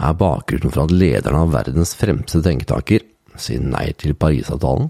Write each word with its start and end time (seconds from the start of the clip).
Er 0.00 0.14
bakgrunnen 0.16 0.72
for 0.72 0.86
at 0.86 0.94
lederne 0.96 1.42
av 1.44 1.50
verdens 1.52 1.92
fremste 1.98 2.40
tenketanker 2.40 3.02
sier 3.36 3.60
nei 3.60 3.90
til 4.00 4.14
Parisavtalen? 4.16 4.88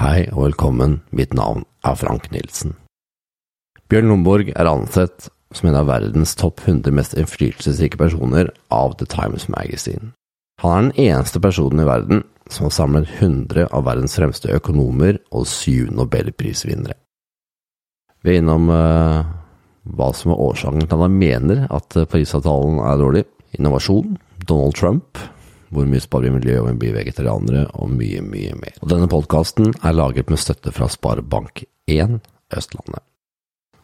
Hei 0.00 0.26
og 0.32 0.48
velkommen, 0.48 0.98
mitt 1.14 1.36
navn 1.38 1.62
er 1.86 1.94
Frank 2.00 2.26
Nilsen. 2.34 2.74
Bjørn 3.86 4.10
Lomborg 4.10 4.50
er 4.50 4.66
ansett 4.66 5.28
som 5.54 5.68
en 5.70 5.78
av 5.78 5.86
verdens 5.86 6.34
topp 6.34 6.64
100 6.64 6.90
mest 6.98 7.14
innflytelsesrike 7.14 8.00
personer 8.00 8.50
av 8.74 8.96
The 8.98 9.06
Times 9.06 9.46
Magazine. 9.54 10.10
Han 10.64 10.90
er 10.90 10.90
den 10.90 11.06
eneste 11.06 11.40
personen 11.44 11.84
i 11.84 11.86
verden 11.86 12.24
som 12.50 12.66
har 12.66 12.74
samlet 12.74 13.14
100 13.20 13.68
av 13.70 13.86
verdens 13.86 14.18
fremste 14.18 14.50
økonomer 14.50 15.20
og 15.30 15.46
syv 15.46 15.94
nobelprisvinnere. 15.94 16.98
Vi 18.26 18.34
er 18.34 18.42
innom 18.42 18.66
uh, 18.72 19.22
hva 19.94 20.10
som 20.16 20.34
er 20.34 20.42
årsaken 20.42 20.82
til 20.82 20.98
at 20.98 21.06
han 21.06 21.18
mener 21.22 21.66
at 21.70 22.00
Parisavtalen 22.10 22.82
er 22.82 22.98
dårlig. 22.98 23.26
Innovasjon, 23.56 24.16
Donald 24.46 24.76
Trump, 24.78 25.18
hvor 25.74 25.88
mye 25.88 26.02
sparer 26.02 26.30
vi 26.30 26.38
miljø, 26.38 26.60
om 26.60 26.70
vi 26.70 26.78
blir 26.84 26.96
vegetarianere, 26.96 27.66
og 27.74 27.90
mye, 27.90 28.22
mye 28.22 28.54
mer. 28.60 28.78
Og 28.82 28.90
denne 28.92 29.10
podkasten 29.10 29.74
er 29.82 29.96
laget 29.96 30.30
med 30.30 30.40
støtte 30.40 30.72
fra 30.74 30.88
Sparebank1 30.92 32.18
Østlandet. 32.56 33.02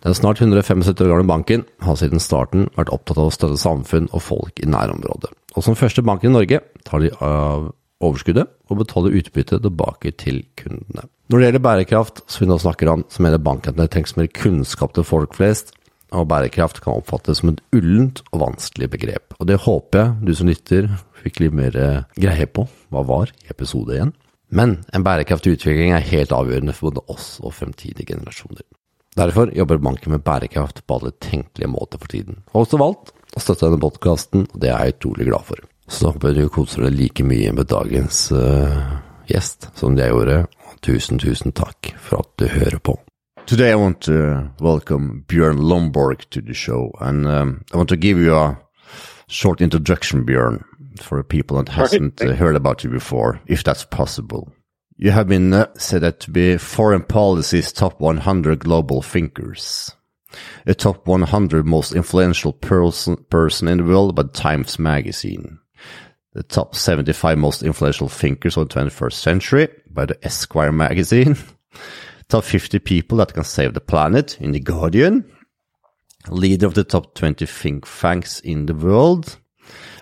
Den 0.02 0.16
snart 0.18 0.40
175 0.42 0.88
år 0.98 1.12
gamle 1.12 1.28
banken 1.28 1.62
har 1.86 1.98
siden 1.98 2.22
starten 2.22 2.66
vært 2.74 2.90
opptatt 2.90 3.20
av 3.22 3.28
å 3.30 3.34
støtte 3.34 3.60
samfunn 3.60 4.08
og 4.10 4.24
folk 4.24 4.58
i 4.58 4.66
nærområdet. 4.66 5.30
Og 5.54 5.62
som 5.62 5.78
første 5.78 6.02
bank 6.02 6.24
i 6.26 6.32
Norge 6.32 6.58
tar 6.86 7.04
de 7.04 7.12
av 7.22 7.68
overskuddet 8.02 8.50
og 8.66 8.80
betaler 8.80 9.14
utbytte 9.20 9.60
tilbake 9.62 10.10
til 10.18 10.42
kundene. 10.58 11.06
Når 11.30 11.38
det 11.38 11.46
gjelder 11.46 11.64
bærekraft, 11.64 12.24
som 12.26 12.42
vi 12.42 12.50
nå 12.50 12.58
snakker 12.58 12.90
om, 12.90 13.04
så 13.08 13.22
mener 13.22 13.38
banken 13.38 13.76
at 13.76 13.78
det 13.78 13.92
trengs 13.94 14.16
mer 14.18 14.26
kunnskap 14.34 14.96
til 14.96 15.06
folk 15.06 15.36
flest, 15.38 15.70
og 16.12 16.28
bærekraft 16.30 16.82
kan 16.84 17.00
oppfattes 17.00 17.40
som 17.40 17.52
et 17.52 17.62
ullent 17.74 18.22
og 18.30 18.42
vanskelig 18.44 18.90
begrep. 18.92 19.34
Og 19.40 19.48
det 19.48 19.62
håper 19.64 19.98
jeg 20.02 20.28
du 20.28 20.34
som 20.36 20.50
lytter 20.50 20.90
fikk 21.22 21.42
litt 21.42 21.56
mer 21.56 21.78
eh, 21.78 22.04
greie 22.20 22.48
på 22.50 22.66
hva 22.92 23.04
var 23.08 23.32
i 23.44 23.50
episode 23.54 23.96
én. 23.98 24.12
Men 24.52 24.82
en 24.92 25.04
bærekraftig 25.06 25.56
utvikling 25.56 25.94
er 25.96 26.04
helt 26.10 26.34
avgjørende 26.36 26.74
for 26.76 26.90
både 26.90 27.04
oss 27.14 27.38
og 27.40 27.54
fremtidige 27.56 28.12
generasjoner. 28.12 28.64
Derfor 29.16 29.52
jobber 29.52 29.80
banken 29.80 30.12
med 30.12 30.24
bærekraft 30.24 30.82
på 30.86 30.98
alle 30.98 31.12
tenkelige 31.20 31.68
måter 31.68 32.00
for 32.00 32.12
tiden. 32.12 32.42
Og 32.52 32.64
også 32.64 32.80
valgt 32.80 33.12
å 33.36 33.40
støtte 33.40 33.68
denne 33.68 33.80
podkasten, 33.80 34.46
og 34.48 34.60
det 34.60 34.72
er 34.72 34.88
jeg 34.88 34.96
utrolig 34.96 35.28
glad 35.28 35.48
for. 35.48 35.64
Så 35.88 36.12
håper 36.12 36.36
du 36.36 36.46
koser 36.52 36.86
deg 36.86 36.96
like 36.96 37.24
mye 37.26 37.52
med 37.52 37.68
dagens 37.68 38.26
uh, 38.32 38.96
gjest 39.28 39.68
som 39.76 39.96
jeg 39.98 40.12
gjorde. 40.12 40.44
Tusen, 40.82 41.20
tusen 41.20 41.52
takk 41.56 41.92
for 42.00 42.24
at 42.24 42.32
du 42.40 42.48
hører 42.48 42.80
på. 42.80 42.96
Today 43.46 43.72
I 43.72 43.74
want 43.74 44.00
to 44.02 44.50
welcome 44.60 45.24
Björn 45.26 45.58
Lomborg 45.58 46.30
to 46.30 46.40
the 46.40 46.54
show, 46.54 46.92
and 47.00 47.26
um, 47.26 47.64
I 47.72 47.76
want 47.76 47.88
to 47.90 47.96
give 47.96 48.16
you 48.16 48.34
a 48.34 48.58
short 49.26 49.60
introduction, 49.60 50.24
Björn, 50.24 50.64
for 51.00 51.22
people 51.22 51.56
that 51.58 51.68
hasn't 51.68 52.22
uh, 52.22 52.34
heard 52.34 52.56
about 52.56 52.84
you 52.84 52.90
before, 52.90 53.40
if 53.46 53.64
that's 53.64 53.84
possible. 53.84 54.52
You 54.96 55.10
have 55.10 55.28
been 55.28 55.52
uh, 55.52 55.66
said 55.76 56.20
to 56.20 56.30
be 56.30 56.56
foreign 56.56 57.02
policy's 57.02 57.72
top 57.72 58.00
100 58.00 58.60
global 58.60 59.02
thinkers, 59.02 59.94
a 60.64 60.74
top 60.74 61.06
100 61.06 61.66
most 61.66 61.94
influential 61.94 62.52
person, 62.52 63.16
person 63.28 63.68
in 63.68 63.78
the 63.78 63.84
world 63.84 64.14
by 64.14 64.22
Times 64.32 64.78
Magazine, 64.78 65.58
the 66.32 66.44
top 66.44 66.74
75 66.74 67.36
most 67.36 67.62
influential 67.62 68.08
thinkers 68.08 68.56
of 68.56 68.68
the 68.68 68.74
21st 68.74 69.12
century 69.12 69.68
by 69.90 70.06
the 70.06 70.18
Esquire 70.24 70.72
magazine, 70.72 71.36
top 72.32 72.44
50 72.44 72.78
people 72.78 73.18
that 73.18 73.34
can 73.34 73.44
save 73.44 73.74
the 73.74 73.80
planet 73.80 74.40
in 74.40 74.52
The 74.52 74.60
Guardian, 74.60 75.30
leader 76.30 76.66
of 76.66 76.72
the 76.72 76.82
top 76.82 77.14
20 77.14 77.44
think 77.44 77.86
tanks 77.86 78.40
in 78.40 78.64
the 78.64 78.74
world, 78.74 79.38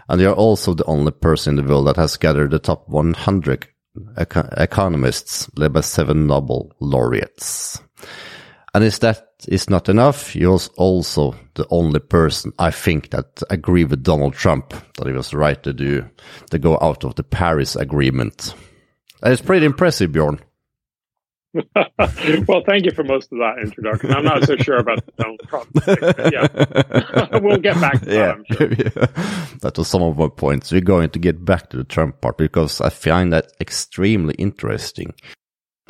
and 0.09 0.21
you 0.21 0.29
are 0.29 0.35
also 0.35 0.73
the 0.73 0.85
only 0.85 1.11
person 1.11 1.59
in 1.59 1.65
the 1.65 1.69
world 1.69 1.89
that 1.89 1.97
has 1.97 2.17
gathered 2.17 2.53
the 2.53 2.61
top 2.61 2.89
100 2.89 3.67
eco 4.17 4.49
economists 4.57 5.51
led 5.57 5.73
by 5.73 5.81
seven 5.81 6.29
Nobel 6.29 6.71
laureates. 6.79 7.83
And 8.75 8.85
if 8.85 9.01
that 9.01 9.27
is 9.49 9.69
not 9.69 9.89
enough, 9.89 10.37
you're 10.37 10.61
also 10.77 11.35
the 11.55 11.67
only 11.71 11.99
person 11.99 12.53
I 12.61 12.71
think 12.71 13.11
that 13.11 13.43
agree 13.51 13.83
with 13.83 14.05
Donald 14.05 14.35
Trump 14.35 14.73
that 14.99 15.09
he 15.09 15.13
was 15.13 15.35
right 15.35 15.61
to 15.65 15.73
do 15.73 16.09
to 16.51 16.61
go 16.61 16.79
out 16.81 17.03
of 17.03 17.17
the 17.17 17.25
Paris 17.25 17.75
Agreement. 17.75 18.55
And 19.21 19.33
it's 19.33 19.43
pretty 19.43 19.67
impressive, 19.67 20.13
Bjorn. 20.13 20.39
Well, 21.55 22.63
thank 22.67 22.85
you 22.85 22.93
for 22.93 23.03
most 23.03 23.33
of 23.33 23.39
that 23.39 23.57
introduction. 23.63 24.13
I'm 24.13 24.25
not 24.25 24.45
so 24.45 24.57
sure 24.57 24.79
about 24.79 25.05
the 25.05 25.13
Donald 25.19 25.41
Trump 25.49 25.73
thing, 25.83 26.33
yeah. 26.33 27.39
we'll 27.43 27.59
get 27.59 27.81
back 27.81 28.01
to 28.01 28.07
that, 28.07 28.39
yeah. 28.49 28.57
Sure. 28.57 28.73
yeah. 28.79 29.57
That 29.61 29.75
was 29.77 29.89
some 29.89 30.03
of 30.03 30.17
my 30.17 30.29
points. 30.29 30.71
We're 30.71 30.81
going 30.81 31.11
to 31.11 31.19
get 31.19 31.45
back 31.45 31.71
to 31.71 31.77
the 31.77 31.85
Trump 31.85 32.21
part 32.21 32.39
because 32.39 32.81
I 32.81 32.91
find 32.91 33.33
that 33.33 33.53
extremely 33.61 34.35
interesting. 34.35 35.15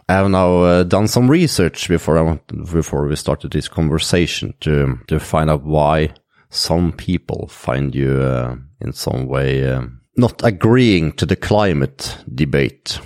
I 0.08 0.14
have 0.14 0.30
now 0.30 0.62
uh, 0.62 0.82
done 0.82 1.06
some 1.06 1.30
research 1.30 1.88
before 1.88 2.18
I 2.18 2.22
went, 2.22 2.46
before 2.72 3.06
we 3.06 3.14
started 3.16 3.52
this 3.52 3.68
conversation 3.68 4.54
to 4.60 4.98
to 5.06 5.20
find 5.20 5.48
out 5.48 5.62
why 5.62 6.14
some 6.48 6.90
people 6.92 7.46
find 7.46 7.94
you 7.94 8.20
uh, 8.20 8.56
in 8.80 8.92
some 8.92 9.26
way 9.26 9.68
uh, 9.68 9.82
not 10.16 10.44
agreeing 10.44 11.12
to 11.12 11.26
the 11.26 11.36
climate 11.36 12.16
debate. 12.34 12.98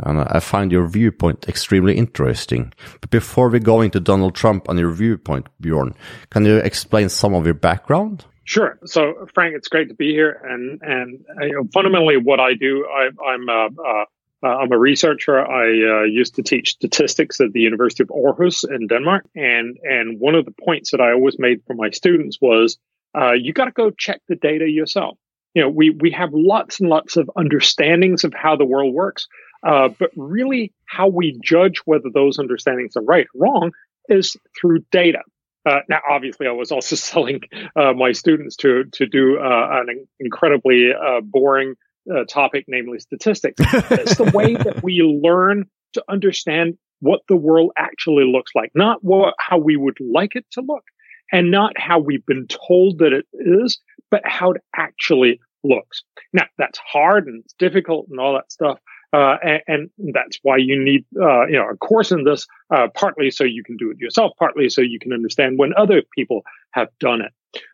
And 0.00 0.20
I 0.20 0.40
find 0.40 0.72
your 0.72 0.86
viewpoint 0.86 1.48
extremely 1.48 1.96
interesting. 1.96 2.72
But 3.00 3.10
before 3.10 3.48
we 3.48 3.58
go 3.58 3.80
into 3.80 4.00
Donald 4.00 4.34
Trump 4.34 4.68
and 4.68 4.78
your 4.78 4.92
viewpoint, 4.92 5.48
Bjorn, 5.60 5.94
can 6.30 6.44
you 6.44 6.56
explain 6.56 7.08
some 7.08 7.34
of 7.34 7.44
your 7.44 7.54
background? 7.54 8.24
Sure. 8.44 8.78
So, 8.86 9.26
Frank, 9.34 9.54
it's 9.56 9.68
great 9.68 9.88
to 9.88 9.94
be 9.94 10.12
here. 10.12 10.40
And 10.42 10.80
and 10.80 11.24
you 11.40 11.52
know, 11.52 11.68
fundamentally, 11.72 12.16
what 12.16 12.40
I 12.40 12.54
do, 12.54 12.86
I, 12.86 13.34
am 13.34 13.48
a, 13.48 13.68
uh, 13.82 14.46
I'm 14.46 14.72
a 14.72 14.78
researcher. 14.78 15.38
I 15.38 15.66
uh, 15.66 16.04
used 16.04 16.36
to 16.36 16.42
teach 16.42 16.70
statistics 16.70 17.42
at 17.42 17.52
the 17.52 17.60
University 17.60 18.04
of 18.04 18.08
Aarhus 18.08 18.64
in 18.64 18.86
Denmark. 18.86 19.26
And 19.34 19.76
and 19.82 20.18
one 20.18 20.34
of 20.34 20.46
the 20.46 20.54
points 20.64 20.92
that 20.92 21.00
I 21.02 21.12
always 21.12 21.38
made 21.38 21.62
for 21.66 21.74
my 21.74 21.90
students 21.90 22.38
was, 22.40 22.78
uh, 23.14 23.32
you 23.32 23.52
got 23.52 23.66
to 23.66 23.70
go 23.70 23.90
check 23.90 24.22
the 24.28 24.36
data 24.36 24.66
yourself. 24.66 25.18
You 25.54 25.62
know, 25.62 25.68
we 25.68 25.90
we 25.90 26.10
have 26.12 26.30
lots 26.32 26.80
and 26.80 26.88
lots 26.88 27.16
of 27.16 27.30
understandings 27.36 28.24
of 28.24 28.32
how 28.34 28.56
the 28.56 28.64
world 28.64 28.94
works 28.94 29.26
uh, 29.66 29.88
but 29.98 30.10
really, 30.16 30.72
how 30.86 31.08
we 31.08 31.38
judge 31.42 31.78
whether 31.84 32.10
those 32.12 32.38
understandings 32.38 32.96
are 32.96 33.02
right 33.02 33.26
or 33.34 33.40
wrong 33.40 33.72
is 34.08 34.36
through 34.58 34.80
data. 34.92 35.20
Uh, 35.66 35.80
now, 35.88 36.00
obviously, 36.08 36.46
I 36.46 36.52
was 36.52 36.70
also 36.70 36.96
selling 36.96 37.40
uh, 37.76 37.92
my 37.92 38.12
students 38.12 38.56
to 38.56 38.84
to 38.92 39.06
do 39.06 39.38
uh, 39.38 39.82
an 39.88 40.06
incredibly 40.20 40.92
uh, 40.92 41.20
boring 41.22 41.74
uh, 42.12 42.24
topic, 42.24 42.66
namely 42.68 43.00
statistics. 43.00 43.56
it's 43.58 44.16
the 44.16 44.30
way 44.34 44.54
that 44.54 44.82
we 44.82 45.02
learn 45.22 45.64
to 45.94 46.04
understand 46.08 46.78
what 47.00 47.20
the 47.28 47.36
world 47.36 47.72
actually 47.76 48.24
looks 48.24 48.52
like, 48.54 48.70
not 48.74 49.02
what 49.02 49.34
how 49.38 49.58
we 49.58 49.76
would 49.76 49.98
like 50.00 50.36
it 50.36 50.44
to 50.52 50.60
look, 50.60 50.84
and 51.32 51.50
not 51.50 51.78
how 51.78 51.98
we've 51.98 52.26
been 52.26 52.46
told 52.46 52.98
that 52.98 53.12
it 53.12 53.26
is, 53.32 53.78
but 54.10 54.22
how 54.24 54.52
it 54.52 54.62
actually 54.76 55.40
looks. 55.64 56.02
Now, 56.32 56.44
that's 56.56 56.78
hard 56.78 57.26
and 57.26 57.42
it's 57.44 57.54
difficult 57.54 58.06
and 58.10 58.20
all 58.20 58.34
that 58.34 58.50
stuff. 58.50 58.78
Uh, 59.12 59.36
and, 59.42 59.62
and, 59.66 59.90
that's 60.12 60.38
why 60.42 60.58
you 60.58 60.78
need, 60.78 61.04
uh, 61.18 61.46
you 61.46 61.54
know, 61.54 61.66
a 61.70 61.76
course 61.76 62.12
in 62.12 62.24
this, 62.24 62.46
uh, 62.74 62.88
partly 62.94 63.30
so 63.30 63.42
you 63.42 63.64
can 63.64 63.76
do 63.78 63.90
it 63.90 63.96
yourself, 63.96 64.32
partly 64.38 64.68
so 64.68 64.82
you 64.82 64.98
can 64.98 65.14
understand 65.14 65.58
when 65.58 65.72
other 65.78 66.02
people 66.14 66.42
have 66.72 66.88
done 67.00 67.22
it. 67.22 67.32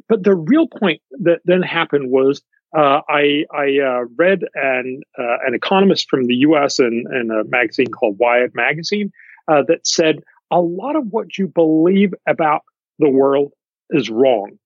But 0.09 0.23
the 0.23 0.37
real 0.37 0.69
point 0.69 1.03
that 1.23 1.41
then 1.45 1.63
happened 1.63 2.13
was, 2.13 2.41
uh, 2.77 3.01
I, 3.09 3.45
I 3.53 3.79
uh, 3.85 4.05
read 4.17 4.43
an, 4.55 5.03
uh, 5.19 5.39
an 5.45 5.55
economist 5.55 6.09
from 6.09 6.27
the 6.27 6.35
U.S. 6.37 6.79
in, 6.79 7.05
in 7.13 7.31
a 7.33 7.43
magazine 7.45 7.89
called 7.89 8.17
Wired 8.19 8.53
Magazine 8.55 9.11
that 9.49 9.81
said 9.85 10.21
a 10.51 10.61
lot 10.61 10.95
of 10.97 11.09
what 11.11 11.37
you 11.37 11.49
believe 11.49 12.15
about 12.29 12.63
the 12.99 13.11
world 13.11 13.53
is 13.91 14.11
wrong. 14.11 14.59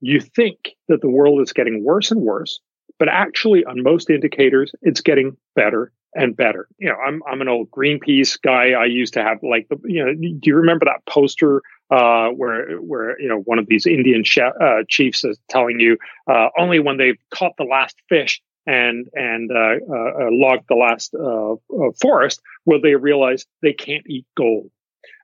You 0.00 0.20
think 0.20 0.76
that 0.88 1.00
the 1.00 1.10
world 1.10 1.40
is 1.40 1.52
getting 1.52 1.84
worse 1.84 2.10
and 2.10 2.20
worse, 2.20 2.60
but 2.98 3.08
actually 3.08 3.64
on 3.64 3.82
most 3.82 4.10
indicators, 4.10 4.72
it's 4.82 5.00
getting 5.00 5.36
better 5.54 5.92
and 6.14 6.36
better. 6.36 6.68
You 6.78 6.88
know, 6.88 6.96
I'm 6.96 7.22
I'm 7.30 7.40
an 7.40 7.48
old 7.48 7.70
Greenpeace 7.70 8.40
guy. 8.40 8.70
I 8.70 8.86
used 8.86 9.14
to 9.14 9.22
have 9.22 9.38
like 9.42 9.68
the 9.68 9.78
you 9.84 10.04
know, 10.04 10.14
do 10.14 10.40
you 10.42 10.56
remember 10.56 10.86
that 10.86 11.04
poster 11.06 11.62
uh, 11.90 12.28
where 12.28 12.76
where 12.76 13.20
you 13.20 13.28
know 13.28 13.40
one 13.40 13.58
of 13.58 13.66
these 13.66 13.86
Indian 13.86 14.22
uh, 14.60 14.82
chiefs 14.88 15.24
is 15.24 15.38
telling 15.48 15.80
you 15.80 15.98
uh, 16.28 16.48
only 16.58 16.78
when 16.78 16.96
they've 16.96 17.18
caught 17.30 17.52
the 17.58 17.64
last 17.64 17.96
fish 18.08 18.40
and 18.66 19.08
and 19.14 19.50
uh, 19.52 19.76
uh, 19.88 20.24
uh, 20.24 20.28
logged 20.30 20.64
the 20.68 20.74
last 20.74 21.14
forest 22.00 22.40
will 22.64 22.80
they 22.80 22.94
realize 22.96 23.46
they 23.62 23.72
can't 23.72 24.04
eat 24.08 24.26
gold. 24.36 24.70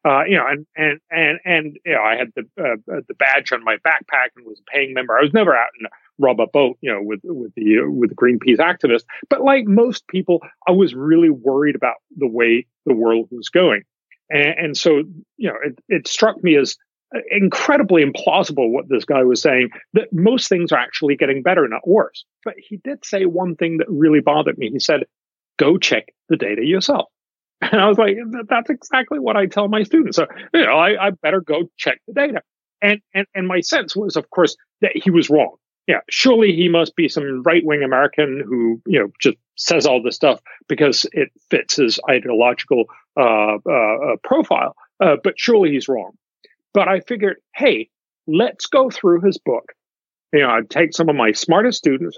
Uh, 0.04 0.24
you 0.24 0.36
know, 0.36 0.46
and 0.46 0.66
and 0.76 1.00
and 1.10 1.38
and 1.44 1.78
you 1.84 1.92
know, 1.92 2.02
I 2.02 2.16
had 2.16 2.32
the 2.34 2.42
uh, 2.60 3.00
the 3.08 3.14
badge 3.14 3.52
on 3.52 3.64
my 3.64 3.76
backpack 3.76 4.30
and 4.36 4.46
was 4.46 4.60
a 4.60 4.70
paying 4.70 4.94
member. 4.94 5.16
I 5.16 5.22
was 5.22 5.32
never 5.32 5.54
out 5.54 5.68
in 5.80 5.86
rub 6.18 6.40
a 6.40 6.46
boat, 6.46 6.76
you 6.80 6.92
know, 6.92 7.00
with 7.02 7.20
with 7.24 7.52
the 7.54 7.80
uh, 7.80 7.90
with 7.90 8.10
the 8.10 8.16
Greenpeace 8.16 8.58
activists. 8.58 9.04
But 9.28 9.42
like 9.42 9.66
most 9.66 10.06
people, 10.08 10.40
I 10.66 10.72
was 10.72 10.94
really 10.94 11.30
worried 11.30 11.76
about 11.76 11.96
the 12.16 12.28
way 12.28 12.66
the 12.86 12.94
world 12.94 13.28
was 13.30 13.48
going, 13.48 13.82
and, 14.30 14.54
and 14.58 14.76
so 14.76 15.02
you 15.36 15.48
know, 15.48 15.56
it, 15.64 15.78
it 15.88 16.08
struck 16.08 16.42
me 16.42 16.56
as 16.56 16.76
uh, 17.14 17.20
incredibly 17.30 18.04
implausible 18.04 18.70
what 18.70 18.88
this 18.88 19.04
guy 19.04 19.22
was 19.22 19.42
saying 19.42 19.70
that 19.92 20.12
most 20.12 20.48
things 20.48 20.72
are 20.72 20.78
actually 20.78 21.16
getting 21.16 21.42
better, 21.42 21.66
not 21.68 21.86
worse. 21.86 22.24
But 22.44 22.54
he 22.56 22.78
did 22.82 23.04
say 23.04 23.24
one 23.24 23.56
thing 23.56 23.78
that 23.78 23.86
really 23.88 24.20
bothered 24.20 24.58
me. 24.58 24.70
He 24.70 24.78
said, 24.78 25.04
go 25.58 25.76
check 25.76 26.06
the 26.28 26.36
data 26.36 26.64
yourself. 26.64 27.08
And 27.70 27.80
I 27.80 27.88
was 27.88 27.96
like, 27.96 28.16
that's 28.48 28.70
exactly 28.70 29.18
what 29.18 29.36
I 29.36 29.46
tell 29.46 29.68
my 29.68 29.84
students. 29.84 30.16
So, 30.16 30.26
you 30.52 30.66
know, 30.66 30.72
I, 30.72 31.06
I 31.06 31.10
better 31.10 31.40
go 31.40 31.70
check 31.76 32.00
the 32.06 32.12
data. 32.12 32.42
And, 32.82 33.00
and, 33.14 33.26
and 33.34 33.46
my 33.46 33.60
sense 33.60 33.94
was, 33.94 34.16
of 34.16 34.28
course, 34.30 34.56
that 34.80 34.90
he 34.94 35.10
was 35.10 35.30
wrong. 35.30 35.56
Yeah, 35.86 36.00
surely 36.10 36.54
he 36.54 36.68
must 36.68 36.96
be 36.96 37.08
some 37.08 37.42
right 37.42 37.64
wing 37.64 37.82
American 37.82 38.42
who, 38.44 38.80
you 38.86 38.98
know, 38.98 39.08
just 39.20 39.36
says 39.56 39.86
all 39.86 40.02
this 40.02 40.16
stuff 40.16 40.40
because 40.68 41.06
it 41.12 41.28
fits 41.50 41.76
his 41.76 42.00
ideological 42.08 42.84
uh, 43.16 43.58
uh, 43.66 44.12
uh 44.12 44.16
profile. 44.22 44.74
Uh, 45.00 45.16
but 45.22 45.34
surely 45.36 45.70
he's 45.70 45.88
wrong. 45.88 46.12
But 46.74 46.88
I 46.88 47.00
figured, 47.00 47.36
hey, 47.54 47.88
let's 48.26 48.66
go 48.66 48.90
through 48.90 49.22
his 49.22 49.38
book. 49.38 49.72
You 50.32 50.40
know, 50.40 50.50
I'd 50.50 50.70
take 50.70 50.94
some 50.94 51.08
of 51.08 51.16
my 51.16 51.32
smartest 51.32 51.78
students, 51.78 52.16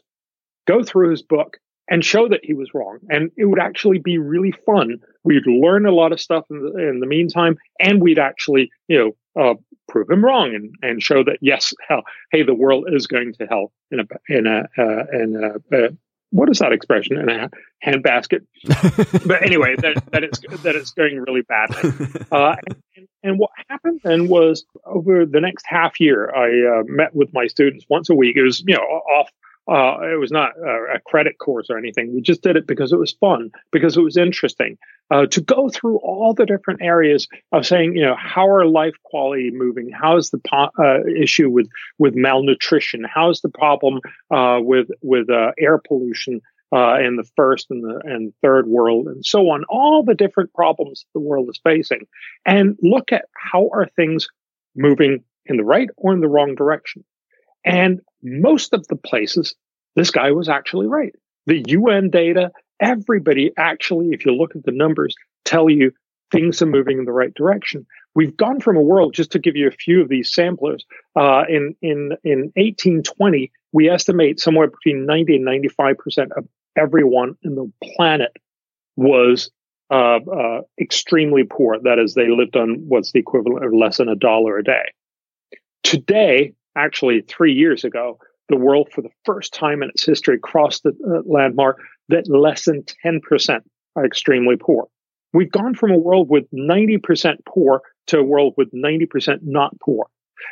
go 0.67 0.83
through 0.83 1.11
his 1.11 1.23
book, 1.23 1.59
and 1.89 2.05
show 2.05 2.29
that 2.29 2.41
he 2.43 2.55
was 2.55 2.73
wrong. 2.75 2.99
And 3.11 3.31
it 3.37 3.45
would 3.45 3.61
actually 3.61 3.99
be 3.99 4.19
really 4.19 4.53
fun. 4.65 5.01
We'd 5.23 5.47
learn 5.47 5.87
a 5.87 5.93
lot 5.93 6.13
of 6.13 6.21
stuff 6.21 6.45
in 6.51 6.61
the, 6.61 6.89
in 6.89 7.01
the 7.01 7.07
meantime, 7.07 7.57
and 7.79 8.01
we'd 8.01 8.19
actually, 8.19 8.71
you 8.89 8.99
know, 9.37 9.43
uh, 9.43 9.55
prove 9.89 10.09
him 10.09 10.25
wrong 10.25 10.55
and, 10.55 10.75
and 10.83 11.03
show 11.03 11.25
that 11.25 11.39
yes, 11.41 11.73
hell, 11.89 12.03
hey, 12.33 12.43
the 12.43 12.55
world 12.55 12.87
is 12.91 13.07
going 13.07 13.33
to 13.35 13.47
hell 13.47 13.73
in 13.91 14.01
a 14.01 14.05
in 14.29 14.47
a 14.47 14.69
uh, 14.79 15.05
in 15.13 15.61
a, 15.73 15.77
uh, 15.77 15.89
what 16.31 16.51
is 16.51 16.59
that 16.59 16.73
expression 16.73 17.17
in 17.19 17.29
a 17.29 17.49
handbasket? 17.85 18.41
but 19.27 19.43
anyway, 19.43 19.77
that, 19.77 20.03
that 20.11 20.25
it's 20.25 20.41
that 20.63 20.75
it's 20.75 20.91
going 20.91 21.21
really 21.21 21.43
badly. 21.43 21.93
Uh, 22.33 22.57
and, 22.97 23.09
and, 23.23 23.39
what 23.39 23.51
happened 23.69 24.01
then 24.03 24.27
was 24.27 24.65
over 24.87 25.25
the 25.25 25.41
next 25.41 25.65
half 25.67 26.01
year, 26.01 26.35
I 26.35 26.81
uh, 26.81 26.83
met 26.87 27.15
with 27.15 27.33
my 27.33 27.47
students 27.47 27.85
once 27.89 28.11
a 28.11 28.15
week. 28.15 28.37
It 28.37 28.43
was 28.43 28.65
you 28.67 28.75
know 28.75 28.81
off 28.83 29.31
uh, 29.67 29.97
it 30.03 30.19
was 30.21 30.31
not 30.31 30.53
a, 30.59 30.97
a, 30.97 31.01
credit 31.07 31.39
course 31.39 31.69
or 31.71 31.79
anything. 31.79 32.15
We 32.15 32.21
just 32.21 32.43
did 32.43 32.57
it 32.57 32.67
because 32.67 32.93
it 32.93 32.99
was 32.99 33.13
fun, 33.13 33.51
because 33.73 33.97
it 33.97 34.03
was 34.03 34.17
interesting 34.17 34.77
uh, 35.11 35.27
to 35.27 35.41
go 35.41 35.71
through 35.71 35.99
all 35.99 36.35
the 36.35 36.45
different 36.45 36.83
areas 36.83 37.27
of 37.53 37.67
saying, 37.67 37.97
you 37.97 38.03
know, 38.03 38.17
how 38.19 38.47
are 38.49 38.67
life 38.67 38.95
quality 39.05 39.51
moving? 39.51 39.91
How's 39.91 40.31
the 40.31 40.39
po- 40.39 40.71
uh, 40.79 41.05
issue 41.07 41.49
with 41.49 41.69
with 41.99 42.15
malnutrition? 42.15 43.05
How's 43.05 43.41
the 43.41 43.49
problem 43.49 44.01
uh, 44.31 44.59
with 44.61 44.89
with 45.03 45.31
uh, 45.31 45.53
air 45.59 45.79
pollution? 45.79 46.41
Uh, 46.75 46.99
in 46.99 47.15
the 47.15 47.29
first 47.37 47.71
and 47.71 47.85
the 47.85 48.01
and 48.05 48.33
third 48.43 48.67
world, 48.67 49.07
and 49.07 49.25
so 49.25 49.49
on, 49.51 49.63
all 49.69 50.03
the 50.03 50.15
different 50.15 50.53
problems 50.55 51.07
the 51.15 51.21
world 51.21 51.49
is 51.49 51.61
facing, 51.63 52.05
and 52.47 52.77
look 52.83 53.13
at 53.13 53.27
how 53.37 53.69
are 53.73 53.87
things 53.95 54.27
moving 54.75 55.23
in 55.47 55.57
the 55.57 55.63
right 55.63 55.89
or 55.97 56.13
in 56.13 56.21
the 56.21 56.27
wrong 56.27 56.57
direction. 56.57 57.05
And 57.65 58.01
most 58.23 58.73
of 58.73 58.87
the 58.89 58.97
places, 58.97 59.55
this 59.97 60.11
guy 60.11 60.33
was 60.33 60.49
actually 60.49 60.87
right. 60.87 61.15
The 61.47 61.63
UN 61.69 62.11
data, 62.11 62.51
everybody 62.81 63.53
actually, 63.57 64.11
if 64.11 64.25
you 64.25 64.35
look 64.35 64.57
at 64.57 64.65
the 64.65 64.73
numbers, 64.73 65.15
tell 65.45 65.69
you 65.69 65.93
things 66.33 66.61
are 66.63 66.67
moving 66.67 66.99
in 66.99 67.05
the 67.05 67.13
right 67.13 67.33
direction. 67.35 67.87
We've 68.15 68.37
gone 68.37 68.61
from 68.61 68.77
a 68.77 68.83
world, 68.83 69.15
just 69.15 69.33
to 69.33 69.39
give 69.39 69.57
you 69.57 69.69
a 69.69 69.73
few 69.73 70.01
of 70.01 70.09
these 70.09 70.33
samplers, 70.33 70.85
uh, 71.17 71.45
in, 71.49 71.77
in, 71.83 72.13
in 72.25 72.53
1820, 72.57 73.51
we 73.73 73.89
estimate 73.89 74.41
somewhere 74.41 74.69
between 74.69 75.07
90 75.07 75.37
and 75.37 75.47
95% 75.47 76.29
of 76.37 76.47
everyone 76.77 77.37
in 77.43 77.55
the 77.55 77.71
planet 77.97 78.33
was 78.97 79.51
uh, 79.91 80.19
uh, 80.19 80.61
extremely 80.81 81.45
poor. 81.45 81.79
That 81.83 81.99
is, 81.99 82.15
they 82.15 82.29
lived 82.29 82.57
on 82.57 82.85
what's 82.89 83.13
the 83.13 83.21
equivalent 83.21 83.65
of 83.65 83.73
less 83.73 83.99
than 83.99 84.09
a 84.09 84.17
dollar 84.17 84.59
a 84.59 84.65
day. 84.65 84.93
Today, 85.83 86.55
actually 86.77 87.23
three 87.23 87.53
years 87.53 87.85
ago, 87.85 88.19
the 88.49 88.57
world 88.57 88.89
for 88.93 89.03
the 89.03 89.11
first 89.25 89.55
time 89.55 89.83
in 89.83 89.89
its 89.89 90.05
history 90.05 90.39
crossed 90.39 90.83
the 90.83 90.91
uh, 90.91 91.23
landmark 91.27 91.79
that 92.09 92.29
less 92.29 92.67
than 92.67 92.85
10% 93.05 93.61
are 93.97 94.05
extremely 94.05 94.57
poor. 94.57 94.87
We've 95.33 95.51
gone 95.51 95.75
from 95.75 95.91
a 95.91 95.99
world 95.99 96.29
with 96.29 96.45
90% 96.53 97.37
poor 97.47 97.83
to 98.09 98.19
a 98.19 98.23
world 98.23 98.55
with 98.57 98.71
90% 98.73 99.39
not 99.43 99.79
poor. 99.81 100.07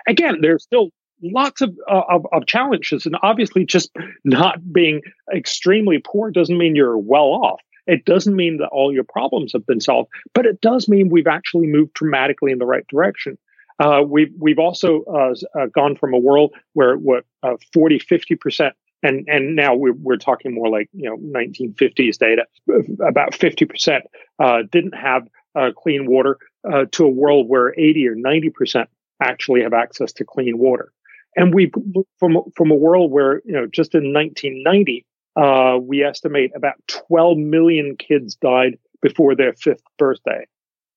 Again, 0.07 0.39
there's 0.41 0.65
still 0.65 0.91
lots 1.23 1.61
of, 1.61 1.77
uh, 1.89 2.03
of, 2.09 2.27
of 2.33 2.47
challenges, 2.47 3.07
and 3.07 3.17
obviously, 3.23 3.65
just 3.65 3.91
not 4.25 4.73
being 4.73 5.03
extremely 5.35 5.99
poor 6.05 6.31
doesn't 6.31 6.59
mean 6.59 6.75
you're 6.75 6.99
well 6.99 7.27
off. 7.27 7.61
It 7.87 8.05
doesn't 8.05 8.37
mean 8.37 8.59
that 8.59 8.69
all 8.69 8.93
your 8.93 9.05
problems 9.05 9.53
have 9.53 9.67
been 9.67 9.81
solved, 9.81 10.09
but 10.35 10.47
it 10.47 10.61
does 10.61 10.89
mean 10.89 11.11
we've 11.11 11.27
actually 11.27 11.67
moved 11.67 11.95
dramatically 11.95 12.53
in 12.53 12.59
the 12.59 12.67
right 12.67 12.87
direction. 12.89 13.37
Uh, 13.83 14.01
we've 14.01 14.33
we've 14.39 14.61
also 14.61 15.03
uh, 15.13 15.35
uh, 15.59 15.67
gone 15.75 15.97
from 15.97 16.15
a 16.15 16.19
world 16.19 16.55
where 16.75 16.95
what 16.95 17.25
uh, 17.43 17.57
40, 17.73 17.99
50 17.99 18.37
percent, 18.37 18.75
and 19.03 19.27
and 19.29 19.57
now 19.57 19.75
we're 19.75 19.95
we're 19.95 20.17
talking 20.17 20.55
more 20.55 20.69
like 20.69 20.89
you 20.93 21.11
know 21.11 21.17
1950s 21.17 22.17
data. 22.17 22.45
About 23.05 23.35
50 23.35 23.65
percent 23.65 24.05
uh, 24.39 24.59
didn't 24.71 24.95
have 24.95 25.27
uh, 25.57 25.71
clean 25.77 26.07
water 26.07 26.39
to 26.93 27.05
a 27.05 27.09
world 27.09 27.49
where 27.49 27.75
80 27.77 28.07
or 28.07 28.15
90 28.15 28.51
percent 28.51 28.89
actually 29.21 29.63
have 29.63 29.73
access 29.73 30.13
to 30.13 30.25
clean 30.25 30.59
water. 30.59 30.93
And 31.35 31.53
we 31.53 31.73
from 32.21 32.39
from 32.55 32.71
a 32.71 32.77
world 32.77 33.11
where 33.11 33.43
you 33.45 33.53
know 33.53 33.67
just 33.67 33.97
in 33.97 34.13
1990 34.13 35.05
we 35.89 36.05
estimate 36.05 36.53
about 36.55 36.75
12 36.87 37.37
million 37.37 37.97
kids 37.97 38.37
died 38.37 38.79
before 39.01 39.35
their 39.35 39.55
fifth 39.55 39.83
birthday. 39.99 40.47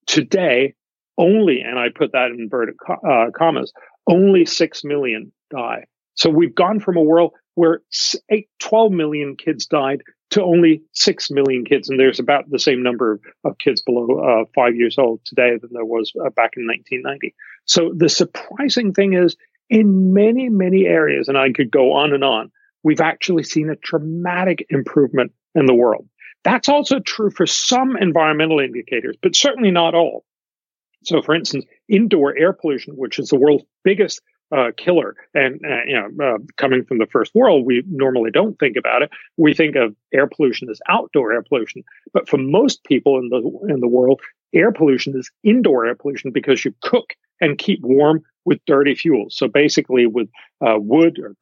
Today, 0.05 0.75
only, 1.17 1.61
and 1.61 1.79
I 1.79 1.87
put 1.93 2.11
that 2.11 2.31
in 2.31 2.39
inverted 2.39 2.75
uh, 2.89 3.27
commas, 3.35 3.71
only 4.07 4.45
6 4.45 4.83
million 4.83 5.31
die. 5.49 5.85
So 6.15 6.29
we've 6.29 6.55
gone 6.55 6.79
from 6.79 6.97
a 6.97 7.03
world 7.03 7.33
where 7.55 7.81
eight, 8.29 8.49
12 8.59 8.91
million 8.91 9.35
kids 9.35 9.65
died 9.65 10.01
to 10.31 10.43
only 10.43 10.81
6 10.93 11.31
million 11.31 11.65
kids. 11.65 11.89
And 11.89 11.99
there's 11.99 12.19
about 12.19 12.49
the 12.49 12.59
same 12.59 12.83
number 12.83 13.13
of, 13.13 13.21
of 13.43 13.57
kids 13.57 13.81
below 13.81 14.19
uh, 14.19 14.45
five 14.53 14.75
years 14.75 14.97
old 14.97 15.21
today 15.25 15.57
than 15.61 15.69
there 15.71 15.85
was 15.85 16.11
uh, 16.19 16.29
back 16.31 16.51
in 16.57 16.67
1990. 16.67 17.33
So 17.65 17.93
the 17.95 18.09
surprising 18.09 18.93
thing 18.93 19.13
is, 19.13 19.35
in 19.69 20.13
many, 20.13 20.49
many 20.49 20.85
areas, 20.85 21.27
and 21.27 21.37
I 21.37 21.51
could 21.51 21.71
go 21.71 21.93
on 21.93 22.13
and 22.13 22.23
on, 22.23 22.51
we've 22.83 23.01
actually 23.01 23.43
seen 23.43 23.69
a 23.69 23.75
dramatic 23.77 24.65
improvement 24.69 25.31
in 25.55 25.65
the 25.65 25.73
world. 25.73 26.07
That's 26.43 26.69
also 26.69 26.99
true 26.99 27.31
for 27.31 27.47
some 27.47 27.97
environmental 27.97 28.59
indicators, 28.59 29.17
but 29.21 29.35
certainly 29.35 29.71
not 29.71 29.95
all. 29.95 30.23
So, 31.05 31.21
for 31.21 31.35
instance, 31.35 31.65
indoor 31.87 32.37
air 32.37 32.53
pollution, 32.53 32.95
which 32.95 33.19
is 33.19 33.29
the 33.29 33.37
world's 33.37 33.65
biggest 33.83 34.21
uh, 34.55 34.71
killer, 34.77 35.15
and 35.33 35.59
uh, 35.65 35.83
you 35.87 35.95
know, 35.95 36.25
uh, 36.25 36.37
coming 36.57 36.85
from 36.85 36.99
the 36.99 37.07
first 37.07 37.33
world, 37.33 37.65
we 37.65 37.83
normally 37.87 38.31
don't 38.31 38.57
think 38.59 38.77
about 38.77 39.01
it. 39.01 39.09
We 39.37 39.53
think 39.53 39.75
of 39.75 39.95
air 40.13 40.27
pollution 40.27 40.69
as 40.69 40.79
outdoor 40.87 41.33
air 41.33 41.43
pollution, 41.43 41.83
but 42.13 42.29
for 42.29 42.37
most 42.37 42.83
people 42.83 43.17
in 43.17 43.29
the 43.29 43.73
in 43.73 43.79
the 43.79 43.87
world, 43.87 44.21
air 44.53 44.71
pollution 44.71 45.17
is 45.17 45.31
indoor 45.43 45.85
air 45.85 45.95
pollution 45.95 46.31
because 46.31 46.63
you 46.63 46.73
cook 46.81 47.13
and 47.41 47.57
keep 47.57 47.79
warm 47.81 48.21
with 48.45 48.59
dirty 48.65 48.93
fuels. 48.95 49.35
So 49.35 49.47
basically, 49.47 50.05
with 50.05 50.29
uh, 50.61 50.75
wood 50.77 51.19
or 51.19 51.35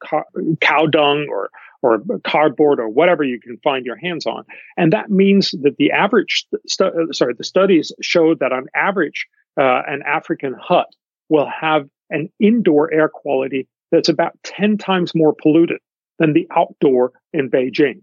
cow 0.60 0.86
dung 0.86 1.26
or 1.30 1.50
or 1.82 2.02
cardboard 2.24 2.80
or 2.80 2.88
whatever 2.88 3.22
you 3.22 3.38
can 3.38 3.58
find 3.62 3.84
your 3.84 3.96
hands 3.96 4.24
on, 4.24 4.44
and 4.78 4.92
that 4.94 5.10
means 5.10 5.50
that 5.62 5.76
the 5.76 5.92
average, 5.92 6.46
stu- 6.66 7.08
sorry, 7.12 7.34
the 7.36 7.44
studies 7.44 7.92
show 8.00 8.34
that 8.34 8.52
on 8.52 8.66
average 8.74 9.26
uh, 9.58 9.82
an 9.86 10.02
African 10.06 10.54
hut 10.60 10.88
will 11.28 11.48
have 11.48 11.88
an 12.10 12.30
indoor 12.40 12.92
air 12.92 13.08
quality 13.08 13.68
that's 13.90 14.08
about 14.08 14.36
10 14.44 14.78
times 14.78 15.14
more 15.14 15.34
polluted 15.40 15.80
than 16.18 16.32
the 16.32 16.46
outdoor 16.54 17.12
in 17.32 17.50
Beijing. 17.50 18.02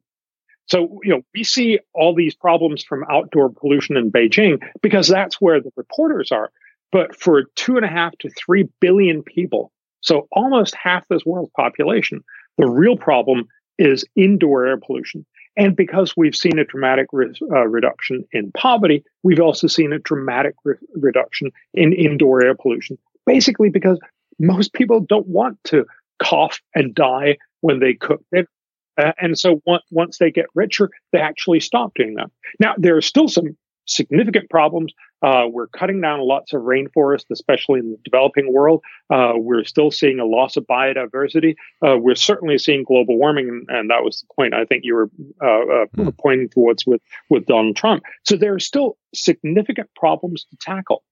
So, 0.67 0.99
you 1.03 1.11
know, 1.11 1.21
we 1.33 1.43
see 1.43 1.79
all 1.93 2.15
these 2.15 2.35
problems 2.35 2.83
from 2.83 3.03
outdoor 3.09 3.49
pollution 3.49 3.97
in 3.97 4.11
Beijing 4.11 4.61
because 4.81 5.07
that's 5.07 5.41
where 5.41 5.59
the 5.59 5.71
reporters 5.75 6.31
are. 6.31 6.51
But 6.91 7.19
for 7.19 7.43
two 7.55 7.77
and 7.77 7.85
a 7.85 7.89
half 7.89 8.17
to 8.19 8.29
three 8.29 8.69
billion 8.79 9.23
people, 9.23 9.71
so 10.01 10.27
almost 10.31 10.75
half 10.75 11.03
this 11.09 11.25
world's 11.25 11.51
population, 11.55 12.21
the 12.57 12.69
real 12.69 12.97
problem 12.97 13.47
is 13.77 14.05
indoor 14.15 14.65
air 14.65 14.77
pollution. 14.77 15.25
And 15.57 15.75
because 15.75 16.15
we've 16.15 16.35
seen 16.35 16.59
a 16.59 16.65
dramatic 16.65 17.07
re- 17.11 17.33
uh, 17.51 17.67
reduction 17.67 18.25
in 18.31 18.51
poverty, 18.53 19.03
we've 19.23 19.39
also 19.39 19.67
seen 19.67 19.91
a 19.91 19.99
dramatic 19.99 20.55
re- 20.63 20.75
reduction 20.95 21.51
in 21.73 21.93
indoor 21.93 22.43
air 22.43 22.55
pollution. 22.55 22.97
Basically, 23.25 23.69
because 23.69 23.99
most 24.39 24.73
people 24.73 25.01
don't 25.01 25.27
want 25.27 25.57
to 25.65 25.85
cough 26.21 26.59
and 26.73 26.95
die 26.95 27.37
when 27.61 27.79
they 27.79 27.93
cook. 27.93 28.23
Uh, 28.33 29.11
and 29.19 29.37
so 29.37 29.61
once, 29.65 29.83
once 29.91 30.17
they 30.17 30.31
get 30.31 30.45
richer, 30.55 30.89
they 31.11 31.19
actually 31.19 31.59
stop 31.59 31.93
doing 31.95 32.15
that. 32.15 32.29
Now, 32.59 32.73
there 32.77 32.95
are 32.97 33.01
still 33.01 33.27
some 33.27 33.57
significant 33.93 34.49
problems. 34.49 34.93
Uh, 35.21 35.45
we're 35.51 35.67
cutting 35.67 36.01
down 36.01 36.19
lots 36.21 36.53
of 36.53 36.61
rainforest, 36.61 37.25
especially 37.31 37.79
in 37.79 37.91
the 37.91 37.97
developing 38.03 38.51
world. 38.51 38.81
Uh, 39.09 39.33
we're 39.35 39.63
still 39.63 39.91
seeing 39.91 40.19
a 40.19 40.25
loss 40.25 40.57
of 40.57 40.65
biodiversity. 40.65 41.55
Uh, 41.85 41.97
we're 41.97 42.15
certainly 42.15 42.57
seeing 42.57 42.83
global 42.83 43.17
warming, 43.17 43.47
and, 43.47 43.65
and, 43.69 43.89
that 43.91 44.03
was 44.03 44.21
the 44.21 44.33
point 44.33 44.53
I 44.53 44.65
think 44.65 44.83
you 44.83 44.95
were 44.95 45.09
uh, 45.43 45.81
uh, 45.81 45.85
hmm. 45.95 46.09
pointing 46.19 46.49
towards 46.49 46.85
with 46.85 47.01
with 47.29 47.45
Donald 47.45 47.75
Trump. 47.75 48.03
So 48.23 48.35
there 48.35 48.53
are 48.55 48.59
still 48.59 48.97
significant 49.13 49.89
problems 49.95 50.45
to 50.45 50.57
tackle. 50.59 51.03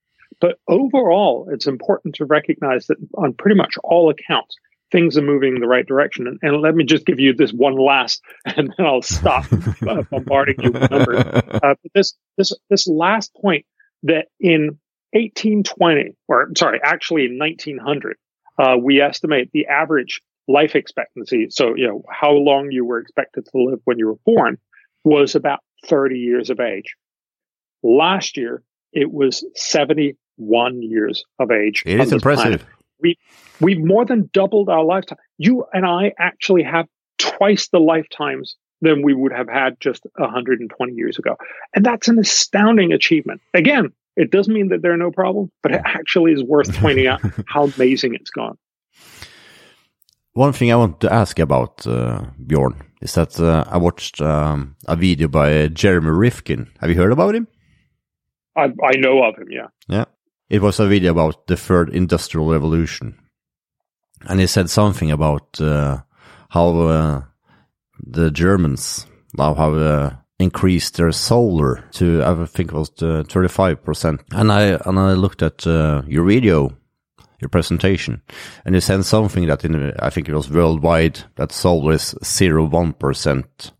But 0.41 0.59
overall, 0.67 1.49
it's 1.51 1.67
important 1.67 2.15
to 2.15 2.25
recognize 2.25 2.87
that 2.87 2.97
on 3.15 3.33
pretty 3.33 3.55
much 3.55 3.75
all 3.83 4.09
accounts, 4.09 4.55
things 4.91 5.17
are 5.17 5.21
moving 5.21 5.55
in 5.55 5.61
the 5.61 5.67
right 5.67 5.85
direction. 5.85 6.27
And, 6.27 6.39
and 6.41 6.61
let 6.61 6.75
me 6.75 6.83
just 6.83 7.05
give 7.05 7.19
you 7.19 7.33
this 7.33 7.51
one 7.51 7.77
last, 7.77 8.21
and 8.45 8.73
then 8.77 8.85
I'll 8.85 9.01
stop 9.01 9.45
uh, 9.87 10.03
bombarding 10.09 10.61
you 10.61 10.71
with 10.71 10.91
numbers. 10.91 11.23
Uh, 11.59 11.75
but 11.83 11.91
this 11.93 12.13
this 12.37 12.53
this 12.69 12.87
last 12.87 13.33
point 13.33 13.65
that 14.03 14.27
in 14.39 14.79
1820, 15.11 16.15
or 16.29 16.49
sorry, 16.55 16.79
actually 16.81 17.25
in 17.25 17.37
1900, 17.37 18.15
uh, 18.57 18.77
we 18.81 19.01
estimate 19.01 19.49
the 19.51 19.67
average 19.67 20.21
life 20.47 20.73
expectancy. 20.75 21.47
So 21.49 21.75
you 21.75 21.87
know 21.87 22.03
how 22.09 22.31
long 22.31 22.71
you 22.71 22.85
were 22.85 22.99
expected 22.99 23.45
to 23.45 23.61
live 23.61 23.79
when 23.83 23.99
you 23.99 24.07
were 24.07 24.19
born 24.25 24.57
was 25.03 25.35
about 25.35 25.59
30 25.87 26.17
years 26.17 26.49
of 26.49 26.59
age. 26.59 26.95
Last 27.83 28.37
year, 28.37 28.63
it 28.93 29.11
was 29.11 29.43
71 29.55 30.81
years 30.81 31.23
of 31.39 31.51
age. 31.51 31.83
It 31.85 31.99
is 31.99 32.13
impressive. 32.13 32.61
Planet. 32.61 32.78
We 33.01 33.17
we've 33.59 33.83
more 33.83 34.05
than 34.05 34.29
doubled 34.33 34.69
our 34.69 34.83
lifetime. 34.83 35.17
You 35.37 35.65
and 35.73 35.85
I 35.85 36.13
actually 36.17 36.63
have 36.63 36.87
twice 37.17 37.69
the 37.69 37.79
lifetimes 37.79 38.55
than 38.81 39.01
we 39.03 39.13
would 39.13 39.33
have 39.33 39.49
had 39.49 39.79
just 39.79 40.05
120 40.15 40.93
years 40.93 41.19
ago. 41.19 41.35
And 41.75 41.85
that's 41.85 42.07
an 42.07 42.17
astounding 42.17 42.93
achievement. 42.93 43.41
Again, 43.53 43.91
it 44.15 44.31
doesn't 44.31 44.53
mean 44.53 44.69
that 44.69 44.81
there 44.81 44.93
are 44.93 44.97
no 44.97 45.11
problems, 45.11 45.49
but 45.61 45.73
it 45.73 45.81
actually 45.85 46.31
is 46.31 46.43
worth 46.43 46.73
pointing 46.77 47.07
out 47.07 47.21
how 47.47 47.65
amazing 47.65 48.15
it's 48.15 48.29
gone. 48.29 48.57
One 50.33 50.53
thing 50.53 50.71
I 50.71 50.75
want 50.75 51.01
to 51.01 51.11
ask 51.11 51.39
about 51.39 51.85
uh, 51.85 52.25
Bjorn 52.45 52.81
is 53.01 53.13
that 53.15 53.39
uh, 53.39 53.65
I 53.67 53.77
watched 53.77 54.21
um, 54.21 54.75
a 54.87 54.95
video 54.95 55.27
by 55.27 55.67
Jeremy 55.67 56.11
Rifkin. 56.11 56.69
Have 56.79 56.89
you 56.89 56.95
heard 56.95 57.11
about 57.11 57.35
him? 57.35 57.47
I, 58.55 58.65
I 58.83 58.97
know 58.97 59.23
of 59.23 59.35
him, 59.37 59.47
yeah. 59.49 59.67
Yeah. 59.87 60.05
It 60.49 60.61
was 60.61 60.79
a 60.79 60.87
video 60.87 61.11
about 61.11 61.47
the 61.47 61.55
third 61.55 61.89
industrial 61.89 62.49
revolution. 62.49 63.15
And 64.27 64.39
he 64.39 64.47
said 64.47 64.69
something 64.69 65.11
about 65.11 65.61
uh, 65.61 65.99
how 66.49 66.77
uh, 66.79 67.21
the 67.99 68.31
Germans 68.31 69.05
now 69.37 69.53
have 69.53 69.77
uh, 69.77 70.11
increased 70.39 70.97
their 70.97 71.11
solar 71.11 71.83
to, 71.91 72.23
I 72.23 72.45
think 72.45 72.71
it 72.71 72.75
was 72.75 72.89
35%. 72.89 74.19
Uh, 74.19 74.23
and 74.31 74.51
I, 74.51 74.63
and 74.85 74.99
I 74.99 75.13
looked 75.13 75.43
at 75.43 75.67
uh, 75.67 76.01
your 76.07 76.25
video, 76.25 76.75
your 77.39 77.49
presentation, 77.49 78.21
and 78.65 78.73
you 78.73 78.81
said 78.81 79.05
something 79.05 79.47
that 79.47 79.63
in, 79.63 79.93
I 79.99 80.09
think 80.09 80.27
it 80.27 80.33
was 80.33 80.49
worldwide, 80.49 81.19
that 81.35 81.51
solar 81.51 81.93
is 81.93 82.15
0.1%. 82.23 83.71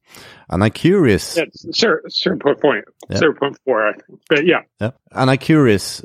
And 0.51 0.63
I'm 0.63 0.71
curious. 0.71 1.37
Yeah, 1.37 1.43
zero, 1.73 1.99
zero 2.09 2.37
point 2.39 2.59
four, 2.59 2.83
yeah. 3.09 3.17
zero 3.17 3.35
point 3.35 3.57
four, 3.65 3.87
I 3.87 3.93
think. 3.93 4.19
But 4.29 4.45
yeah. 4.45 4.61
Yeah. 4.81 4.91
And 5.11 5.29
I'm 5.29 5.37
curious, 5.37 6.03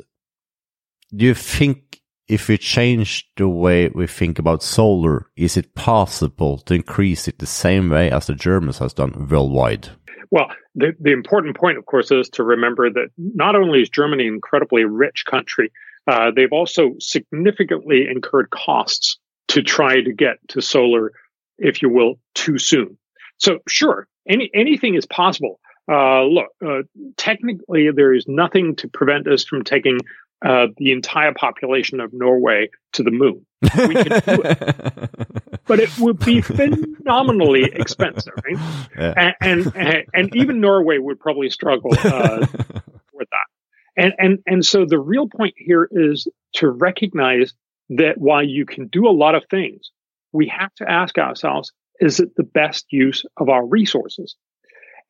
do 1.15 1.25
you 1.25 1.33
think 1.33 2.01
if 2.27 2.47
we 2.47 2.57
change 2.57 3.29
the 3.37 3.47
way 3.47 3.89
we 3.89 4.07
think 4.07 4.39
about 4.39 4.63
solar, 4.63 5.27
is 5.35 5.57
it 5.57 5.75
possible 5.75 6.57
to 6.59 6.73
increase 6.73 7.27
it 7.27 7.39
the 7.39 7.45
same 7.45 7.89
way 7.89 8.09
as 8.09 8.27
the 8.27 8.33
Germans 8.33 8.79
has 8.79 8.93
done 8.93 9.27
worldwide? 9.29 9.89
Well, 10.31 10.47
the, 10.73 10.93
the 10.99 11.11
important 11.11 11.55
point, 11.55 11.77
of 11.77 11.85
course, 11.85 12.11
is 12.11 12.29
to 12.29 12.43
remember 12.43 12.89
that 12.89 13.09
not 13.17 13.55
only 13.55 13.81
is 13.81 13.89
Germany 13.89 14.27
an 14.27 14.33
incredibly 14.33 14.83
rich 14.83 15.23
country, 15.29 15.71
uh, 16.07 16.31
they've 16.35 16.51
also 16.51 16.95
significantly 16.99 18.07
incurred 18.09 18.49
costs 18.49 19.19
to 19.49 19.61
try 19.61 20.01
to 20.01 20.13
get 20.13 20.37
to 20.49 20.61
solar, 20.61 21.11
if 21.57 21.81
you 21.81 21.89
will, 21.89 22.19
too 22.33 22.57
soon. 22.57 22.97
So, 23.37 23.59
sure, 23.67 24.07
any 24.27 24.49
anything 24.53 24.95
is 24.95 25.05
possible. 25.05 25.59
Uh, 25.91 26.23
look, 26.23 26.47
uh, 26.65 26.81
technically, 27.17 27.91
there 27.91 28.13
is 28.13 28.25
nothing 28.27 28.75
to 28.77 28.87
prevent 28.87 29.27
us 29.27 29.45
from 29.45 29.63
taking 29.63 29.99
uh, 30.45 30.67
the 30.77 30.91
entire 30.91 31.33
population 31.33 31.99
of 31.99 32.13
Norway 32.13 32.69
to 32.93 33.03
the 33.03 33.11
moon. 33.11 33.45
We 33.61 33.69
can 33.95 34.05
do 34.05 34.41
it. 34.43 35.09
but 35.65 35.79
it 35.79 35.97
would 35.97 36.19
be 36.19 36.41
phenomenally 36.41 37.63
expensive, 37.63 38.33
right? 38.45 38.87
Yeah. 38.97 39.33
And, 39.41 39.75
and, 39.75 40.05
and 40.13 40.35
even 40.35 40.61
Norway 40.61 40.99
would 40.99 41.19
probably 41.19 41.49
struggle 41.49 41.91
uh, 42.03 42.45
with 43.13 43.27
that. 43.31 43.47
And 43.97 44.13
and 44.17 44.39
and 44.45 44.65
so 44.65 44.85
the 44.85 44.99
real 44.99 45.27
point 45.27 45.53
here 45.57 45.87
is 45.89 46.27
to 46.55 46.69
recognize 46.69 47.53
that 47.89 48.17
while 48.17 48.43
you 48.43 48.65
can 48.65 48.87
do 48.87 49.07
a 49.07 49.11
lot 49.11 49.35
of 49.35 49.45
things, 49.49 49.89
we 50.33 50.47
have 50.47 50.73
to 50.75 50.89
ask 50.89 51.17
ourselves: 51.17 51.71
Is 51.99 52.19
it 52.19 52.35
the 52.35 52.43
best 52.43 52.85
use 52.91 53.23
of 53.37 53.47
our 53.49 53.65
resources? 53.65 54.35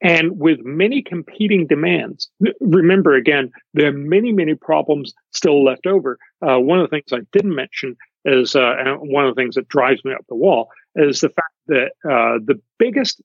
And 0.01 0.39
with 0.39 0.59
many 0.63 1.01
competing 1.01 1.67
demands, 1.67 2.29
remember 2.59 3.15
again, 3.15 3.51
there 3.73 3.87
are 3.87 3.93
many, 3.93 4.31
many 4.31 4.53
problems 4.55 5.13
still 5.31 5.63
left 5.63 5.87
over. 5.87 6.17
Uh, 6.41 6.57
one 6.57 6.79
of 6.79 6.89
the 6.89 6.95
things 6.95 7.13
I 7.13 7.25
didn't 7.31 7.55
mention 7.55 7.95
is, 8.25 8.55
uh, 8.55 8.97
one 8.99 9.25
of 9.25 9.35
the 9.35 9.41
things 9.41 9.55
that 9.55 9.67
drives 9.69 10.03
me 10.03 10.13
up 10.13 10.25
the 10.27 10.35
wall 10.35 10.69
is 10.95 11.21
the 11.21 11.29
fact 11.29 11.53
that 11.67 11.91
uh, 12.03 12.39
the 12.43 12.61
biggest 12.77 13.21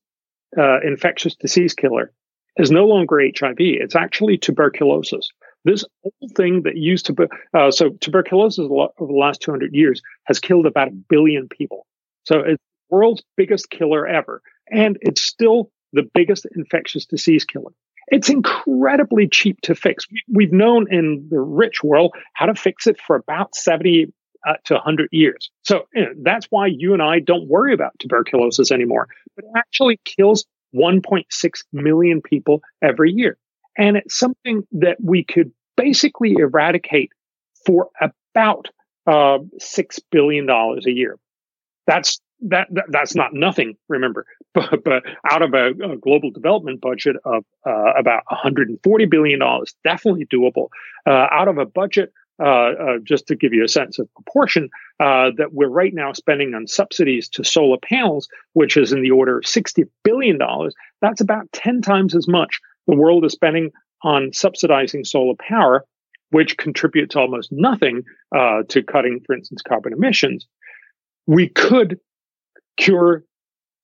uh, 0.56 0.80
infectious 0.80 1.34
disease 1.34 1.74
killer 1.74 2.12
is 2.56 2.70
no 2.70 2.86
longer 2.86 3.20
HIV. 3.20 3.56
It's 3.58 3.96
actually 3.96 4.38
tuberculosis. 4.38 5.28
This 5.64 5.84
old 6.04 6.32
thing 6.36 6.62
that 6.62 6.76
used 6.76 7.06
to, 7.06 7.28
uh, 7.54 7.70
so 7.70 7.90
tuberculosis 8.00 8.66
over 8.70 8.90
the 8.98 9.12
last 9.12 9.40
200 9.42 9.74
years 9.74 10.00
has 10.24 10.38
killed 10.38 10.66
about 10.66 10.88
a 10.88 10.92
billion 11.08 11.48
people. 11.48 11.86
So 12.24 12.40
it's 12.40 12.62
the 12.90 12.96
world's 12.96 13.22
biggest 13.36 13.70
killer 13.70 14.06
ever. 14.06 14.42
And 14.70 14.98
it's 15.00 15.20
still 15.20 15.70
the 15.92 16.09
biggest 16.14 16.47
infectious 16.54 17.06
disease 17.06 17.44
killer. 17.44 17.73
It's 18.09 18.28
incredibly 18.28 19.28
cheap 19.28 19.61
to 19.62 19.75
fix. 19.75 20.06
We've 20.28 20.52
known 20.52 20.92
in 20.92 21.28
the 21.30 21.40
rich 21.40 21.82
world 21.82 22.14
how 22.35 22.47
to 22.47 22.54
fix 22.54 22.87
it 22.87 23.00
for 23.00 23.16
about 23.16 23.54
70 23.54 24.12
uh, 24.47 24.54
to 24.64 24.75
100 24.75 25.09
years. 25.12 25.50
So 25.62 25.87
you 25.94 26.02
know, 26.02 26.12
that's 26.23 26.47
why 26.50 26.66
you 26.66 26.92
and 26.92 27.02
I 27.02 27.20
don't 27.20 27.49
worry 27.49 27.73
about 27.75 27.92
tuberculosis 27.99 28.73
anymore. 28.73 29.09
But 29.37 29.44
it 29.44 29.50
actually 29.56 30.00
kills 30.04 30.44
1.6 30.75 31.25
million 31.73 32.23
people 32.23 32.62
every 32.82 33.12
year. 33.12 33.37
And 33.76 33.97
it's 33.97 34.18
something 34.18 34.62
that 34.73 34.99
we 35.02 35.25
could 35.25 35.52
basically 35.76 36.35
eradicate 36.35 37.11
for 37.64 37.88
about 38.00 38.68
uh, 39.06 39.38
$6 39.61 39.99
billion 40.11 40.49
a 40.49 40.90
year. 40.90 41.18
That's 41.87 42.20
that, 42.42 42.68
that, 42.70 42.87
that's 42.88 43.14
not 43.14 43.32
nothing. 43.32 43.76
Remember, 43.88 44.26
but, 44.54 44.82
but 44.85 45.02
out 45.30 45.42
of 45.42 45.54
a, 45.54 45.68
a 45.92 45.97
global 45.97 46.30
development 46.30 46.80
budget 46.80 47.16
of 47.25 47.44
uh, 47.66 47.92
about 47.99 48.23
140 48.28 49.04
billion 49.06 49.40
dollars, 49.40 49.75
definitely 49.85 50.26
doable. 50.26 50.68
Uh, 51.06 51.26
out 51.30 51.49
of 51.49 51.59
a 51.59 51.66
budget, 51.66 52.12
uh, 52.42 52.47
uh 52.47 52.99
just 53.02 53.26
to 53.26 53.37
give 53.37 53.52
you 53.52 53.64
a 53.64 53.68
sense 53.68 53.99
of 53.99 54.12
proportion, 54.14 54.70
uh, 54.99 55.30
that 55.37 55.52
we're 55.52 55.68
right 55.68 55.92
now 55.94 56.12
spending 56.12 56.54
on 56.54 56.66
subsidies 56.66 57.28
to 57.28 57.44
solar 57.44 57.78
panels, 57.78 58.28
which 58.54 58.76
is 58.76 58.92
in 58.92 59.02
the 59.02 59.11
order 59.11 59.38
of 59.38 59.47
60 59.47 59.85
billion 60.04 60.38
dollars. 60.38 60.75
That's 61.02 61.20
about 61.20 61.52
10 61.52 61.82
times 61.82 62.14
as 62.14 62.26
much 62.26 62.61
the 62.87 62.97
world 62.97 63.25
is 63.25 63.32
spending 63.32 63.70
on 64.02 64.32
subsidizing 64.32 65.04
solar 65.04 65.35
power, 65.38 65.85
which 66.30 66.56
contributes 66.56 67.16
almost 67.16 67.50
nothing 67.52 68.02
uh, 68.35 68.62
to 68.68 68.82
cutting, 68.82 69.20
for 69.26 69.35
instance, 69.37 69.62
carbon 69.62 69.92
emissions. 69.92 70.47
We 71.26 71.49
could 71.49 72.00
cure 72.80 73.25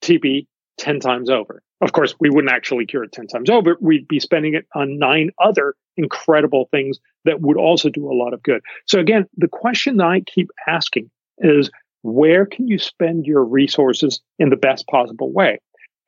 TB 0.02 0.46
10 0.78 1.00
times 1.00 1.30
over. 1.30 1.62
Of 1.80 1.92
course, 1.92 2.14
we 2.18 2.30
wouldn't 2.30 2.52
actually 2.52 2.86
cure 2.86 3.04
it 3.04 3.12
10 3.12 3.26
times 3.26 3.50
over. 3.50 3.76
We'd 3.80 4.08
be 4.08 4.20
spending 4.20 4.54
it 4.54 4.66
on 4.74 4.98
nine 4.98 5.30
other 5.38 5.74
incredible 5.96 6.68
things 6.70 6.98
that 7.24 7.40
would 7.40 7.56
also 7.56 7.90
do 7.90 8.10
a 8.10 8.14
lot 8.14 8.32
of 8.32 8.42
good. 8.42 8.62
So 8.86 8.98
again, 8.98 9.26
the 9.36 9.48
question 9.48 9.98
that 9.98 10.06
I 10.06 10.20
keep 10.20 10.48
asking 10.66 11.10
is 11.38 11.70
where 12.02 12.46
can 12.46 12.68
you 12.68 12.78
spend 12.78 13.26
your 13.26 13.44
resources 13.44 14.20
in 14.38 14.48
the 14.48 14.56
best 14.56 14.86
possible 14.86 15.32
way? 15.32 15.58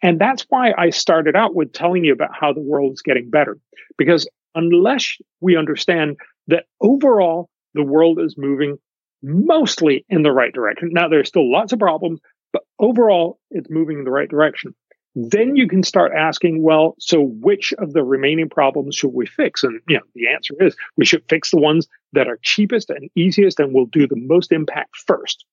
And 0.02 0.18
that's 0.18 0.46
why 0.48 0.72
I 0.78 0.90
started 0.90 1.36
out 1.36 1.54
with 1.54 1.72
telling 1.72 2.04
you 2.04 2.12
about 2.12 2.30
how 2.38 2.52
the 2.52 2.60
world 2.60 2.92
is 2.92 3.02
getting 3.02 3.30
better. 3.30 3.58
Because 3.96 4.28
unless 4.54 5.16
we 5.40 5.56
understand 5.56 6.16
that 6.46 6.64
overall 6.80 7.50
the 7.74 7.82
world 7.82 8.20
is 8.20 8.36
moving 8.38 8.78
mostly 9.22 10.04
in 10.08 10.22
the 10.22 10.32
right 10.32 10.52
direction. 10.52 10.90
Now, 10.92 11.08
there's 11.08 11.28
still 11.28 11.50
lots 11.50 11.72
of 11.72 11.78
problems, 11.78 12.20
but 12.52 12.62
overall, 12.78 13.38
it's 13.50 13.70
moving 13.70 13.98
in 13.98 14.04
the 14.04 14.10
right 14.10 14.28
direction. 14.28 14.74
Then 15.14 15.56
you 15.56 15.66
can 15.66 15.82
start 15.82 16.12
asking, 16.16 16.62
well, 16.62 16.94
so 17.00 17.22
which 17.22 17.72
of 17.78 17.92
the 17.92 18.04
remaining 18.04 18.48
problems 18.48 18.94
should 18.94 19.12
we 19.12 19.26
fix? 19.26 19.64
And 19.64 19.80
you 19.88 19.96
know, 19.96 20.02
the 20.14 20.28
answer 20.28 20.54
is 20.60 20.76
we 20.96 21.04
should 21.04 21.24
fix 21.28 21.50
the 21.50 21.60
ones 21.60 21.88
that 22.12 22.28
are 22.28 22.38
cheapest 22.42 22.90
and 22.90 23.10
easiest 23.16 23.58
and 23.58 23.74
will 23.74 23.86
do 23.86 24.06
the 24.06 24.16
most 24.16 24.52
impact 24.52 24.96
first. 25.06 25.44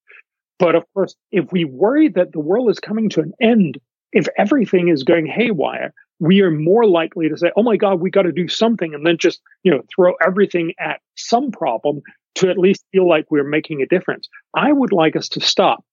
But 0.60 0.75
of 0.75 0.84
course, 0.94 1.16
if 1.32 1.52
we 1.52 1.66
worry 1.66 2.10
that 2.10 2.32
the 2.32 2.40
world 2.40 2.70
is 2.70 2.80
coming 2.80 3.10
to 3.10 3.22
an 3.22 3.34
end, 3.42 3.80
if 4.14 4.28
everything 4.38 4.88
is 4.88 5.04
going 5.04 5.25
haywire, 5.25 5.94
we 6.20 6.42
are 6.42 6.52
more 6.52 6.86
likely 6.86 7.28
to 7.28 7.38
say, 7.38 7.52
oh 7.58 7.64
my 7.64 7.75
God, 7.75 8.00
we 8.00 8.10
got 8.10 8.22
to 8.22 8.32
do 8.32 8.48
something 8.48 8.94
and 8.94 9.06
then 9.06 9.18
just, 9.18 9.42
you 9.64 9.72
know, 9.72 9.82
throw 9.94 10.14
everything 10.25 10.74
at 10.80 11.02
some 11.16 11.52
problem 11.52 12.02
to 12.36 12.50
at 12.50 12.58
least 12.58 12.86
feel 12.92 13.08
like 13.08 13.25
we're 13.30 13.44
making 13.44 13.82
a 13.82 13.88
difference. 13.88 14.30
I 14.54 14.72
would 14.72 14.94
like 14.94 15.16
us 15.16 15.28
to 15.30 15.42
stop 15.42 15.84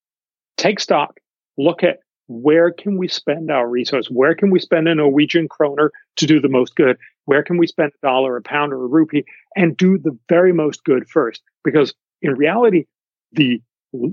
take 0.56 0.80
stock, 0.80 1.18
look 1.56 1.82
at 1.82 1.98
where 2.28 2.70
can 2.70 2.96
we 2.96 3.08
spend 3.08 3.50
our 3.50 3.68
resource? 3.68 4.08
Where 4.08 4.34
can 4.34 4.50
we 4.50 4.58
spend 4.58 4.88
a 4.88 4.94
Norwegian 4.94 5.48
kroner 5.48 5.90
to 6.16 6.26
do 6.26 6.40
the 6.40 6.48
most 6.48 6.76
good? 6.76 6.96
where 7.24 7.42
can 7.42 7.56
we 7.56 7.66
spend 7.66 7.92
a 7.94 8.06
dollar, 8.06 8.36
a 8.36 8.42
pound, 8.42 8.72
or 8.72 8.84
a 8.84 8.86
rupee 8.86 9.24
and 9.56 9.76
do 9.76 9.98
the 9.98 10.16
very 10.28 10.52
most 10.52 10.84
good 10.84 11.08
first? 11.08 11.42
Because 11.64 11.94
in 12.20 12.34
reality, 12.34 12.86
the 13.32 13.60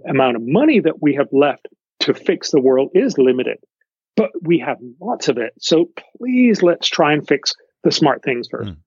amount 0.08 0.36
of 0.36 0.44
money 0.46 0.80
that 0.80 1.02
we 1.02 1.16
have 1.16 1.28
left 1.32 1.68
to 2.02 2.14
fix 2.14 2.52
the 2.52 2.62
world 2.62 2.92
is 2.94 3.18
limited, 3.18 3.58
but 4.16 4.32
we 4.42 4.60
have 4.60 4.78
lots 5.00 5.28
of 5.28 5.38
it. 5.38 5.54
So 5.60 5.90
please 6.18 6.62
let's 6.62 6.88
try 6.88 7.14
and 7.14 7.28
fix 7.28 7.54
the 7.84 7.92
smart 7.92 8.24
things 8.24 8.48
first. 8.50 8.72
Mm. 8.72 8.78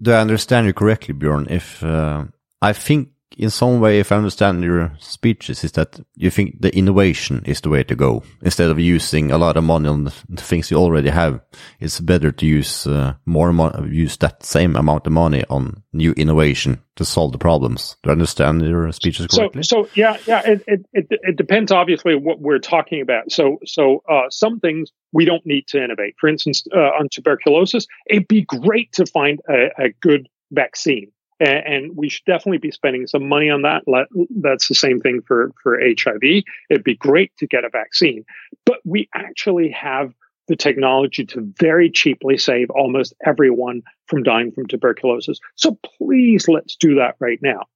Do 0.00 0.12
I 0.12 0.20
understand 0.20 0.66
you 0.66 0.72
correctly, 0.72 1.12
Bjorn? 1.12 1.48
If 1.50 1.82
uh, 1.82 2.24
I 2.62 2.72
think 2.72 3.10
in 3.38 3.50
some 3.50 3.78
way, 3.78 4.00
if 4.00 4.10
I 4.10 4.16
understand 4.16 4.64
your 4.64 4.92
speeches, 4.98 5.62
is 5.62 5.72
that 5.72 6.00
you 6.16 6.28
think 6.28 6.60
the 6.60 6.76
innovation 6.76 7.42
is 7.46 7.60
the 7.60 7.68
way 7.68 7.84
to 7.84 7.94
go 7.94 8.24
instead 8.42 8.68
of 8.68 8.80
using 8.80 9.30
a 9.30 9.38
lot 9.38 9.56
of 9.56 9.62
money 9.62 9.88
on 9.88 10.04
the 10.04 10.10
things 10.42 10.72
you 10.72 10.76
already 10.76 11.08
have. 11.08 11.40
It's 11.78 12.00
better 12.00 12.32
to 12.32 12.46
use 12.46 12.84
uh, 12.86 13.14
more 13.26 13.52
money, 13.52 13.94
use 13.94 14.16
that 14.16 14.44
same 14.44 14.74
amount 14.74 15.06
of 15.06 15.12
money 15.12 15.44
on 15.48 15.84
new 15.92 16.12
innovation 16.12 16.82
to 16.96 17.04
solve 17.04 17.30
the 17.30 17.38
problems. 17.38 17.96
Do 18.02 18.10
I 18.10 18.12
understand 18.12 18.62
your 18.62 18.90
speeches 18.90 19.28
correctly? 19.28 19.62
So, 19.62 19.84
so 19.84 19.90
yeah, 19.94 20.16
yeah. 20.26 20.42
It, 20.44 20.64
it, 20.66 20.86
it, 20.92 21.06
it 21.10 21.36
depends 21.36 21.70
obviously 21.70 22.16
what 22.16 22.40
we're 22.40 22.58
talking 22.58 23.00
about. 23.00 23.30
So, 23.30 23.58
so 23.64 24.02
uh, 24.10 24.30
some 24.30 24.58
things 24.58 24.90
we 25.12 25.24
don't 25.24 25.46
need 25.46 25.68
to 25.68 25.82
innovate. 25.82 26.16
For 26.18 26.28
instance, 26.28 26.64
uh, 26.74 26.90
on 26.98 27.08
tuberculosis, 27.08 27.86
it'd 28.10 28.26
be 28.26 28.42
great 28.42 28.90
to 28.94 29.06
find 29.06 29.40
a, 29.48 29.68
a 29.78 29.90
good 30.00 30.28
vaccine 30.50 31.12
and, 31.40 31.66
and, 31.66 31.96
we 31.96 32.08
should 32.08 32.24
definitely 32.24 32.58
be 32.58 32.70
spending 32.70 33.06
some 33.06 33.28
money 33.28 33.50
on 33.50 33.62
that. 33.62 33.82
That's 34.30 34.68
the 34.68 34.74
same 34.74 35.00
thing 35.00 35.22
for 35.26 35.52
for 35.62 35.78
HIV. 35.80 36.44
It'd 36.70 36.84
be 36.84 36.96
great 36.96 37.32
to 37.38 37.46
get 37.46 37.64
a 37.64 37.70
vaccine, 37.70 38.24
but 38.64 38.78
we 38.84 39.08
actually 39.14 39.70
have 39.70 40.12
the 40.48 40.56
technology 40.56 41.24
to 41.26 41.52
very 41.58 41.90
cheaply 41.90 42.38
save 42.38 42.70
almost 42.70 43.14
everyone 43.24 43.82
from 44.06 44.22
dying 44.22 44.50
from 44.50 44.66
tuberculosis. 44.66 45.38
So 45.56 45.78
please, 45.98 46.48
let's 46.48 46.74
do 46.74 46.96
that 46.96 47.16
right 47.20 47.38
now. 47.42 47.66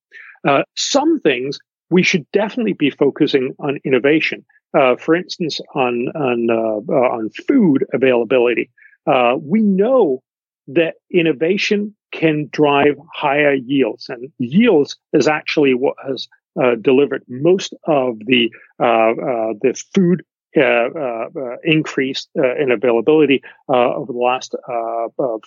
Uh, 0.46 0.62
some 0.74 1.20
things 1.20 1.58
we 1.90 2.02
should 2.02 2.26
definitely 2.32 2.72
be 2.72 2.90
focusing 2.90 3.54
on 3.58 3.78
innovation. 3.84 4.44
Uh, 4.76 4.96
for 4.96 5.14
instance, 5.14 5.60
on 5.74 6.08
on 6.14 6.48
uh, 6.50 6.92
uh 6.92 7.16
on 7.16 7.30
food 7.46 7.84
availability, 7.92 8.70
uh, 9.06 9.34
we 9.38 9.60
know 9.60 10.22
that 10.68 10.94
innovation 11.12 11.94
can 12.12 12.48
drive 12.52 12.96
higher 13.14 13.54
yields. 13.54 14.08
And 14.08 14.32
yields 14.38 14.96
is 15.12 15.28
actually 15.28 15.74
what 15.74 15.96
has 16.06 16.28
uh, 16.62 16.76
delivered 16.80 17.24
most 17.28 17.74
of 17.86 18.18
the 18.26 18.50
uh, 18.80 18.84
uh, 18.84 19.54
the 19.62 19.74
food 19.94 20.22
Uh, 20.54 20.60
uh, 20.60 21.28
uh, 21.34 21.56
increase 21.64 22.26
in 22.34 22.70
availability 22.70 23.42
over 23.68 24.12
the 24.12 24.18
last 24.18 24.54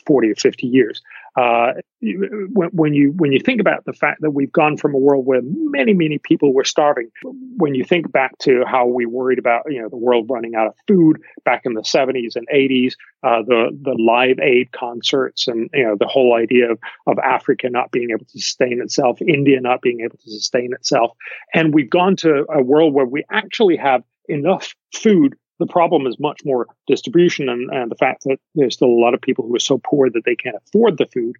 40 0.07 0.31
or 0.31 0.33
50 0.33 0.65
years. 0.65 1.03
When, 1.35 2.69
when, 2.71 2.93
you 2.95 3.11
when 3.11 3.31
you 3.31 3.39
think 3.39 3.61
about 3.61 3.85
the 3.85 3.93
fact 3.93 4.21
that 4.21 4.31
we've 4.31 4.51
gone 4.51 4.77
from 4.77 4.95
a 4.95 4.97
world 4.97 5.27
where 5.27 5.41
many 5.43 5.93
many 5.93 6.17
people 6.17 6.55
were 6.55 6.63
starving, 6.63 7.11
when 7.57 7.75
you 7.75 7.83
think 7.83 8.11
back 8.11 8.35
to 8.39 8.63
how 8.65 8.87
we 8.87 9.05
worried 9.05 9.37
about 9.37 9.71
you 9.71 9.79
know 9.79 9.89
the 9.89 9.95
world 9.95 10.25
running 10.27 10.55
out 10.55 10.67
of 10.67 10.73
food 10.87 11.21
back 11.43 11.61
in 11.65 11.75
the 11.75 11.81
70s 11.81 12.35
and 12.35 12.47
80s, 12.51 12.93
the 13.21 13.77
the 13.79 13.93
Live 13.93 14.39
Aid 14.39 14.71
concerts 14.71 15.47
and 15.47 15.69
you 15.75 15.83
know 15.83 15.95
the 15.95 16.07
whole 16.07 16.35
idea 16.35 16.71
of, 16.71 16.79
of 17.05 17.19
Africa 17.19 17.69
not 17.69 17.91
being 17.91 18.09
able 18.09 18.25
to 18.25 18.39
sustain 18.39 18.81
itself, 18.81 19.21
India 19.21 19.61
not 19.61 19.81
being 19.81 19.99
able 19.99 20.17
to 20.17 20.31
sustain 20.31 20.73
itself, 20.73 21.11
and 21.53 21.75
we've 21.75 21.91
gone 21.91 22.15
to 22.17 22.47
a 22.51 22.63
world 22.63 22.95
where 22.95 23.05
we 23.05 23.23
actually 23.29 23.77
have 23.77 24.01
enough 24.27 24.73
food. 24.93 25.35
The 25.59 25.67
problem 25.67 26.05
is 26.05 26.19
much 26.19 26.41
more 26.43 26.67
distribution 26.87 27.47
and, 27.49 27.69
and 27.71 27.89
the 27.89 27.95
fact 27.95 28.23
that 28.25 28.37
there's 28.55 28.73
still 28.73 28.89
a 28.89 29.01
lot 29.01 29.13
of 29.13 29.21
people 29.21 29.45
who 29.47 29.55
are 29.55 29.59
so 29.59 29.79
poor 29.83 30.09
that 30.09 30.23
they 30.25 30.35
can't 30.35 30.57
afford 30.57 30.97
the 30.97 31.07
food. 31.07 31.35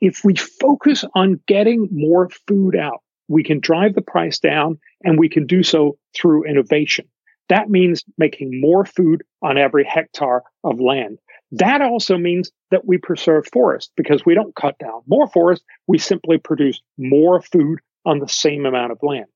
If 0.00 0.24
we 0.24 0.34
focus 0.34 1.04
on 1.14 1.40
getting 1.46 1.88
more 1.90 2.28
food 2.46 2.76
out, 2.76 3.02
we 3.28 3.42
can 3.42 3.60
drive 3.60 3.94
the 3.94 4.02
price 4.02 4.38
down 4.38 4.78
and 5.02 5.18
we 5.18 5.28
can 5.28 5.46
do 5.46 5.62
so 5.62 5.98
through 6.14 6.44
innovation. 6.44 7.06
That 7.48 7.70
means 7.70 8.04
making 8.18 8.60
more 8.60 8.84
food 8.84 9.22
on 9.42 9.56
every 9.56 9.84
hectare 9.84 10.42
of 10.64 10.80
land. 10.80 11.18
That 11.52 11.80
also 11.80 12.18
means 12.18 12.50
that 12.70 12.86
we 12.86 12.98
preserve 12.98 13.46
forest 13.52 13.92
because 13.96 14.26
we 14.26 14.34
don't 14.34 14.54
cut 14.54 14.78
down 14.78 15.02
more 15.06 15.28
forest. 15.28 15.64
We 15.86 15.98
simply 15.98 16.38
produce 16.38 16.80
more 16.98 17.40
food 17.40 17.78
on 18.04 18.18
the 18.18 18.28
same 18.28 18.66
amount 18.66 18.92
of 18.92 18.98
land. 19.02 19.26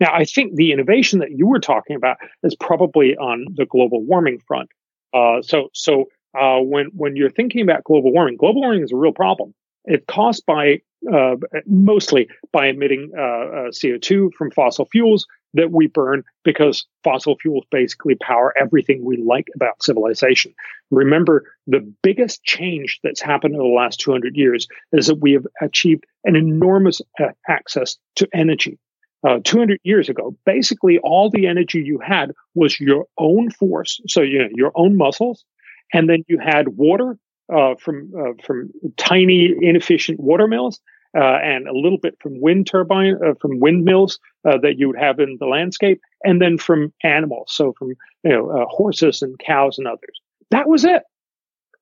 Now, 0.00 0.12
I 0.12 0.24
think 0.24 0.54
the 0.54 0.72
innovation 0.72 1.18
that 1.20 1.30
you 1.32 1.46
were 1.46 1.60
talking 1.60 1.96
about 1.96 2.16
is 2.42 2.54
probably 2.54 3.16
on 3.16 3.46
the 3.54 3.66
global 3.66 4.02
warming 4.02 4.40
front. 4.46 4.70
Uh, 5.14 5.42
so, 5.42 5.68
so 5.72 6.06
uh, 6.38 6.58
when 6.58 6.86
when 6.94 7.16
you're 7.16 7.30
thinking 7.30 7.62
about 7.62 7.84
global 7.84 8.12
warming, 8.12 8.36
global 8.36 8.60
warming 8.60 8.82
is 8.82 8.92
a 8.92 8.96
real 8.96 9.12
problem. 9.12 9.54
It's 9.84 10.04
caused 10.08 10.44
by 10.46 10.80
uh, 11.12 11.36
mostly 11.66 12.28
by 12.52 12.66
emitting 12.66 13.12
uh, 13.16 13.20
uh, 13.20 13.70
CO2 13.70 14.32
from 14.36 14.50
fossil 14.50 14.88
fuels 14.90 15.26
that 15.54 15.70
we 15.70 15.86
burn 15.86 16.24
because 16.44 16.86
fossil 17.04 17.36
fuels 17.40 17.64
basically 17.70 18.16
power 18.16 18.52
everything 18.60 19.04
we 19.04 19.16
like 19.16 19.46
about 19.54 19.82
civilization. 19.82 20.52
Remember, 20.90 21.44
the 21.66 21.80
biggest 22.02 22.42
change 22.42 22.98
that's 23.02 23.20
happened 23.20 23.54
in 23.54 23.60
the 23.60 23.66
last 23.66 24.00
200 24.00 24.36
years 24.36 24.66
is 24.92 25.06
that 25.06 25.20
we 25.20 25.32
have 25.32 25.46
achieved 25.60 26.04
an 26.24 26.34
enormous 26.34 27.00
uh, 27.20 27.28
access 27.48 27.96
to 28.16 28.28
energy 28.34 28.78
uh, 29.24 29.38
200 29.44 29.80
years 29.82 30.08
ago, 30.08 30.36
basically 30.44 30.98
all 30.98 31.30
the 31.30 31.46
energy 31.46 31.80
you 31.80 31.98
had 31.98 32.32
was 32.54 32.78
your 32.80 33.06
own 33.18 33.50
force, 33.50 34.00
so 34.08 34.20
you 34.20 34.38
know, 34.38 34.48
your 34.54 34.72
own 34.74 34.96
muscles, 34.96 35.44
and 35.92 36.08
then 36.08 36.24
you 36.28 36.38
had 36.38 36.68
water 36.68 37.18
uh, 37.52 37.74
from 37.76 38.12
uh, 38.18 38.32
from 38.44 38.70
tiny 38.96 39.54
inefficient 39.60 40.20
water 40.20 40.46
mills, 40.46 40.80
uh, 41.16 41.38
and 41.42 41.68
a 41.68 41.72
little 41.72 41.98
bit 41.98 42.16
from 42.20 42.40
wind 42.40 42.66
turbine 42.66 43.16
uh, 43.24 43.34
from 43.40 43.60
windmills 43.60 44.18
uh, 44.44 44.58
that 44.58 44.78
you 44.78 44.88
would 44.88 44.98
have 44.98 45.18
in 45.18 45.36
the 45.40 45.46
landscape, 45.46 46.00
and 46.24 46.40
then 46.42 46.58
from 46.58 46.92
animals, 47.02 47.52
so 47.54 47.72
from 47.78 47.88
you 48.24 48.30
know 48.30 48.66
horses 48.68 49.22
and 49.22 49.38
cows 49.38 49.78
and 49.78 49.86
others. 49.86 50.20
That 50.50 50.68
was 50.68 50.84
it. 50.84 51.02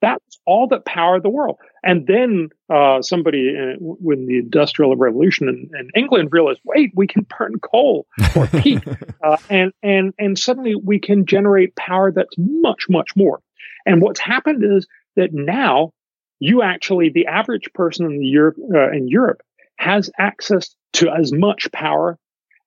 That's 0.00 0.38
all 0.46 0.68
that 0.68 0.84
powered 0.84 1.22
the 1.22 1.30
world. 1.30 1.56
And 1.84 2.06
then 2.06 2.48
uh, 2.70 3.02
somebody, 3.02 3.54
uh, 3.56 3.76
when 3.78 4.26
the 4.26 4.38
Industrial 4.38 4.96
Revolution 4.96 5.48
in, 5.48 5.70
in, 5.78 5.90
England 5.94 6.30
realized, 6.32 6.60
wait, 6.64 6.92
we 6.94 7.06
can 7.06 7.26
burn 7.38 7.60
coal 7.60 8.06
or 8.34 8.46
peat, 8.60 8.82
uh, 9.22 9.36
and 9.50 9.72
and 9.82 10.14
and 10.18 10.38
suddenly 10.38 10.74
we 10.74 10.98
can 10.98 11.26
generate 11.26 11.76
power 11.76 12.10
that's 12.10 12.34
much 12.38 12.86
much 12.88 13.10
more. 13.16 13.40
And 13.84 14.00
what's 14.00 14.20
happened 14.20 14.64
is 14.64 14.86
that 15.16 15.34
now 15.34 15.92
you 16.40 16.62
actually, 16.62 17.10
the 17.10 17.26
average 17.26 17.70
person 17.74 18.06
in 18.06 18.24
Europe 18.24 18.56
uh, 18.74 18.90
in 18.90 19.08
Europe 19.08 19.42
has 19.78 20.10
access 20.18 20.74
to 20.94 21.10
as 21.10 21.32
much 21.32 21.70
power 21.72 22.18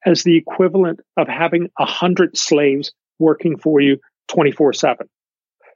as 0.05 0.23
the 0.23 0.37
equivalent 0.37 0.99
of 1.17 1.27
having 1.27 1.69
a 1.79 1.85
hundred 1.85 2.37
slaves 2.37 2.91
working 3.19 3.57
for 3.57 3.81
you 3.81 3.97
24 4.27 4.73
7. 4.73 5.07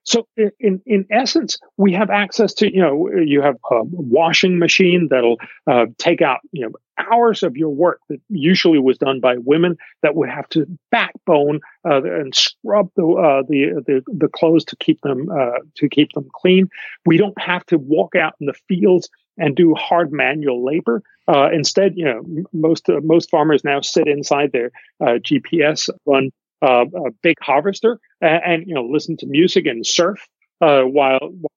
So 0.04 0.28
in, 0.60 0.82
in 0.86 1.06
essence, 1.12 1.58
we 1.78 1.94
have 1.94 2.10
access 2.10 2.54
to, 2.56 2.74
you 2.74 2.82
know, 2.82 3.10
you 3.24 3.42
have 3.42 3.56
a 3.70 3.84
washing 3.84 4.58
machine 4.58 5.08
that'll 5.10 5.38
uh, 5.68 5.86
take 5.98 6.22
out, 6.22 6.40
you 6.52 6.64
know, 6.64 6.72
hours 7.12 7.44
of 7.44 7.56
your 7.56 7.70
work 7.70 8.00
that 8.10 8.20
usually 8.30 8.80
was 8.80 8.98
done 8.98 9.20
by 9.20 9.36
women 9.38 9.78
that 10.02 10.16
would 10.16 10.30
have 10.30 10.48
to 10.50 10.66
backbone 10.92 11.60
uh, 11.86 12.02
and 12.04 12.36
scrub 12.36 12.90
the, 12.96 13.04
uh, 13.04 13.44
the, 13.48 13.84
the, 13.86 14.02
the, 14.08 14.28
clothes 14.28 14.66
to 14.66 14.76
keep 14.78 15.00
them, 15.02 15.30
uh, 15.30 15.60
to 15.76 15.90
keep 15.90 16.12
them 16.14 16.28
clean. 16.34 16.70
We 17.06 17.18
don't 17.18 17.40
have 17.40 17.66
to 17.68 17.78
walk 17.78 18.16
out 18.16 18.34
in 18.40 18.48
the 18.48 18.56
fields 18.68 19.10
and 19.38 19.56
do 19.56 19.74
hard 19.76 20.12
manual 20.12 20.64
labor. 20.64 21.02
Uh, 21.28 21.50
instead, 21.52 21.94
you 21.96 22.06
know, 22.06 22.24
most, 22.54 22.90
uh, 22.90 23.00
most 23.04 23.30
farmers 23.30 23.64
now 23.64 23.82
sit 23.82 24.08
inside 24.08 24.52
their 24.52 24.72
GPS 25.02 25.90
run 26.06 26.32
a 26.62 27.12
big 27.22 27.38
harvester 27.42 28.00
and, 28.22 28.42
and, 28.46 28.68
you 28.68 28.74
know 28.74 28.84
listen 28.84 29.18
to 29.18 29.26
music 29.26 29.66
and 29.66 29.86
surf 29.86 30.28
uh, 30.62 30.82
while, 30.82 31.20
while 31.20 31.52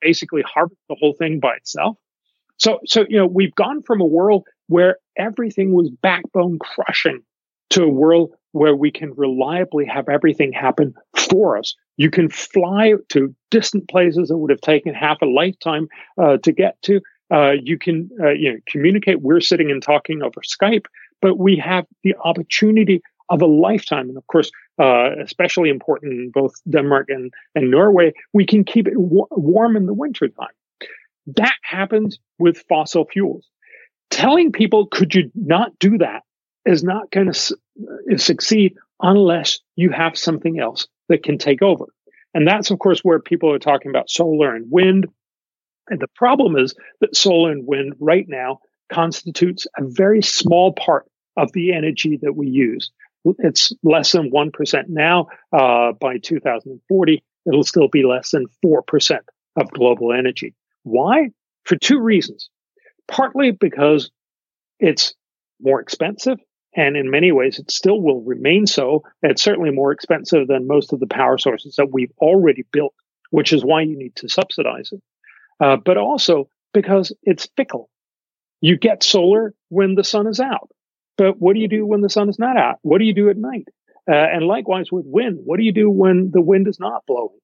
basically 0.00 0.42
harvest 0.42 0.80
the 0.88 0.96
whole 0.98 1.14
thing 1.14 1.40
by 1.40 1.54
itself. 1.54 1.96
So 2.58 2.78
so 2.86 3.04
you 3.08 3.16
know 3.16 3.26
we've 3.26 3.54
gone 3.54 3.82
from 3.82 4.00
a 4.00 4.06
world 4.06 4.46
where 4.68 4.96
everything 5.16 5.72
was 5.72 5.90
backbone 6.02 6.58
crushing 6.58 7.22
to 7.70 7.84
a 7.84 7.88
world 7.88 8.32
where 8.52 8.74
we 8.74 8.90
can 8.90 9.12
reliably 9.14 9.86
have 9.86 10.08
everything 10.08 10.52
happen 10.52 10.94
for 11.16 11.56
us. 11.56 11.74
You 11.96 12.10
can 12.10 12.28
fly 12.28 12.94
to 13.10 13.34
distant 13.50 13.88
places 13.88 14.28
that 14.28 14.36
would 14.36 14.50
have 14.50 14.60
taken 14.60 14.94
half 14.94 15.22
a 15.22 15.26
lifetime 15.26 15.88
uh, 16.18 16.38
to 16.38 16.52
get 16.52 16.80
to. 16.82 17.00
Uh, 17.32 17.52
you 17.62 17.78
can 17.78 18.10
uh, 18.20 18.30
you 18.30 18.52
know 18.52 18.58
communicate. 18.66 19.20
We're 19.22 19.40
sitting 19.40 19.70
and 19.70 19.82
talking 19.82 20.22
over 20.22 20.40
Skype, 20.40 20.86
but 21.22 21.38
we 21.38 21.56
have 21.56 21.86
the 22.02 22.14
opportunity 22.24 23.02
of 23.30 23.40
a 23.42 23.46
lifetime. 23.46 24.08
And 24.08 24.18
of 24.18 24.26
course, 24.26 24.50
uh, 24.78 25.10
especially 25.22 25.70
important 25.70 26.12
in 26.12 26.30
both 26.30 26.52
Denmark 26.68 27.06
and, 27.08 27.32
and 27.54 27.70
Norway, 27.70 28.12
we 28.32 28.44
can 28.44 28.64
keep 28.64 28.86
it 28.86 28.94
w- 28.94 29.26
warm 29.30 29.76
in 29.76 29.86
the 29.86 29.94
wintertime. 29.94 30.48
That 31.36 31.54
happens 31.62 32.18
with 32.38 32.64
fossil 32.68 33.06
fuels. 33.06 33.46
Telling 34.10 34.52
people, 34.52 34.86
could 34.86 35.14
you 35.14 35.30
not 35.34 35.78
do 35.78 35.98
that, 35.98 36.22
is 36.66 36.82
not 36.82 37.10
going 37.10 37.28
to 37.28 37.34
su- 37.34 37.56
uh, 38.12 38.16
succeed 38.16 38.74
unless 39.00 39.60
you 39.76 39.90
have 39.90 40.18
something 40.18 40.58
else 40.58 40.88
that 41.08 41.22
can 41.22 41.38
take 41.38 41.62
over. 41.62 41.86
And 42.34 42.46
that's, 42.46 42.70
of 42.70 42.78
course, 42.78 43.00
where 43.00 43.20
people 43.20 43.52
are 43.52 43.58
talking 43.58 43.90
about 43.90 44.10
solar 44.10 44.54
and 44.54 44.70
wind. 44.70 45.06
And 45.88 46.00
the 46.00 46.08
problem 46.14 46.56
is 46.56 46.74
that 47.00 47.16
solar 47.16 47.50
and 47.50 47.66
wind 47.66 47.94
right 47.98 48.26
now 48.28 48.60
constitutes 48.92 49.66
a 49.78 49.82
very 49.84 50.22
small 50.22 50.72
part 50.72 51.06
of 51.36 51.52
the 51.52 51.72
energy 51.72 52.18
that 52.22 52.36
we 52.36 52.48
use. 52.48 52.90
It's 53.24 53.72
less 53.82 54.12
than 54.12 54.30
1% 54.30 54.84
now. 54.88 55.28
Uh, 55.52 55.92
by 55.92 56.18
2040, 56.18 57.22
it'll 57.46 57.64
still 57.64 57.88
be 57.88 58.04
less 58.04 58.30
than 58.30 58.46
4% 58.64 59.18
of 59.56 59.70
global 59.70 60.12
energy. 60.12 60.54
Why? 60.82 61.30
For 61.64 61.76
two 61.76 62.00
reasons. 62.00 62.48
Partly 63.08 63.50
because 63.50 64.10
it's 64.78 65.14
more 65.60 65.80
expensive, 65.80 66.38
and 66.74 66.96
in 66.96 67.10
many 67.10 67.32
ways, 67.32 67.58
it 67.58 67.70
still 67.70 68.00
will 68.00 68.22
remain 68.22 68.66
so. 68.66 69.02
It's 69.22 69.42
certainly 69.42 69.70
more 69.70 69.92
expensive 69.92 70.46
than 70.46 70.66
most 70.66 70.92
of 70.92 71.00
the 71.00 71.06
power 71.06 71.36
sources 71.36 71.76
that 71.76 71.92
we've 71.92 72.12
already 72.18 72.64
built, 72.72 72.94
which 73.30 73.52
is 73.52 73.64
why 73.64 73.82
you 73.82 73.98
need 73.98 74.14
to 74.16 74.28
subsidize 74.28 74.92
it. 74.92 75.02
Uh, 75.60 75.76
but 75.76 75.98
also 75.98 76.48
because 76.72 77.12
it's 77.22 77.48
fickle. 77.56 77.90
You 78.60 78.78
get 78.78 79.02
solar 79.02 79.54
when 79.68 79.94
the 79.94 80.04
sun 80.04 80.26
is 80.26 80.40
out. 80.40 80.70
But 81.20 81.38
what 81.38 81.52
do 81.52 81.60
you 81.60 81.68
do 81.68 81.84
when 81.84 82.00
the 82.00 82.08
sun 82.08 82.30
is 82.30 82.38
not 82.38 82.56
out? 82.56 82.78
What 82.80 82.96
do 82.96 83.04
you 83.04 83.12
do 83.12 83.28
at 83.28 83.36
night? 83.36 83.68
Uh, 84.10 84.14
and 84.14 84.46
likewise 84.46 84.90
with 84.90 85.04
wind, 85.06 85.38
what 85.44 85.58
do 85.58 85.64
you 85.64 85.72
do 85.72 85.90
when 85.90 86.30
the 86.30 86.40
wind 86.40 86.66
is 86.66 86.80
not 86.80 87.04
blowing? 87.06 87.36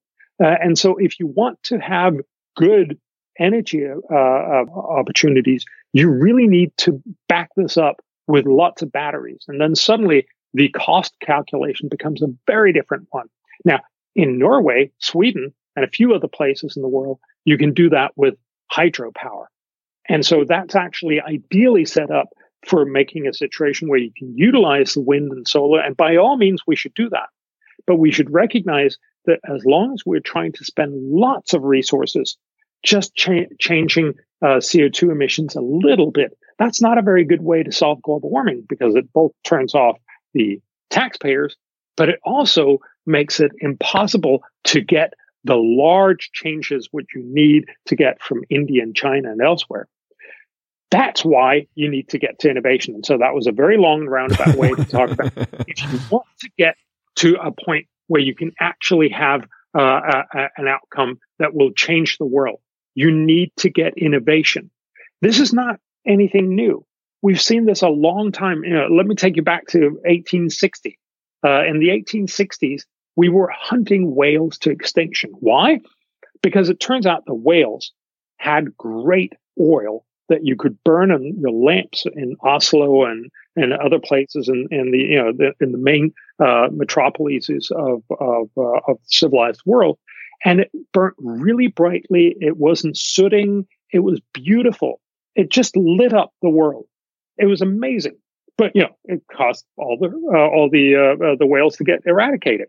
Uh, 0.43 0.55
and 0.59 0.75
so 0.75 0.97
if 0.97 1.19
you 1.19 1.27
want 1.27 1.61
to 1.61 1.77
have 1.77 2.15
good 2.55 2.99
energy 3.37 3.85
uh, 3.85 4.15
uh, 4.15 4.65
opportunities, 4.73 5.63
you 5.93 6.09
really 6.09 6.47
need 6.47 6.75
to 6.77 7.03
back 7.29 7.51
this 7.55 7.77
up 7.77 7.97
with 8.25 8.47
lots 8.47 8.81
of 8.81 8.91
batteries. 8.91 9.45
And 9.47 9.61
then 9.61 9.75
suddenly 9.75 10.25
the 10.55 10.69
cost 10.69 11.13
calculation 11.19 11.87
becomes 11.87 12.23
a 12.23 12.33
very 12.47 12.73
different 12.73 13.05
one. 13.11 13.27
Now, 13.63 13.81
in 14.15 14.39
Norway, 14.39 14.89
Sweden, 14.97 15.53
and 15.75 15.85
a 15.85 15.89
few 15.89 16.15
other 16.15 16.27
places 16.27 16.77
in 16.77 16.81
the 16.81 16.89
world, 16.89 17.19
you 17.45 17.59
can 17.59 17.75
do 17.75 17.91
that 17.91 18.13
with 18.15 18.33
hydropower. 18.71 19.45
And 20.09 20.25
so 20.25 20.45
that's 20.47 20.73
actually 20.73 21.21
ideally 21.21 21.85
set 21.85 22.09
up 22.09 22.29
for 22.65 22.85
making 22.85 23.27
a 23.27 23.33
situation 23.33 23.87
where 23.87 23.99
you 23.99 24.11
can 24.15 24.33
utilize 24.35 24.93
the 24.93 25.01
wind 25.01 25.31
and 25.31 25.47
solar. 25.47 25.79
And 25.79 25.95
by 25.95 26.17
all 26.17 26.37
means, 26.37 26.61
we 26.65 26.75
should 26.75 26.93
do 26.93 27.09
that. 27.09 27.29
But 27.85 27.97
we 27.97 28.11
should 28.11 28.33
recognize 28.33 28.97
that 29.25 29.39
as 29.47 29.63
long 29.65 29.93
as 29.93 30.03
we're 30.05 30.19
trying 30.19 30.53
to 30.53 30.65
spend 30.65 30.93
lots 30.95 31.53
of 31.53 31.63
resources 31.63 32.37
just 32.83 33.15
cha- 33.15 33.49
changing 33.59 34.13
uh, 34.41 34.57
CO2 34.57 35.11
emissions 35.11 35.55
a 35.55 35.61
little 35.61 36.11
bit, 36.11 36.37
that's 36.59 36.81
not 36.81 36.97
a 36.97 37.03
very 37.03 37.25
good 37.25 37.41
way 37.41 37.63
to 37.63 37.71
solve 37.71 38.01
global 38.01 38.29
warming 38.29 38.65
because 38.67 38.95
it 38.95 39.11
both 39.13 39.31
turns 39.43 39.75
off 39.75 39.97
the 40.33 40.61
taxpayers, 40.89 41.55
but 41.95 42.09
it 42.09 42.19
also 42.23 42.79
makes 43.05 43.39
it 43.39 43.51
impossible 43.59 44.43
to 44.65 44.81
get 44.81 45.13
the 45.43 45.55
large 45.55 46.31
changes 46.33 46.89
which 46.91 47.07
you 47.15 47.23
need 47.25 47.65
to 47.85 47.95
get 47.95 48.21
from 48.21 48.43
India 48.49 48.83
and 48.83 48.95
China 48.95 49.31
and 49.31 49.41
elsewhere. 49.41 49.87
That's 50.89 51.25
why 51.25 51.67
you 51.75 51.89
need 51.89 52.09
to 52.09 52.19
get 52.19 52.39
to 52.39 52.49
innovation. 52.49 52.95
And 52.95 53.05
so 53.05 53.17
that 53.17 53.33
was 53.33 53.47
a 53.47 53.51
very 53.51 53.77
long 53.77 54.05
roundabout 54.05 54.55
way 54.55 54.73
to 54.73 54.85
talk 54.85 55.11
about. 55.11 55.33
If 55.67 55.81
you 55.91 55.99
want 56.09 56.27
to 56.39 56.49
get 56.57 56.75
to 57.17 57.35
a 57.35 57.51
point 57.51 57.87
where 58.07 58.21
you 58.21 58.33
can 58.33 58.53
actually 58.59 59.09
have 59.09 59.43
uh, 59.77 59.81
a, 59.81 60.23
a, 60.33 60.49
an 60.57 60.67
outcome 60.67 61.19
that 61.39 61.53
will 61.53 61.71
change 61.73 62.17
the 62.17 62.25
world, 62.25 62.59
you 62.95 63.11
need 63.11 63.51
to 63.57 63.69
get 63.69 63.97
innovation. 63.97 64.71
This 65.21 65.39
is 65.39 65.53
not 65.53 65.79
anything 66.07 66.55
new. 66.55 66.85
We've 67.21 67.41
seen 67.41 67.65
this 67.65 67.81
a 67.81 67.89
long 67.89 68.31
time. 68.31 68.63
You 68.63 68.73
know, 68.73 68.87
let 68.87 69.05
me 69.05 69.15
take 69.15 69.35
you 69.35 69.41
back 69.41 69.67
to 69.67 69.79
1860. 69.79 70.97
Uh, 71.45 71.65
in 71.65 71.79
the 71.79 71.89
1860s, 71.89 72.83
we 73.15 73.29
were 73.29 73.51
hunting 73.53 74.15
whales 74.15 74.57
to 74.59 74.69
extinction. 74.69 75.31
Why? 75.39 75.79
Because 76.41 76.69
it 76.69 76.79
turns 76.79 77.05
out 77.05 77.25
the 77.25 77.33
whales 77.33 77.91
had 78.37 78.77
great 78.77 79.33
oil 79.59 80.05
that 80.29 80.45
you 80.45 80.55
could 80.55 80.77
burn 80.83 81.11
on 81.11 81.39
your 81.39 81.51
lamps 81.51 82.05
in 82.13 82.35
Oslo 82.41 83.05
and, 83.05 83.29
and 83.55 83.73
other 83.73 83.99
places 83.99 84.49
in, 84.49 84.67
in 84.71 84.91
the 84.91 84.97
you 84.97 85.23
know 85.23 85.31
the, 85.31 85.53
in 85.59 85.71
the 85.71 85.77
main 85.77 86.13
uh, 86.39 86.67
metropolises 86.71 87.71
of 87.71 88.03
of, 88.19 88.49
uh, 88.57 88.79
of 88.87 88.99
civilized 89.05 89.61
world, 89.65 89.97
and 90.45 90.61
it 90.61 90.71
burnt 90.93 91.15
really 91.19 91.67
brightly. 91.67 92.35
It 92.39 92.57
wasn't 92.57 92.97
sooting. 92.97 93.67
It 93.91 93.99
was 93.99 94.21
beautiful. 94.33 94.99
It 95.35 95.49
just 95.49 95.75
lit 95.77 96.13
up 96.13 96.33
the 96.41 96.49
world. 96.49 96.85
It 97.37 97.45
was 97.45 97.61
amazing. 97.61 98.17
But 98.57 98.75
you 98.75 98.81
know, 98.81 98.95
it 99.05 99.21
cost 99.31 99.65
all 99.77 99.97
the 99.99 100.07
uh, 100.07 100.37
all 100.37 100.69
the 100.71 100.95
uh, 100.95 101.25
uh, 101.25 101.35
the 101.37 101.45
whales 101.45 101.77
to 101.77 101.83
get 101.83 102.01
eradicated. 102.05 102.67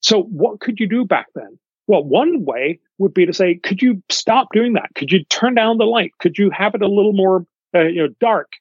So 0.00 0.22
what 0.22 0.60
could 0.60 0.78
you 0.78 0.88
do 0.88 1.04
back 1.04 1.26
then? 1.34 1.58
Well, 1.88 2.04
one 2.04 2.44
way 2.44 2.80
would 2.98 3.14
be 3.14 3.26
to 3.26 3.32
say, 3.32 3.56
could 3.56 3.80
you 3.82 4.02
stop 4.10 4.48
doing 4.52 4.74
that? 4.74 4.90
Could 4.94 5.10
you 5.10 5.24
turn 5.24 5.54
down 5.54 5.78
the 5.78 5.86
light? 5.86 6.12
Could 6.20 6.38
you 6.38 6.50
have 6.50 6.74
it 6.74 6.82
a 6.82 6.86
little 6.88 7.14
more, 7.14 7.46
uh, 7.74 7.86
you 7.86 8.02
know, 8.02 8.14
dark? 8.20 8.52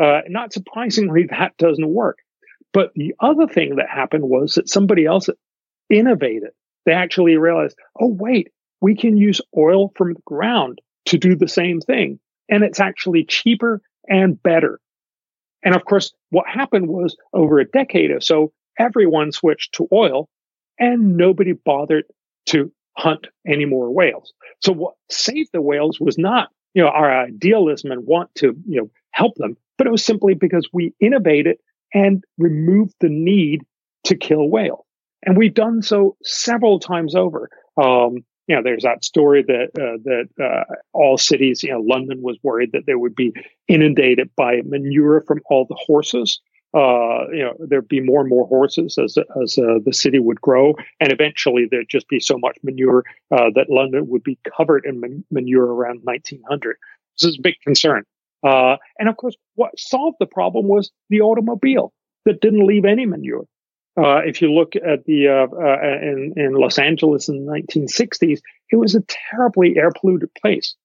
Uh, 0.00 0.20
not 0.28 0.52
surprisingly, 0.52 1.26
that 1.30 1.56
doesn't 1.58 1.92
work. 1.92 2.18
But 2.72 2.92
the 2.94 3.14
other 3.20 3.48
thing 3.48 3.76
that 3.76 3.90
happened 3.90 4.24
was 4.24 4.54
that 4.54 4.68
somebody 4.68 5.04
else 5.04 5.28
innovated. 5.90 6.50
They 6.86 6.92
actually 6.92 7.36
realized, 7.36 7.76
oh, 8.00 8.08
wait, 8.08 8.48
we 8.80 8.94
can 8.94 9.16
use 9.16 9.40
oil 9.56 9.92
from 9.96 10.14
the 10.14 10.22
ground 10.24 10.80
to 11.06 11.18
do 11.18 11.34
the 11.34 11.48
same 11.48 11.80
thing. 11.80 12.20
And 12.48 12.62
it's 12.62 12.80
actually 12.80 13.24
cheaper 13.24 13.82
and 14.08 14.40
better. 14.40 14.78
And 15.64 15.74
of 15.74 15.84
course, 15.84 16.12
what 16.30 16.46
happened 16.46 16.88
was 16.88 17.16
over 17.32 17.58
a 17.58 17.64
decade 17.68 18.12
or 18.12 18.20
so, 18.20 18.52
everyone 18.78 19.32
switched 19.32 19.74
to 19.74 19.88
oil 19.92 20.28
and 20.78 21.16
nobody 21.16 21.52
bothered 21.52 22.04
to 22.48 22.72
hunt 22.96 23.26
any 23.46 23.64
more 23.64 23.90
whales. 23.90 24.32
So 24.60 24.72
what 24.72 24.94
saved 25.10 25.50
the 25.52 25.62
whales 25.62 26.00
was 26.00 26.18
not, 26.18 26.48
you 26.74 26.82
know, 26.82 26.88
our 26.88 27.24
idealism 27.24 27.92
and 27.92 28.06
want 28.06 28.34
to, 28.36 28.56
you 28.66 28.80
know, 28.80 28.90
help 29.12 29.34
them, 29.36 29.56
but 29.76 29.86
it 29.86 29.90
was 29.90 30.04
simply 30.04 30.34
because 30.34 30.68
we 30.72 30.92
innovated 31.00 31.58
and 31.94 32.24
removed 32.36 32.94
the 33.00 33.08
need 33.08 33.64
to 34.04 34.16
kill 34.16 34.48
whales. 34.48 34.84
And 35.24 35.36
we've 35.36 35.54
done 35.54 35.82
so 35.82 36.16
several 36.22 36.78
times 36.78 37.14
over. 37.14 37.48
Um, 37.80 38.24
you 38.46 38.56
know, 38.56 38.62
there's 38.62 38.82
that 38.82 39.04
story 39.04 39.42
that 39.42 39.68
uh, 39.78 39.98
that 40.04 40.28
uh, 40.42 40.74
all 40.92 41.18
cities, 41.18 41.62
you 41.62 41.70
know, 41.70 41.80
London 41.80 42.22
was 42.22 42.38
worried 42.42 42.72
that 42.72 42.86
they 42.86 42.94
would 42.94 43.14
be 43.14 43.32
inundated 43.68 44.30
by 44.36 44.62
manure 44.64 45.22
from 45.26 45.40
all 45.50 45.66
the 45.68 45.76
horses 45.78 46.40
uh, 46.74 47.28
you 47.30 47.42
know, 47.42 47.54
there'd 47.58 47.88
be 47.88 48.00
more 48.00 48.20
and 48.20 48.28
more 48.28 48.46
horses 48.46 48.98
as 48.98 49.16
as 49.42 49.58
uh, 49.58 49.78
the 49.84 49.92
city 49.92 50.18
would 50.18 50.40
grow, 50.40 50.74
and 51.00 51.12
eventually 51.12 51.66
there'd 51.70 51.88
just 51.88 52.08
be 52.08 52.20
so 52.20 52.36
much 52.36 52.58
manure 52.62 53.04
uh, 53.30 53.50
that 53.54 53.70
London 53.70 54.06
would 54.08 54.22
be 54.22 54.38
covered 54.56 54.84
in 54.84 55.00
man- 55.00 55.24
manure 55.30 55.66
around 55.66 56.00
1900. 56.04 56.76
This 57.18 57.30
is 57.30 57.38
a 57.38 57.42
big 57.42 57.54
concern. 57.64 58.04
Uh, 58.46 58.76
and 58.98 59.08
of 59.08 59.16
course, 59.16 59.34
what 59.54 59.78
solved 59.78 60.18
the 60.20 60.26
problem 60.26 60.68
was 60.68 60.90
the 61.08 61.22
automobile 61.22 61.92
that 62.26 62.40
didn't 62.40 62.66
leave 62.66 62.84
any 62.84 63.06
manure. 63.06 63.46
Uh, 63.96 64.18
if 64.18 64.40
you 64.42 64.52
look 64.52 64.76
at 64.76 65.06
the 65.06 65.26
uh, 65.26 66.06
in 66.06 66.34
in 66.36 66.52
Los 66.52 66.78
Angeles 66.78 67.30
in 67.30 67.46
the 67.46 67.50
1960s, 67.50 68.40
it 68.70 68.76
was 68.76 68.94
a 68.94 69.02
terribly 69.08 69.78
air 69.78 69.90
polluted 69.90 70.32
place. 70.34 70.76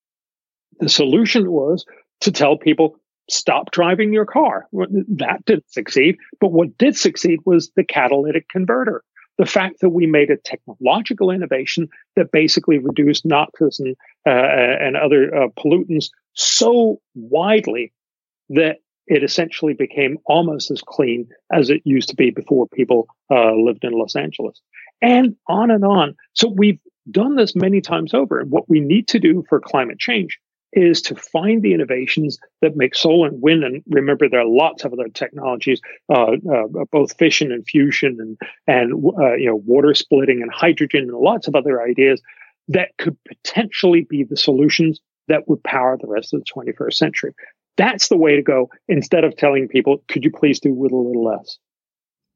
The 0.79 0.89
solution 0.89 1.51
was 1.51 1.85
to 2.21 2.31
tell 2.31 2.57
people 2.57 2.97
stop 3.29 3.71
driving 3.71 4.13
your 4.13 4.25
car. 4.25 4.67
That 4.71 5.43
didn't 5.45 5.71
succeed. 5.71 6.17
But 6.39 6.51
what 6.51 6.77
did 6.77 6.97
succeed 6.97 7.39
was 7.45 7.71
the 7.75 7.83
catalytic 7.83 8.49
converter. 8.49 9.03
The 9.37 9.45
fact 9.45 9.81
that 9.81 9.89
we 9.89 10.05
made 10.05 10.29
a 10.29 10.37
technological 10.37 11.31
innovation 11.31 11.87
that 12.15 12.31
basically 12.31 12.77
reduced 12.77 13.25
NOxes 13.25 13.79
and, 13.79 13.95
uh, 14.27 14.29
and 14.29 14.95
other 14.95 15.35
uh, 15.35 15.47
pollutants 15.57 16.09
so 16.33 17.01
widely 17.15 17.91
that 18.49 18.77
it 19.07 19.23
essentially 19.23 19.73
became 19.73 20.17
almost 20.25 20.71
as 20.71 20.81
clean 20.81 21.27
as 21.51 21.69
it 21.69 21.81
used 21.83 22.09
to 22.09 22.15
be 22.15 22.29
before 22.29 22.67
people 22.67 23.07
uh, 23.31 23.53
lived 23.53 23.83
in 23.83 23.91
Los 23.93 24.15
Angeles. 24.15 24.61
And 25.01 25.35
on 25.47 25.71
and 25.71 25.83
on. 25.83 26.15
So 26.33 26.47
we've 26.47 26.79
done 27.09 27.35
this 27.35 27.55
many 27.55 27.81
times 27.81 28.13
over. 28.13 28.39
And 28.39 28.51
what 28.51 28.69
we 28.69 28.79
need 28.79 29.07
to 29.09 29.19
do 29.19 29.43
for 29.49 29.59
climate 29.59 29.99
change 29.99 30.39
is 30.75 31.01
to 31.03 31.15
find 31.15 31.61
the 31.61 31.73
innovations 31.73 32.39
that 32.61 32.75
make 32.75 32.95
solar 32.95 33.27
and 33.27 33.41
wind. 33.41 33.63
And 33.63 33.83
remember, 33.87 34.29
there 34.29 34.41
are 34.41 34.45
lots 34.45 34.83
of 34.83 34.93
other 34.93 35.09
technologies, 35.09 35.81
uh, 36.09 36.33
uh, 36.33 36.85
both 36.91 37.17
fission 37.17 37.51
and 37.51 37.65
fusion, 37.65 38.17
and 38.19 38.37
and 38.67 38.93
uh, 39.17 39.35
you 39.35 39.47
know 39.47 39.55
water 39.55 39.93
splitting 39.93 40.41
and 40.41 40.51
hydrogen, 40.51 41.09
and 41.09 41.17
lots 41.17 41.47
of 41.47 41.55
other 41.55 41.81
ideas 41.81 42.21
that 42.69 42.89
could 42.97 43.17
potentially 43.27 44.05
be 44.09 44.23
the 44.23 44.37
solutions 44.37 44.99
that 45.27 45.47
would 45.47 45.63
power 45.63 45.97
the 45.99 46.07
rest 46.07 46.33
of 46.33 46.41
the 46.41 46.71
21st 46.71 46.93
century. 46.93 47.33
That's 47.77 48.07
the 48.07 48.17
way 48.17 48.35
to 48.35 48.41
go. 48.41 48.69
Instead 48.87 49.23
of 49.23 49.35
telling 49.35 49.67
people, 49.67 50.03
"Could 50.07 50.23
you 50.23 50.31
please 50.31 50.59
do 50.59 50.73
with 50.73 50.91
a 50.91 50.95
little 50.95 51.23
less?" 51.23 51.57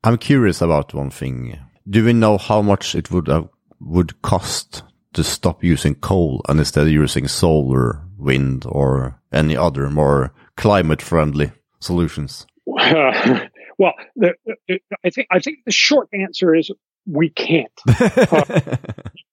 I'm 0.04 0.17
curious 0.17 0.62
about 0.62 0.93
one 0.93 1.10
thing. 1.10 1.60
Do 1.89 2.06
we 2.06 2.13
know 2.13 2.38
how 2.38 2.62
much 2.62 2.95
it 2.95 3.12
would 3.12 3.30
uh, 3.30 3.45
would 3.80 4.21
cost 4.21 4.84
to 5.18 5.24
stop 5.24 5.64
using 5.64 5.96
coal 5.96 6.44
and 6.48 6.60
instead 6.60 6.88
using 6.88 7.28
solar 7.28 8.00
wind 8.20 8.64
or 8.68 9.20
any 9.34 9.58
other 9.58 9.90
more 9.90 10.32
climate 10.56 11.02
friendly 11.02 11.52
solutions? 11.80 12.46
Uh, 12.80 13.40
well, 13.80 13.94
the, 14.16 14.36
the, 14.68 14.80
I 15.04 15.10
think 15.10 15.28
I 15.32 15.40
think 15.40 15.58
the 15.66 15.72
short 15.72 16.10
answer 16.14 16.54
is 16.54 16.72
we 17.06 17.30
can't. 17.30 17.72
Uh, 18.30 18.76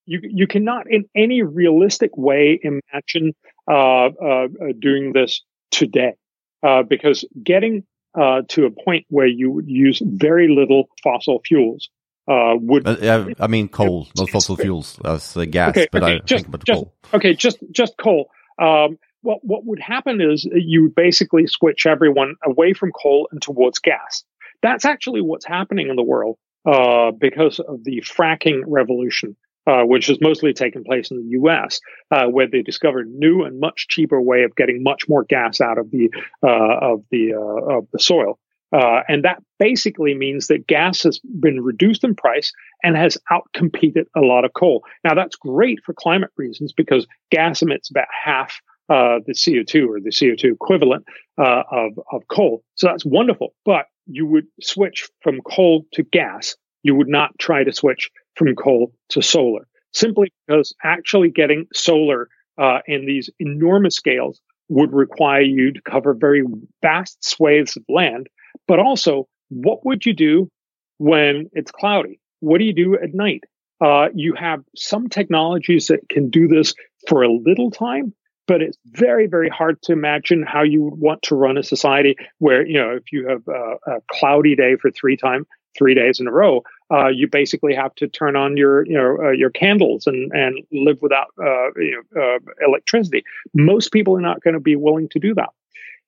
you 0.07 0.21
you 0.23 0.47
cannot 0.47 0.91
in 0.91 1.05
any 1.15 1.43
realistic 1.43 2.17
way 2.17 2.61
imagine 2.63 3.35
uh, 3.71 4.07
uh, 4.07 4.49
doing 4.79 5.13
this 5.13 5.43
today 5.71 6.15
uh, 6.63 6.83
because 6.83 7.25
getting 7.43 7.85
uh, 8.19 8.43
to 8.49 8.67
a 8.67 8.71
point 8.71 9.05
where 9.09 9.27
you 9.27 9.51
would 9.51 9.69
use 9.69 10.01
very 10.05 10.49
little 10.49 10.89
fossil 11.03 11.41
fuels 11.45 11.89
uh, 12.29 12.55
would. 12.57 12.87
I 12.87 13.47
mean, 13.47 13.69
coal, 13.69 14.09
not 14.17 14.31
fossil 14.31 14.57
fuels, 14.57 14.99
as 15.05 15.37
gas. 15.51 15.71
Okay, 15.71 15.89
but 15.91 16.03
okay, 16.03 16.15
I 16.15 16.19
just, 16.19 16.45
think 16.45 16.49
about 16.49 16.65
just, 16.65 16.77
coal. 16.77 16.95
Okay, 17.13 17.35
just 17.35 17.59
just 17.71 17.97
coal. 17.99 18.31
Um, 18.59 18.99
what 19.23 19.39
what 19.43 19.65
would 19.65 19.81
happen 19.81 20.21
is 20.21 20.45
you 20.45 20.93
basically 20.95 21.47
switch 21.47 21.87
everyone 21.87 22.37
away 22.45 22.73
from 22.73 22.93
coal 22.93 23.29
and 23.33 23.41
towards 23.41 23.79
gas. 23.79 24.25
That's 24.63 24.85
actually 24.85 25.21
what's 25.21 25.47
happening 25.47 25.89
in 25.89 25.97
the 25.97 26.03
world 26.03 26.39
uh, 26.67 27.11
because 27.11 27.59
of 27.61 27.85
the 27.85 28.01
fracking 28.01 28.63
revolution 28.67 29.37
uh, 29.67 29.83
which 29.83 30.07
has 30.07 30.19
mostly 30.21 30.53
taken 30.53 30.85
place 30.85 31.11
in 31.11 31.17
the 31.17 31.29
U.S., 31.39 31.81
uh, 32.11 32.27
where 32.27 32.47
they 32.47 32.63
discovered 32.63 33.09
new 33.09 33.45
and 33.45 33.61
much 33.61 33.89
cheaper 33.89 34.21
way 34.21 34.43
of 34.43 34.55
getting 34.57 34.83
much 34.83 35.09
more 35.09 35.25
gas 35.25 35.61
out 35.61 35.79
of 35.79 35.91
the 35.91 36.11
uh, 36.43 36.93
of 36.93 37.03
the 37.11 37.33
uh, 37.35 37.79
of 37.79 37.87
the 37.93 37.99
soil. 37.99 38.39
Uh, 38.75 39.03
and 39.09 39.23
that 39.25 39.41
basically 39.61 40.15
means 40.15 40.49
that 40.49 40.67
gas 40.67 41.05
has 41.05 41.21
been 41.21 41.63
reduced 41.63 42.03
in 42.03 42.15
price 42.15 42.53
and 42.83 42.97
has 42.97 43.17
outcompeted 43.31 44.05
a 44.17 44.21
lot 44.21 44.45
of 44.45 44.53
coal. 44.55 44.83
Now 45.05 45.15
that's 45.15 45.37
great 45.37 45.79
for 45.85 45.95
climate 45.95 46.31
reasons 46.37 46.73
because 46.73 47.07
gas 47.31 47.63
emits 47.63 47.89
about 47.89 48.09
half 48.11 48.61
uh, 48.89 49.21
the 49.27 49.33
CO2 49.33 49.89
or 49.89 50.01
the 50.01 50.11
CO2 50.11 50.53
equivalent 50.53 51.05
of 51.39 51.93
of 52.13 52.23
coal. 52.29 52.65
So 52.75 52.89
that's 52.89 53.05
wonderful. 53.05 53.55
But 53.65 53.87
you 54.07 54.27
would 54.27 54.47
switch 54.61 55.09
from 55.23 55.41
coal 55.41 55.87
to 55.93 56.03
gas. 56.03 56.57
You 56.83 56.95
would 56.95 57.09
not 57.09 57.31
try 57.39 57.65
to 57.65 57.73
switch 57.73 58.11
from 58.35 58.55
coal 58.57 58.93
to 59.11 59.23
solar, 59.23 59.67
simply 59.93 60.33
because 60.47 60.75
actually 60.83 61.31
getting 61.31 61.67
solar 61.73 62.29
uh, 62.59 62.81
in 62.87 63.07
these 63.07 63.31
enormous 63.39 63.95
scales 63.95 64.41
would 64.69 64.93
require 64.93 65.43
you 65.43 65.73
to 65.73 65.81
cover 65.83 66.15
very 66.15 66.43
vast 66.83 67.25
swathes 67.25 67.77
of 67.77 67.85
land. 67.89 68.29
But 68.67 68.79
also, 68.79 69.29
what 69.49 69.85
would 69.85 70.07
you 70.07 70.15
do 70.15 70.51
when 70.99 71.49
it's 71.53 71.71
cloudy? 71.71 72.21
What 72.41 72.59
do 72.59 72.65
you 72.65 72.73
do 72.73 72.95
at 72.95 73.15
night? 73.15 73.45
Uh, 73.81 74.09
you 74.15 74.35
have 74.35 74.63
some 74.77 75.09
technologies 75.09 75.89
that 75.89 76.09
can 76.09 76.31
do 76.31 76.47
this 76.47 76.75
for 77.09 77.23
a 77.23 77.33
little 77.33 77.71
time, 77.71 78.15
but 78.47 78.63
it's 78.63 78.79
very, 78.87 79.27
very 79.27 79.49
hard 79.49 79.81
to 79.83 79.93
imagine 79.93 80.43
how 80.43 80.63
you 80.63 80.83
would 80.83 80.99
want 80.99 81.23
to 81.23 81.35
run 81.35 81.59
a 81.59 81.63
society 81.63 82.17
where, 82.39 82.67
you 82.67 82.79
know, 82.79 82.91
if 82.91 83.13
you 83.13 83.29
have 83.29 83.43
a, 83.49 83.91
a 83.91 84.01
cloudy 84.11 84.55
day 84.55 84.77
for 84.77 84.91
three 84.91 85.17
time, 85.17 85.47
three 85.77 85.95
days 85.95 86.21
in 86.21 86.27
a 86.27 86.33
row, 86.33 86.63
uh, 86.93 87.09
you 87.09 87.27
basically 87.29 87.75
have 87.75 87.95
to 87.97 88.07
turn 88.07 88.37
on 88.37 88.57
your 88.57 88.87
you 88.87 88.95
know 88.95 89.19
uh, 89.23 89.31
your 89.31 89.51
candles 89.51 90.07
and 90.07 90.31
and 90.33 90.63
live 90.73 90.99
without 91.03 91.29
uh, 91.41 91.73
you 91.77 92.03
know, 92.15 92.23
uh, 92.23 92.39
electricity. 92.67 93.25
Most 93.55 93.93
people 93.93 94.17
are 94.17 94.21
not 94.21 94.43
going 94.43 94.55
to 94.55 94.61
be 94.61 94.77
willing 94.77 95.09
to 95.11 95.19
do 95.19 95.35
that. 95.35 95.51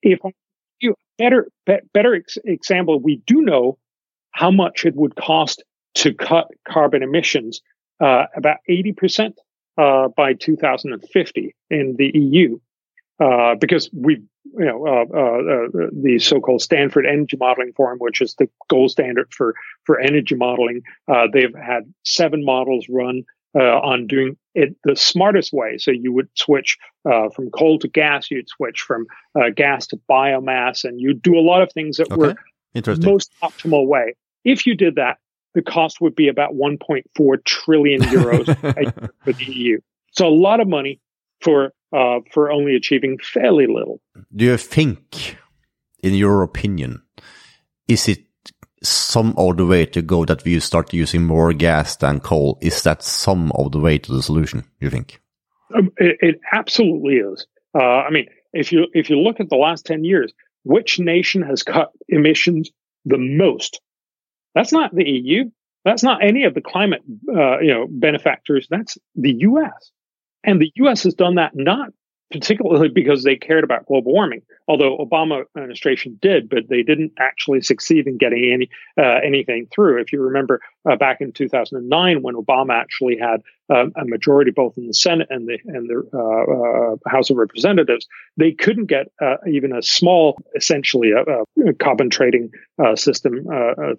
If 0.03 0.21
better 1.19 1.49
be, 1.67 1.77
better 1.93 2.15
ex- 2.15 2.39
example, 2.45 3.01
we 3.01 3.17
do 3.27 3.41
know 3.43 3.79
how 4.31 4.51
much 4.51 4.85
it 4.85 4.95
would 4.97 5.17
cost 5.17 5.63
to 5.95 6.13
cut 6.13 6.49
carbon 6.69 7.03
emissions 7.03 7.61
uh, 8.01 8.25
about 8.37 8.59
eighty 8.69 8.93
percent 8.93 9.39
uh, 9.79 10.09
by 10.17 10.33
2050 10.33 11.55
in 11.71 11.97
the 11.99 12.11
EU. 12.15 12.59
Uh, 13.19 13.55
because 13.55 13.89
we, 13.95 14.23
you 14.59 14.65
know, 14.67 14.87
uh, 14.87 15.05
uh, 15.15 15.85
uh, 15.85 15.89
the 15.91 16.19
so-called 16.19 16.61
Stanford 16.61 17.07
Energy 17.07 17.39
Modeling 17.39 17.73
Forum, 17.73 17.99
which 17.99 18.21
is 18.21 18.35
the 18.35 18.47
gold 18.69 18.91
standard 18.91 19.33
for 19.33 19.55
for 19.85 19.99
energy 19.99 20.35
modeling, 20.35 20.83
uh, 21.09 21.27
they've 21.33 21.55
had 21.55 21.91
seven 22.05 22.45
models 22.45 22.87
run 22.91 23.25
Uh, 23.59 23.81
on 23.81 24.07
doing 24.07 24.37
it 24.55 24.77
the 24.85 24.95
smartest 24.95 25.51
way. 25.51 25.79
So 25.79 25.91
you 25.91 26.13
would 26.13 26.29
switch 26.35 26.77
uh, 27.11 27.31
from 27.31 27.49
coal 27.51 27.79
to 27.79 27.89
gas, 27.89 28.31
you'd 28.31 28.51
switch 28.51 28.81
from 28.81 29.07
uh, 29.35 29.49
gas 29.55 29.87
to 29.87 30.01
biomass, 30.11 30.85
and 30.85 31.01
you'd 31.01 31.23
do 31.23 31.39
a 31.39 31.41
lot 31.41 31.63
of 31.63 31.73
things 31.73 31.97
that 31.97 32.13
okay. 32.13 32.17
were 32.17 32.35
most 32.99 33.33
optimal 33.43 33.87
way. 33.87 34.15
If 34.45 34.67
you 34.67 34.75
did 34.75 34.97
that, 34.97 35.17
the 35.55 35.63
cost 35.63 36.03
would 36.03 36.15
be 36.15 36.29
about 36.29 36.53
1.4 36.53 37.45
trillion 37.45 38.03
euros 38.03 38.45
for 39.25 39.33
the 39.33 39.45
EU. 39.45 39.81
So 40.13 40.27
a 40.27 40.29
lot 40.29 40.61
of 40.61 40.69
money 40.69 41.01
for 41.41 41.73
uh, 41.95 42.21
for 42.33 42.51
only 42.51 42.77
achieving 42.77 43.19
fairly 43.19 43.67
little. 43.67 44.01
Do 44.35 44.45
you 44.45 44.59
think, 44.59 45.39
in 46.01 46.15
your 46.15 46.43
opinion, 46.43 47.03
is 47.89 48.09
it 48.09 48.19
some 48.87 49.35
of 49.37 49.57
the 49.57 49.67
way 49.67 49.87
to 49.87 50.03
go 50.03 50.25
that 50.25 50.45
we 50.45 50.61
start 50.61 50.93
using 50.93 51.25
more 51.25 51.53
gas 51.53 51.97
than 51.97 52.21
coal? 52.21 52.59
Is 52.61 52.83
that 52.83 53.03
some 53.03 53.53
of 53.53 53.73
the 53.73 53.81
way 53.81 53.99
to 53.99 54.13
the 54.13 54.23
solution? 54.23 54.65
You 54.81 54.91
think? 54.91 55.21
Um, 55.75 55.91
it, 55.97 56.17
it, 56.21 56.41
absolutely 56.53 57.17
is. 57.17 57.47
Uh, 57.75 57.83
I 57.83 58.11
mean, 58.11 58.27
if 58.53 58.73
you 58.73 58.87
if 58.93 59.11
you 59.11 59.19
look 59.19 59.41
at 59.41 59.49
the 59.49 59.57
last 59.57 59.87
ten 59.87 60.05
years, 60.05 60.33
which 60.63 60.99
nation 60.99 61.43
has 61.43 61.63
cut 61.63 61.91
emissions 62.09 62.71
the 63.05 63.19
most? 63.19 63.81
That's 64.55 64.73
not 64.73 64.95
the 64.95 65.05
EU. 65.05 65.51
That's 65.85 66.03
not 66.03 66.25
any 66.25 66.45
of 66.45 66.55
the 66.55 66.61
climate, 66.61 67.03
uh, 67.29 67.61
you 67.61 67.73
know, 67.73 67.87
benefactors. 67.89 68.67
That's 68.69 68.99
the 69.15 69.33
U.S. 69.41 69.91
And 70.43 70.61
the 70.61 70.73
US 70.77 71.05
has 71.05 71.15
done 71.15 71.37
that 71.37 71.53
not 71.55 71.91
particularly 72.33 72.89
because 72.89 73.23
they 73.23 73.37
cared 73.37 73.65
about 73.65 73.87
global 73.87 74.13
warming, 74.13 74.43
although 74.67 74.99
Obama 74.99 75.45
administration 75.57 76.19
did, 76.21 76.49
but 76.49 76.69
they 76.69 76.83
didn't 76.83 77.13
actually 77.19 77.61
succeed 77.61 78.07
in 78.07 78.19
getting 78.19 78.51
any 78.53 78.69
uh, 78.99 79.21
anything 79.25 79.69
through. 79.73 80.01
If 80.01 80.13
you 80.13 80.21
remember 80.21 80.61
uh, 80.91 80.97
back 80.97 81.21
in 81.21 81.33
2009, 81.33 82.23
when 82.23 82.35
Obama 82.35 82.75
actually 82.75 83.17
had 83.17 83.43
um, 83.69 83.93
a 83.97 84.05
majority 84.05 84.51
both 84.51 84.77
in 84.77 84.87
the 84.87 84.95
Senate 84.95 85.29
and 85.31 85.47
the 85.47 85.59
and 85.67 85.89
the 85.89 86.03
uh, 86.13 86.97
uh 86.97 87.11
House 87.11 87.31
of 87.31 87.37
Representatives, 87.37 88.07
they 88.37 88.53
couldn't 88.53 88.87
get 88.87 89.07
uh, 89.23 89.37
even 89.49 89.73
a 89.73 89.83
small, 89.83 90.39
essentially 90.57 91.13
a, 91.13 91.69
a 91.69 91.75
carbon 91.75 92.11
trading 92.11 92.51
uh, 92.83 92.97
system 92.97 93.47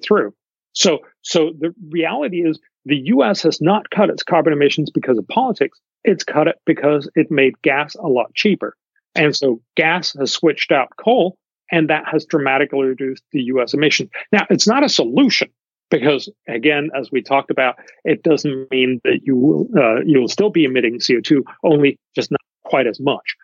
through. 0.03 0.33
So, 0.73 0.99
so 1.23 1.53
the 1.57 1.73
reality 1.89 2.47
is 2.47 2.59
the 2.87 2.97
U.S. 3.07 3.41
has 3.43 3.61
not 3.61 3.89
cut 3.89 4.09
its 4.09 4.23
carbon 4.23 4.53
emissions 4.53 4.89
because 4.89 5.17
of 5.17 5.27
politics. 5.27 5.79
It's 6.03 6.23
cut 6.23 6.47
it 6.47 6.55
because 6.65 7.09
it 7.15 7.29
made 7.29 7.61
gas 7.61 7.95
a 7.95 8.07
lot 8.07 8.33
cheaper. 8.33 8.75
And 9.15 9.35
so 9.35 9.61
gas 9.75 10.15
has 10.19 10.31
switched 10.31 10.71
out 10.71 10.89
coal 10.97 11.37
and 11.71 11.89
that 11.89 12.07
has 12.07 12.25
dramatically 12.25 12.85
reduced 12.85 13.23
the 13.31 13.41
US 13.43 13.73
emissions. 13.73 14.09
Now, 14.31 14.45
it's 14.49 14.67
not 14.67 14.83
a 14.83 14.89
solution 14.89 15.49
because 15.89 16.29
again, 16.47 16.89
as 16.97 17.11
we 17.11 17.21
talked 17.21 17.51
about, 17.51 17.75
it 18.05 18.23
doesn't 18.23 18.71
mean 18.71 19.01
that 19.03 19.21
you 19.23 19.35
will, 19.35 19.67
uh, 19.77 20.01
you 20.05 20.19
will 20.19 20.29
still 20.29 20.49
be 20.49 20.65
emitting 20.65 20.99
CO2, 20.99 21.43
only 21.63 21.99
just 22.15 22.31
not 22.31 22.41
quite 22.63 22.87
as 22.87 22.99
much. 22.99 23.35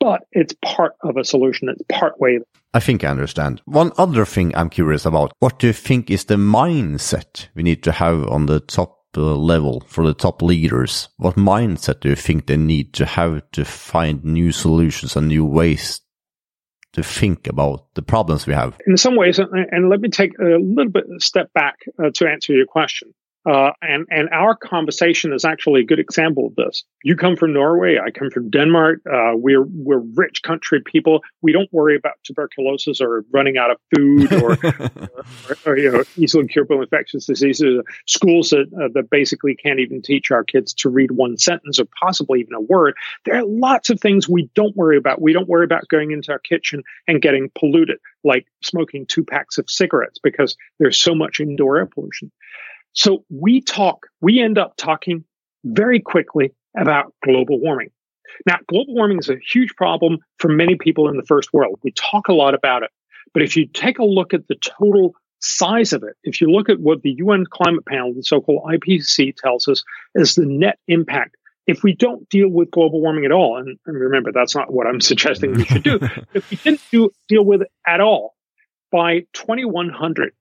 But 0.00 0.22
it's 0.32 0.54
part 0.64 0.94
of 1.02 1.16
a 1.16 1.24
solution. 1.24 1.68
It's 1.68 1.82
part 1.92 2.18
way. 2.18 2.40
I 2.72 2.80
think 2.80 3.04
I 3.04 3.08
understand. 3.08 3.60
One 3.66 3.92
other 3.98 4.24
thing 4.24 4.56
I'm 4.56 4.70
curious 4.70 5.04
about. 5.04 5.32
What 5.38 5.58
do 5.58 5.66
you 5.66 5.72
think 5.72 6.10
is 6.10 6.24
the 6.24 6.36
mindset 6.36 7.48
we 7.54 7.62
need 7.62 7.82
to 7.84 7.92
have 7.92 8.26
on 8.26 8.46
the 8.46 8.60
top 8.60 9.00
level 9.16 9.82
for 9.86 10.06
the 10.06 10.14
top 10.14 10.42
leaders, 10.42 11.08
what 11.16 11.36
mindset 11.36 12.00
do 12.00 12.08
you 12.08 12.16
think 12.16 12.46
they 12.46 12.56
need 12.56 12.92
to 12.94 13.04
have 13.04 13.42
to 13.52 13.64
find 13.64 14.24
new 14.24 14.52
solutions 14.52 15.16
and 15.16 15.28
new 15.28 15.44
ways 15.44 16.00
to 16.92 17.02
think 17.02 17.46
about 17.46 17.94
the 17.94 18.02
problems 18.02 18.46
we 18.46 18.54
have? 18.54 18.78
In 18.86 18.96
some 18.96 19.16
ways, 19.16 19.38
and 19.38 19.88
let 19.88 20.00
me 20.00 20.08
take 20.08 20.32
a 20.38 20.58
little 20.58 20.92
bit 20.92 21.04
step 21.18 21.52
back 21.52 21.76
uh, 21.98 22.10
to 22.14 22.28
answer 22.28 22.52
your 22.52 22.66
question. 22.66 23.12
Uh, 23.48 23.70
and 23.80 24.06
and 24.10 24.28
our 24.30 24.54
conversation 24.54 25.32
is 25.32 25.46
actually 25.46 25.80
a 25.80 25.84
good 25.84 25.98
example 25.98 26.46
of 26.46 26.54
this. 26.56 26.84
You 27.02 27.16
come 27.16 27.36
from 27.36 27.54
Norway, 27.54 27.98
I 27.98 28.10
come 28.10 28.30
from 28.30 28.50
Denmark. 28.50 29.00
Uh, 29.10 29.32
we're 29.34 29.62
we're 29.62 30.02
rich 30.14 30.42
country 30.42 30.82
people. 30.82 31.22
We 31.40 31.52
don't 31.52 31.72
worry 31.72 31.96
about 31.96 32.14
tuberculosis 32.22 33.00
or 33.00 33.24
running 33.32 33.56
out 33.56 33.70
of 33.70 33.78
food 33.96 34.30
or, 34.34 34.58
or, 35.48 35.56
or, 35.64 35.78
you 35.78 35.90
know 35.90 36.04
easily 36.18 36.48
curable 36.48 36.82
infectious 36.82 37.24
diseases. 37.24 37.82
Schools 38.06 38.50
that 38.50 38.66
uh, 38.78 38.88
that 38.92 39.08
basically 39.08 39.54
can't 39.54 39.80
even 39.80 40.02
teach 40.02 40.30
our 40.30 40.44
kids 40.44 40.74
to 40.74 40.90
read 40.90 41.10
one 41.10 41.38
sentence 41.38 41.80
or 41.80 41.86
possibly 41.98 42.40
even 42.40 42.52
a 42.52 42.60
word. 42.60 42.94
There 43.24 43.36
are 43.36 43.44
lots 43.44 43.88
of 43.88 44.00
things 44.00 44.28
we 44.28 44.50
don't 44.54 44.76
worry 44.76 44.98
about. 44.98 45.22
We 45.22 45.32
don't 45.32 45.48
worry 45.48 45.64
about 45.64 45.88
going 45.88 46.10
into 46.10 46.30
our 46.30 46.40
kitchen 46.40 46.82
and 47.08 47.22
getting 47.22 47.50
polluted, 47.58 48.00
like 48.22 48.46
smoking 48.62 49.06
two 49.06 49.24
packs 49.24 49.56
of 49.56 49.70
cigarettes, 49.70 50.18
because 50.22 50.58
there's 50.78 51.00
so 51.00 51.14
much 51.14 51.40
indoor 51.40 51.78
air 51.78 51.86
pollution. 51.86 52.30
So 53.00 53.24
we 53.30 53.62
talk, 53.62 54.08
we 54.20 54.42
end 54.42 54.58
up 54.58 54.76
talking 54.76 55.24
very 55.64 56.00
quickly 56.00 56.52
about 56.76 57.14
global 57.24 57.58
warming. 57.58 57.88
Now, 58.46 58.58
global 58.68 58.94
warming 58.94 59.18
is 59.18 59.30
a 59.30 59.38
huge 59.50 59.74
problem 59.74 60.18
for 60.38 60.48
many 60.48 60.76
people 60.76 61.08
in 61.08 61.16
the 61.16 61.22
first 61.22 61.50
world. 61.54 61.80
We 61.82 61.92
talk 61.92 62.28
a 62.28 62.34
lot 62.34 62.52
about 62.52 62.82
it. 62.82 62.90
But 63.32 63.42
if 63.42 63.56
you 63.56 63.66
take 63.66 63.98
a 63.98 64.04
look 64.04 64.34
at 64.34 64.48
the 64.48 64.56
total 64.56 65.14
size 65.38 65.94
of 65.94 66.02
it, 66.02 66.14
if 66.24 66.42
you 66.42 66.50
look 66.50 66.68
at 66.68 66.78
what 66.78 67.00
the 67.00 67.12
UN 67.12 67.46
climate 67.50 67.86
panel, 67.86 68.12
the 68.12 68.22
so-called 68.22 68.64
IPCC 68.70 69.34
tells 69.34 69.66
us 69.66 69.82
is 70.14 70.34
the 70.34 70.44
net 70.44 70.78
impact. 70.86 71.36
If 71.66 71.82
we 71.82 71.94
don't 71.94 72.28
deal 72.28 72.50
with 72.50 72.70
global 72.70 73.00
warming 73.00 73.24
at 73.24 73.32
all, 73.32 73.56
and, 73.56 73.78
and 73.86 73.98
remember, 73.98 74.30
that's 74.30 74.54
not 74.54 74.74
what 74.74 74.86
I'm 74.86 75.00
suggesting 75.10 75.54
we 75.54 75.64
should 75.64 75.84
do. 75.84 76.00
if 76.34 76.50
we 76.50 76.58
didn't 76.58 76.82
do, 76.92 77.10
deal 77.28 77.46
with 77.46 77.62
it 77.62 77.72
at 77.86 78.02
all, 78.02 78.34
by 78.92 79.20
2100, 79.32 80.34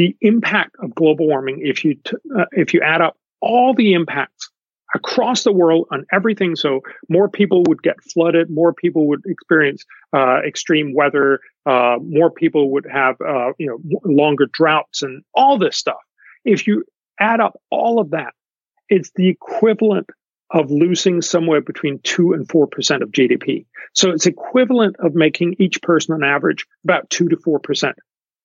the 0.00 0.16
impact 0.22 0.76
of 0.78 0.94
global 0.94 1.26
warming, 1.26 1.60
if 1.62 1.84
you 1.84 1.94
t- 1.94 2.16
uh, 2.34 2.46
if 2.52 2.72
you 2.72 2.80
add 2.80 3.02
up 3.02 3.18
all 3.42 3.74
the 3.74 3.92
impacts 3.92 4.50
across 4.94 5.44
the 5.44 5.52
world 5.52 5.86
on 5.92 6.06
everything. 6.10 6.56
So 6.56 6.80
more 7.10 7.28
people 7.28 7.64
would 7.68 7.82
get 7.82 8.02
flooded, 8.02 8.48
more 8.48 8.72
people 8.72 9.08
would 9.08 9.20
experience 9.26 9.84
uh, 10.14 10.38
extreme 10.38 10.94
weather, 10.94 11.40
uh, 11.66 11.96
more 12.02 12.30
people 12.30 12.70
would 12.70 12.86
have 12.90 13.16
uh, 13.20 13.52
you 13.58 13.66
know 13.66 14.00
longer 14.02 14.46
droughts 14.50 15.02
and 15.02 15.22
all 15.34 15.58
this 15.58 15.76
stuff. 15.76 16.00
If 16.46 16.66
you 16.66 16.84
add 17.20 17.40
up 17.40 17.60
all 17.70 18.00
of 18.00 18.12
that, 18.12 18.32
it's 18.88 19.10
the 19.16 19.28
equivalent 19.28 20.08
of 20.50 20.70
losing 20.70 21.20
somewhere 21.20 21.60
between 21.60 22.00
two 22.02 22.32
and 22.32 22.48
four 22.48 22.66
percent 22.66 23.02
of 23.02 23.10
GDP. 23.10 23.66
So 23.92 24.12
it's 24.12 24.24
equivalent 24.24 24.96
of 24.98 25.14
making 25.14 25.56
each 25.58 25.82
person 25.82 26.14
on 26.14 26.24
average 26.24 26.64
about 26.84 27.10
two 27.10 27.28
to 27.28 27.36
four 27.36 27.58
percent 27.58 27.96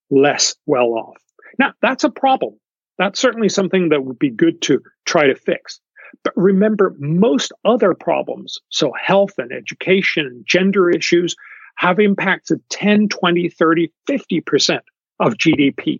less 0.09 0.55
well 0.65 0.89
off. 0.95 1.24
Now 1.59 1.73
that's 1.81 2.03
a 2.03 2.09
problem. 2.09 2.55
That's 2.97 3.19
certainly 3.19 3.49
something 3.49 3.89
that 3.89 4.05
would 4.05 4.19
be 4.19 4.29
good 4.29 4.61
to 4.63 4.81
try 5.05 5.27
to 5.27 5.35
fix. 5.35 5.79
But 6.23 6.33
remember, 6.35 6.95
most 6.97 7.51
other 7.65 7.93
problems, 7.93 8.59
so 8.69 8.93
health 8.99 9.33
and 9.37 9.51
education 9.51 10.25
and 10.25 10.45
gender 10.47 10.89
issues, 10.89 11.35
have 11.77 11.99
impacts 11.99 12.51
of 12.51 12.61
10, 12.69 13.09
20, 13.09 13.49
30, 13.49 13.91
50% 14.07 14.79
of 15.19 15.33
GDP. 15.33 15.99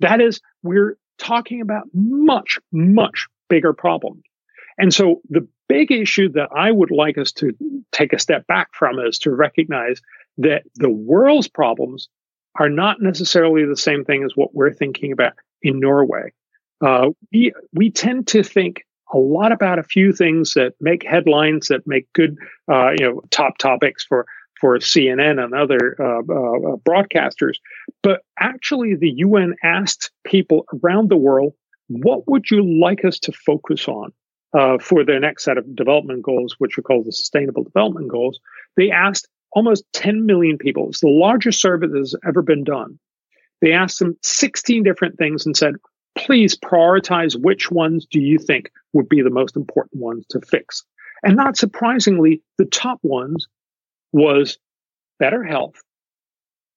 That 0.00 0.20
is, 0.20 0.40
we're 0.62 0.98
talking 1.18 1.60
about 1.60 1.84
much, 1.94 2.58
much 2.72 3.26
bigger 3.48 3.72
problems. 3.72 4.22
And 4.76 4.92
so 4.92 5.20
the 5.28 5.46
big 5.68 5.90
issue 5.90 6.28
that 6.32 6.50
I 6.54 6.70
would 6.70 6.90
like 6.90 7.18
us 7.18 7.32
to 7.32 7.52
take 7.90 8.12
a 8.12 8.18
step 8.18 8.46
back 8.46 8.68
from 8.72 8.98
is 8.98 9.18
to 9.20 9.30
recognize 9.30 10.00
that 10.38 10.62
the 10.76 10.90
world's 10.90 11.48
problems 11.48 12.08
are 12.56 12.68
not 12.68 13.00
necessarily 13.00 13.64
the 13.64 13.76
same 13.76 14.04
thing 14.04 14.24
as 14.24 14.32
what 14.34 14.54
we're 14.54 14.72
thinking 14.72 15.12
about 15.12 15.34
in 15.62 15.80
Norway. 15.80 16.32
Uh, 16.80 17.10
we 17.32 17.52
we 17.72 17.90
tend 17.90 18.26
to 18.28 18.42
think 18.42 18.84
a 19.12 19.18
lot 19.18 19.52
about 19.52 19.78
a 19.78 19.82
few 19.82 20.12
things 20.12 20.54
that 20.54 20.74
make 20.80 21.04
headlines, 21.04 21.68
that 21.68 21.86
make 21.86 22.12
good, 22.12 22.36
uh, 22.70 22.90
you 22.90 23.04
know, 23.04 23.22
top 23.30 23.58
topics 23.58 24.04
for 24.04 24.26
for 24.60 24.76
CNN 24.78 25.42
and 25.42 25.54
other 25.54 25.96
uh, 26.00 26.18
uh, 26.18 26.76
broadcasters. 26.78 27.54
But 28.02 28.22
actually, 28.38 28.96
the 28.96 29.12
UN 29.18 29.54
asked 29.62 30.10
people 30.24 30.66
around 30.82 31.10
the 31.10 31.16
world, 31.16 31.54
"What 31.88 32.28
would 32.28 32.50
you 32.50 32.62
like 32.80 33.04
us 33.04 33.18
to 33.20 33.32
focus 33.32 33.88
on?" 33.88 34.12
Uh, 34.54 34.78
for 34.78 35.04
their 35.04 35.20
next 35.20 35.44
set 35.44 35.58
of 35.58 35.76
development 35.76 36.22
goals, 36.22 36.54
which 36.58 36.78
are 36.78 36.82
called 36.82 37.04
the 37.04 37.12
Sustainable 37.12 37.64
Development 37.64 38.08
Goals, 38.08 38.40
they 38.78 38.90
asked 38.90 39.28
almost 39.52 39.84
10 39.92 40.26
million 40.26 40.58
people. 40.58 40.88
It's 40.88 41.00
the 41.00 41.08
largest 41.08 41.60
survey 41.60 41.86
that 41.86 41.98
has 41.98 42.14
ever 42.26 42.42
been 42.42 42.64
done. 42.64 42.98
They 43.60 43.72
asked 43.72 43.98
them 43.98 44.16
16 44.22 44.82
different 44.82 45.18
things 45.18 45.46
and 45.46 45.56
said, 45.56 45.74
please 46.16 46.56
prioritize 46.56 47.40
which 47.40 47.70
ones 47.70 48.06
do 48.10 48.20
you 48.20 48.38
think 48.38 48.70
would 48.92 49.08
be 49.08 49.22
the 49.22 49.30
most 49.30 49.56
important 49.56 50.00
ones 50.00 50.26
to 50.30 50.40
fix. 50.40 50.84
And 51.22 51.36
not 51.36 51.56
surprisingly, 51.56 52.42
the 52.58 52.64
top 52.64 52.98
ones 53.02 53.48
was 54.12 54.58
better 55.18 55.42
health, 55.42 55.82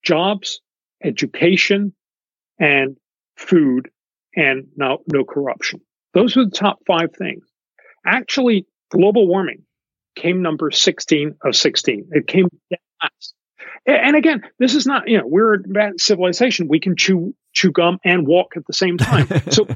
jobs, 0.04 0.62
education, 1.04 1.94
and 2.60 2.98
food, 3.38 3.90
and 4.36 4.68
no, 4.76 5.00
no 5.12 5.24
corruption. 5.24 5.82
Those 6.14 6.36
were 6.36 6.46
the 6.46 6.52
top 6.52 6.80
five 6.86 7.16
things. 7.16 7.46
Actually, 8.06 8.66
global 8.90 9.28
warming 9.28 9.64
came 10.16 10.42
number 10.42 10.72
16 10.72 11.36
of 11.44 11.56
16. 11.56 12.10
It 12.12 12.28
came 12.28 12.48
last. 13.02 13.34
And 13.86 14.16
again, 14.16 14.44
this 14.60 14.76
is 14.76 14.86
not, 14.86 15.08
you 15.08 15.18
know, 15.18 15.26
we're 15.26 15.56
a 15.56 15.94
civilization. 15.98 16.68
We 16.68 16.80
can 16.80 16.96
chew, 16.96 17.34
chew 17.54 17.72
gum 17.72 17.98
and 18.06 18.28
walk 18.28 18.56
at 18.56 18.68
the 18.68 18.74
same 18.74 18.98
time. 18.98 19.28
So 19.52 19.68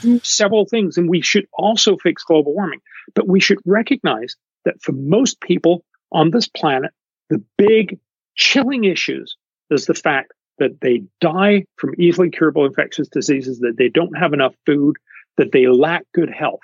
do 0.00 0.18
several 0.20 0.66
things. 0.66 0.98
And 0.98 1.08
we 1.08 1.20
should 1.20 1.46
also 1.52 1.96
fix 1.96 2.24
global 2.24 2.54
warming. 2.54 2.80
But 3.14 3.28
we 3.28 3.40
should 3.40 3.58
recognize 3.64 4.36
that 4.64 4.82
for 4.82 4.92
most 4.92 5.40
people 5.40 5.84
on 6.10 6.30
this 6.30 6.48
planet, 6.48 6.90
the 7.30 7.42
big 7.56 7.98
chilling 8.34 8.84
issues 8.84 9.36
is 9.70 9.86
the 9.86 9.94
fact 9.94 10.32
that 10.58 10.80
they 10.80 11.02
die 11.20 11.64
from 11.76 11.94
easily 11.98 12.30
curable 12.30 12.66
infectious 12.66 13.08
diseases, 13.08 13.60
that 13.60 13.76
they 13.78 13.88
don't 13.88 14.16
have 14.18 14.32
enough 14.32 14.54
food, 14.66 14.96
that 15.36 15.52
they 15.52 15.66
lack 15.66 16.04
good 16.14 16.30
health, 16.30 16.60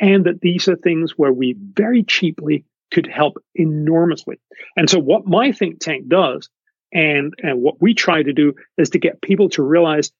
and 0.00 0.24
that 0.24 0.40
these 0.40 0.68
are 0.68 0.76
things 0.76 1.12
where 1.16 1.32
we 1.32 1.56
very 1.74 2.02
cheaply 2.02 2.64
could 2.92 3.06
help 3.06 3.42
enormously. 3.54 4.38
And 4.76 4.88
so 4.88 4.98
what 4.98 5.26
my 5.26 5.52
think 5.52 5.80
tank 5.80 6.08
does 6.08 6.48
and, 6.92 7.34
and 7.42 7.60
what 7.60 7.80
we 7.82 7.94
try 7.94 8.22
to 8.22 8.32
do 8.32 8.54
is 8.78 8.90
to 8.90 8.98
get 8.98 9.20
people 9.20 9.48
to 9.50 9.62
realize 9.62 10.10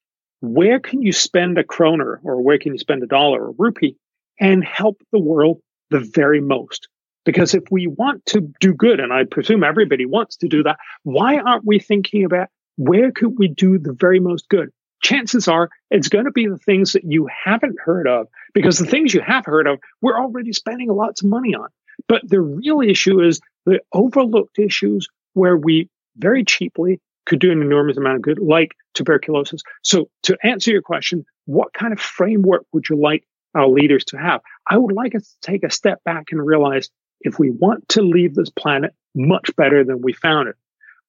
where 0.40 0.78
can 0.78 1.02
you 1.02 1.12
spend 1.12 1.58
a 1.58 1.64
kroner 1.64 2.20
or 2.22 2.40
where 2.42 2.58
can 2.58 2.72
you 2.72 2.78
spend 2.78 3.02
a 3.02 3.06
dollar 3.06 3.46
or 3.46 3.54
rupee 3.58 3.96
and 4.40 4.64
help 4.64 5.00
the 5.12 5.18
world 5.18 5.60
the 5.90 6.00
very 6.00 6.40
most? 6.40 6.88
Because 7.24 7.54
if 7.54 7.64
we 7.70 7.86
want 7.86 8.24
to 8.26 8.52
do 8.60 8.72
good, 8.72 9.00
and 9.00 9.12
I 9.12 9.24
presume 9.24 9.64
everybody 9.64 10.06
wants 10.06 10.36
to 10.36 10.48
do 10.48 10.62
that, 10.62 10.78
why 11.02 11.38
aren't 11.38 11.66
we 11.66 11.78
thinking 11.78 12.24
about 12.24 12.48
where 12.76 13.10
could 13.10 13.38
we 13.38 13.48
do 13.48 13.78
the 13.78 13.92
very 13.92 14.20
most 14.20 14.48
good? 14.48 14.70
Chances 15.02 15.48
are 15.48 15.70
it's 15.90 16.08
going 16.08 16.24
to 16.24 16.30
be 16.30 16.46
the 16.46 16.58
things 16.58 16.92
that 16.92 17.04
you 17.04 17.28
haven't 17.44 17.76
heard 17.82 18.06
of 18.06 18.28
because 18.54 18.78
the 18.78 18.86
things 18.86 19.14
you 19.14 19.20
have 19.20 19.46
heard 19.46 19.66
of, 19.66 19.78
we're 20.02 20.18
already 20.18 20.52
spending 20.52 20.88
lots 20.88 21.22
of 21.22 21.28
money 21.28 21.54
on. 21.54 21.68
But 22.08 22.28
the 22.28 22.40
real 22.40 22.80
issue 22.80 23.20
is 23.20 23.40
the 23.66 23.80
overlooked 23.92 24.58
issues 24.58 25.08
where 25.34 25.56
we 25.56 25.88
very 26.16 26.44
cheaply 26.44 27.00
could 27.26 27.38
do 27.38 27.52
an 27.52 27.62
enormous 27.62 27.96
amount 27.96 28.16
of 28.16 28.22
good, 28.22 28.38
like 28.38 28.72
tuberculosis. 28.94 29.62
So 29.82 30.08
to 30.24 30.36
answer 30.42 30.70
your 30.70 30.82
question, 30.82 31.24
what 31.44 31.72
kind 31.72 31.92
of 31.92 32.00
framework 32.00 32.64
would 32.72 32.88
you 32.88 32.96
like 32.96 33.24
our 33.54 33.68
leaders 33.68 34.04
to 34.06 34.18
have? 34.18 34.40
I 34.68 34.78
would 34.78 34.94
like 34.94 35.14
us 35.14 35.24
to 35.28 35.50
take 35.50 35.62
a 35.62 35.70
step 35.70 36.02
back 36.04 36.26
and 36.30 36.44
realize 36.44 36.88
if 37.20 37.38
we 37.38 37.50
want 37.50 37.88
to 37.90 38.02
leave 38.02 38.34
this 38.34 38.50
planet 38.50 38.94
much 39.14 39.54
better 39.56 39.84
than 39.84 40.00
we 40.00 40.12
found 40.12 40.48
it, 40.48 40.56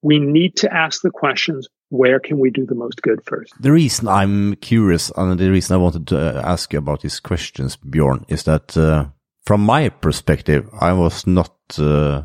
we 0.01 0.19
need 0.19 0.55
to 0.57 0.73
ask 0.73 1.01
the 1.01 1.11
questions 1.11 1.67
where 1.89 2.19
can 2.19 2.39
we 2.39 2.51
do 2.51 2.65
the 2.65 2.75
most 2.75 3.01
good 3.01 3.21
first? 3.25 3.53
The 3.59 3.71
reason 3.71 4.07
I'm 4.07 4.55
curious 4.55 5.11
and 5.15 5.39
the 5.39 5.49
reason 5.49 5.75
I 5.75 5.77
wanted 5.77 6.07
to 6.07 6.17
uh, 6.17 6.41
ask 6.45 6.71
you 6.71 6.79
about 6.79 7.01
these 7.01 7.19
questions, 7.19 7.75
Bjorn, 7.75 8.25
is 8.27 8.43
that 8.43 8.77
uh, 8.77 9.07
from 9.45 9.61
my 9.61 9.89
perspective, 9.89 10.69
I 10.79 10.93
was 10.93 11.25
not 11.25 11.55
uh, 11.77 12.23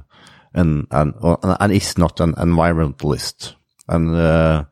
an, 0.52 0.86
an, 0.90 1.14
and 1.42 1.72
is 1.72 1.98
not 1.98 2.20
an 2.20 2.34
environmentalist. 2.34 3.54
And 3.88 4.14
uh, 4.14 4.64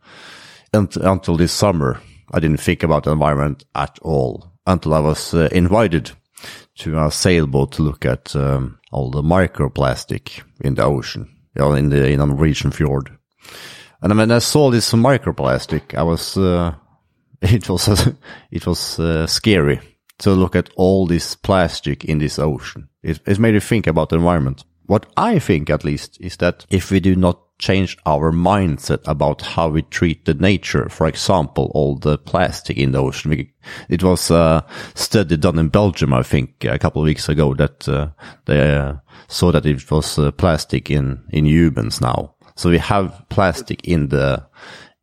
until 0.72 1.36
this 1.36 1.52
summer, 1.52 2.00
I 2.32 2.40
didn't 2.40 2.60
think 2.60 2.82
about 2.82 3.04
the 3.04 3.12
environment 3.12 3.64
at 3.74 3.98
all 4.02 4.52
until 4.66 4.94
I 4.94 5.00
was 5.00 5.34
uh, 5.34 5.48
invited 5.52 6.12
to 6.78 6.98
a 6.98 7.10
sailboat 7.10 7.72
to 7.72 7.82
look 7.82 8.04
at 8.04 8.34
um, 8.36 8.78
all 8.90 9.10
the 9.10 9.22
microplastic 9.22 10.42
in 10.60 10.74
the 10.74 10.84
ocean, 10.84 11.28
you 11.54 11.62
know, 11.62 11.72
in 11.72 11.90
the 11.90 12.08
in 12.08 12.20
a 12.20 12.26
Norwegian 12.26 12.70
fjord. 12.70 13.10
And 14.02 14.16
when 14.16 14.30
I 14.32 14.40
saw 14.40 14.70
this 14.70 14.92
microplastic, 14.92 15.94
I 15.94 16.02
was 16.02 16.36
uh, 16.36 16.74
it 17.42 17.68
was 17.68 17.88
it 18.50 18.66
was 18.66 18.98
uh, 18.98 19.26
scary 19.26 19.80
to 20.18 20.30
look 20.30 20.56
at 20.56 20.70
all 20.76 21.06
this 21.06 21.34
plastic 21.34 22.04
in 22.04 22.18
this 22.18 22.38
ocean. 22.38 22.88
It, 23.02 23.20
it 23.26 23.38
made 23.38 23.54
me 23.54 23.60
think 23.60 23.86
about 23.86 24.10
the 24.10 24.16
environment. 24.16 24.64
What 24.86 25.06
I 25.16 25.38
think, 25.38 25.70
at 25.70 25.84
least, 25.84 26.20
is 26.20 26.36
that 26.36 26.66
if 26.70 26.90
we 26.90 27.00
do 27.00 27.16
not 27.16 27.40
change 27.62 27.96
our 28.06 28.32
mindset 28.32 29.00
about 29.06 29.40
how 29.40 29.68
we 29.68 29.82
treat 29.82 30.24
the 30.24 30.34
nature, 30.34 30.88
for 30.88 31.06
example, 31.06 31.70
all 31.74 31.96
the 31.96 32.18
plastic 32.18 32.76
in 32.76 32.90
the 32.90 32.98
ocean. 32.98 33.30
We, 33.30 33.52
it 33.88 34.02
was 34.02 34.32
a 34.32 34.66
study 34.94 35.36
done 35.36 35.60
in 35.60 35.68
Belgium, 35.68 36.12
I 36.12 36.24
think, 36.24 36.64
a 36.64 36.78
couple 36.78 37.02
of 37.02 37.06
weeks 37.06 37.28
ago 37.28 37.54
that 37.54 37.88
uh, 37.88 38.08
they 38.46 38.74
uh, 38.74 38.94
saw 39.28 39.52
that 39.52 39.64
it 39.64 39.88
was 39.88 40.18
uh, 40.18 40.32
plastic 40.32 40.90
in, 40.90 41.22
in 41.30 41.46
humans 41.46 42.00
now. 42.00 42.34
So 42.54 42.70
we 42.70 42.78
have 42.78 43.24
plastic 43.28 43.86
in 43.86 44.08
the, 44.08 44.46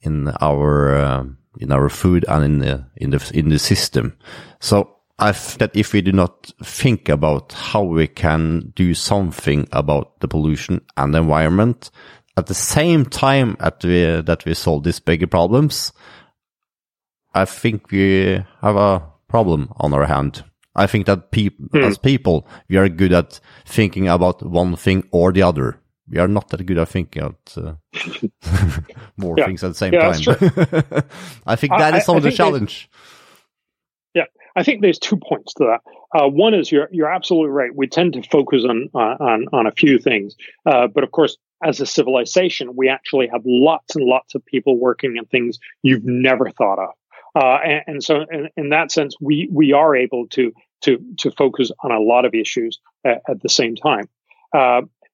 in 0.02 0.30
our, 0.42 0.96
uh, 0.96 1.24
in 1.60 1.72
our 1.72 1.90
food 1.90 2.26
and 2.28 2.44
in 2.44 2.60
the, 2.60 2.86
in 2.98 3.10
the, 3.12 3.32
in 3.34 3.50
the 3.50 3.60
system. 3.60 4.18
So 4.60 4.96
I 5.18 5.34
think 5.34 5.60
that 5.60 5.76
if 5.76 5.94
we 5.94 6.02
do 6.02 6.12
not 6.12 6.54
think 6.64 7.10
about 7.10 7.52
how 7.52 7.84
we 7.84 8.08
can 8.08 8.72
do 8.76 8.94
something 8.94 9.68
about 9.72 10.20
the 10.22 10.28
pollution 10.28 10.82
and 10.96 11.14
the 11.14 11.20
environment 11.20 11.92
at 12.38 12.48
the 12.48 12.54
same 12.54 13.06
time 13.06 13.58
at 13.60 13.84
we, 13.84 14.22
that 14.22 14.46
we 14.46 14.54
solve 14.54 14.84
these 14.84 15.02
bigger 15.02 15.28
problems, 15.28 15.92
I 17.34 17.46
think 17.46 17.92
we 17.92 18.42
have 18.62 18.76
a 18.78 19.04
problem 19.28 19.74
on 19.78 19.94
our 19.94 20.06
hand. 20.06 20.46
I 20.76 20.88
think 20.88 21.06
that 21.08 21.32
pe 21.32 21.50
mm. 21.50 21.84
as 21.84 21.98
people, 21.98 22.48
we 22.70 22.78
are 22.78 22.88
good 22.88 23.12
at 23.12 23.42
thinking 23.66 24.08
about 24.08 24.42
one 24.42 24.78
thing 24.78 25.04
or 25.12 25.34
the 25.34 25.44
other. 25.44 25.82
We 26.10 26.18
are 26.18 26.28
not 26.28 26.50
that 26.50 26.66
good 26.66 26.78
at 26.78 26.90
thinking 26.90 27.22
about 27.22 27.54
uh, 27.56 27.74
more 29.18 29.36
yeah. 29.38 29.46
things 29.46 29.64
at 29.64 29.70
the 29.70 29.76
same 29.76 29.94
yeah, 29.94 30.12
time. 30.12 31.04
I 31.46 31.56
think 31.56 31.72
that 31.72 31.94
I, 31.94 31.98
is 31.98 32.06
some 32.06 32.18
of 32.18 32.24
the 32.24 32.32
challenge. 32.32 32.90
Yeah, 34.16 34.26
I 34.56 34.64
think 34.64 34.82
there's 34.82 35.00
two 35.00 35.18
points 35.18 35.54
to 35.56 35.66
that. 35.66 35.82
Uh, 36.20 36.28
one 36.28 36.54
is 36.56 36.72
you're 36.72 36.90
you're 36.92 37.12
absolutely 37.12 37.52
right. 37.52 37.76
We 37.76 37.88
tend 37.88 38.14
to 38.14 38.24
focus 38.24 38.66
on 38.68 38.90
uh, 38.96 39.16
on 39.20 39.48
on 39.54 39.68
a 39.68 39.72
few 39.72 40.00
things, 40.00 40.36
uh, 40.66 40.88
but 40.88 41.04
of 41.04 41.12
course, 41.12 41.38
as 41.64 41.80
a 41.80 41.86
civilization, 41.86 42.76
we 42.76 42.90
actually 42.90 43.28
have 43.28 43.42
lots 43.46 43.96
and 43.96 44.06
lots 44.06 44.34
of 44.34 44.44
people 44.46 44.80
working 44.80 45.16
on 45.20 45.26
things 45.26 45.60
you've 45.84 46.06
never 46.06 46.50
thought 46.50 46.80
of. 46.80 46.90
Uh, 47.36 47.60
and, 47.64 47.82
and, 47.86 48.04
so, 48.04 48.26
in, 48.32 48.50
in, 48.58 48.70
that 48.70 48.92
sense, 48.92 49.16
we 49.22 49.48
we 49.52 49.72
are 49.72 49.96
able 49.96 50.28
to 50.30 50.52
to 50.82 50.98
to 51.20 51.30
focus 51.32 51.72
on 51.84 51.92
a 51.92 52.00
lot 52.00 52.26
of 52.26 52.34
issues 52.34 52.80
at, 53.06 53.22
at 53.30 53.42
the 53.42 53.50
same 53.50 53.76
time. 53.76 54.10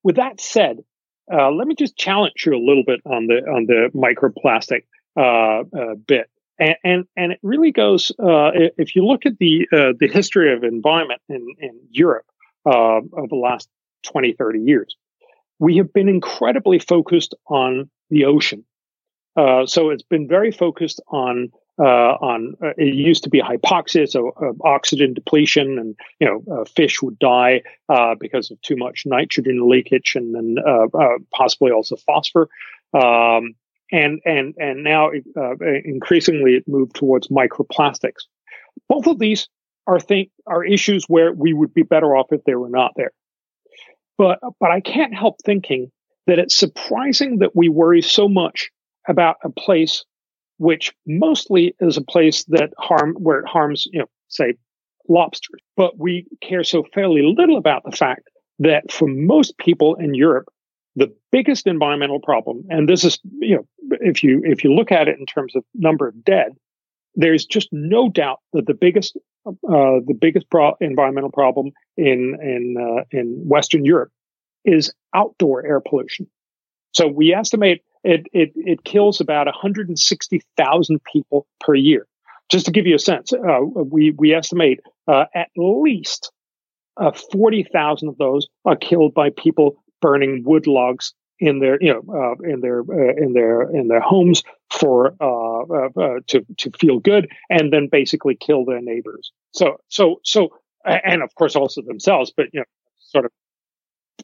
Uh, 0.06 0.08
with 0.08 0.16
that 0.18 0.40
said, 0.40 0.84
uh, 1.32 1.52
let 1.52 1.68
me 1.68 1.76
just 1.76 1.98
challenge 1.98 2.46
you 2.46 2.54
a 2.54 2.64
little 2.64 2.84
bit 2.86 3.02
on 3.06 3.28
the 3.28 3.38
on 3.50 3.66
the 3.66 3.90
microplastic 3.96 4.84
uh, 5.18 5.64
uh 5.78 5.96
bit, 5.96 6.30
and, 6.60 6.76
and, 6.84 7.06
and 7.16 7.32
it 7.32 7.40
really 7.42 7.72
goes. 7.72 8.12
Uh, 8.12 8.52
if 8.78 8.96
you 8.96 9.06
look 9.06 9.26
at 9.26 9.38
the 9.40 9.68
uh, 9.74 9.94
the 10.00 10.08
history 10.08 10.54
of 10.54 10.64
environment 10.64 11.22
in 11.30 11.48
in 11.60 11.80
Europe 11.90 12.26
over 12.66 13.28
the 13.30 13.36
last 13.36 13.70
20, 14.04 14.34
30 14.34 14.60
years, 14.60 14.96
we 15.60 15.78
have 15.78 15.94
been 15.94 16.10
incredibly 16.10 16.80
focused 16.80 17.36
on 17.48 17.90
the 18.10 18.26
ocean. 18.26 18.66
so 19.66 19.90
it's 19.90 20.04
been 20.04 20.28
very 20.28 20.52
focused 20.52 21.02
on 21.08 21.50
uh, 21.78 21.84
on 22.22 22.56
uh, 22.64 22.70
it 22.78 22.94
used 22.94 23.24
to 23.24 23.30
be 23.30 23.42
hypoxia, 23.42 24.08
so 24.08 24.30
uh, 24.42 24.54
oxygen 24.66 25.14
depletion, 25.14 25.78
and 25.78 25.96
you 26.20 26.28
know 26.28 26.44
uh, 26.54 26.66
fish 26.66 27.02
would 27.02 27.20
die 27.20 27.62
uh, 27.90 28.16
because 28.20 28.50
of 28.50 28.62
too 28.62 28.78
much 28.78 29.04
nitrogen 29.06 29.70
leakage, 29.70 30.14
and 30.16 30.34
then 30.34 30.56
uh, 30.66 30.88
possibly 31.34 31.72
also 31.72 31.96
phosphor. 31.98 32.48
Um, 32.94 33.56
and 33.92 34.20
and 34.26 34.56
and 34.58 34.84
now 34.84 35.12
increasingly 35.84 36.56
it 36.56 36.64
moved 36.68 36.96
towards 36.96 37.28
microplastics. 37.28 38.24
Both 38.90 39.08
of 39.08 39.20
these 39.20 39.48
are 39.86 40.00
think 40.00 40.30
are 40.48 40.64
issues 40.64 41.06
where 41.08 41.34
we 41.34 41.54
would 41.54 41.74
be 41.74 41.84
better 41.84 42.16
off 42.16 42.28
if 42.32 42.44
they 42.46 42.56
were 42.56 42.70
not 42.70 42.94
there. 42.96 43.12
But 44.18 44.40
but 44.60 44.72
I 44.72 44.80
can't 44.80 45.14
help 45.14 45.36
thinking 45.44 45.92
that 46.26 46.40
it's 46.40 46.56
surprising 46.56 47.40
that 47.40 47.56
we 47.56 47.70
worry 47.70 48.02
so 48.02 48.28
much 48.28 48.72
about 49.08 49.38
a 49.44 49.50
place 49.50 50.06
which 50.58 50.94
mostly 51.06 51.76
is 51.80 51.98
a 51.98 52.02
place 52.02 52.44
that 52.46 52.72
harm 52.78 53.16
where 53.20 53.40
it 53.40 53.48
harms, 53.48 53.88
you 53.92 54.00
know, 54.00 54.10
say 54.30 54.56
lobsters. 55.08 55.62
But 55.76 55.98
we 55.98 56.26
care 56.42 56.64
so 56.64 56.84
fairly 56.94 57.22
little 57.22 57.58
about 57.58 57.84
the 57.84 57.96
fact 57.96 58.30
that 58.60 58.92
for 58.92 59.08
most 59.08 59.58
people 59.58 59.96
in 59.96 60.14
Europe, 60.14 60.48
the 60.96 61.14
biggest 61.32 61.68
environmental 61.68 62.20
problem, 62.20 62.64
and 62.70 62.88
this 62.88 63.04
is, 63.04 63.20
you 63.40 63.58
know, 63.58 63.68
if 64.00 64.24
you 64.24 64.42
if 64.46 64.64
you 64.64 64.74
look 64.74 64.92
at 64.92 65.08
it 65.08 65.20
in 65.20 65.26
terms 65.26 65.56
of 65.56 65.64
number 65.74 66.08
of 66.08 66.24
dead, 66.24 66.54
there's 67.16 67.46
just 67.46 67.68
no 67.72 68.10
doubt 68.10 68.40
that 68.54 68.66
the 68.66 68.74
biggest 68.74 69.18
uh, 69.46 69.52
the 70.08 70.18
biggest 70.20 70.50
pro- 70.50 70.76
environmental 70.80 71.32
problem 71.32 71.72
in 71.98 72.38
in 72.42 72.76
uh, 72.80 73.04
in 73.12 73.42
Western 73.46 73.84
Europe 73.84 74.12
is 74.64 74.94
outdoor 75.14 75.66
air 75.66 75.82
pollution. 75.82 76.28
So 76.94 77.08
we 77.08 77.34
estimate 77.34 77.84
it, 78.06 78.28
it, 78.34 78.52
it 78.56 78.84
kills 78.84 79.20
about 79.20 79.48
160,000 79.48 81.04
people 81.12 81.48
per 81.60 81.74
year. 81.74 82.08
Just 82.50 82.66
to 82.68 82.72
give 82.72 82.86
you 82.86 82.96
a 82.96 83.00
sense, 83.00 83.34
uh, 83.34 83.62
we, 83.62 84.12
we 84.12 84.34
estimate 84.34 84.80
uh, 85.08 85.26
at 85.34 85.50
least 85.58 86.32
uh, 86.98 87.12
40,000 87.12 88.08
of 88.08 88.18
those 88.18 88.48
are 88.64 88.76
killed 88.76 89.14
by 89.14 89.32
people 89.32 89.84
burning 90.02 90.44
wood 90.46 90.68
logs 90.68 91.14
in 91.40 91.60
their 91.60 91.78
you 91.82 91.92
know 91.92 92.02
uh, 92.14 92.50
in 92.50 92.62
their 92.62 92.80
uh, 92.80 93.14
in 93.18 93.34
their 93.34 93.64
in 93.64 93.90
their 93.90 94.00
homes 94.00 94.42
for 94.72 95.16
uh, 95.20 96.20
to 96.28 96.46
to 96.58 96.72
feel 96.80 97.00
good 97.00 97.28
and 97.50 97.74
then 97.74 97.90
basically 97.92 98.36
kill 98.36 98.64
their 98.64 98.80
neighbors 98.80 99.34
so 99.52 99.76
so 99.90 100.22
so 100.24 100.48
and 100.86 101.22
of 101.22 101.36
course 101.36 101.54
also 101.54 101.82
themselves 101.82 102.32
but 102.38 102.46
you 102.54 102.62
know 102.62 102.66
sort 103.00 103.26
of 103.26 103.32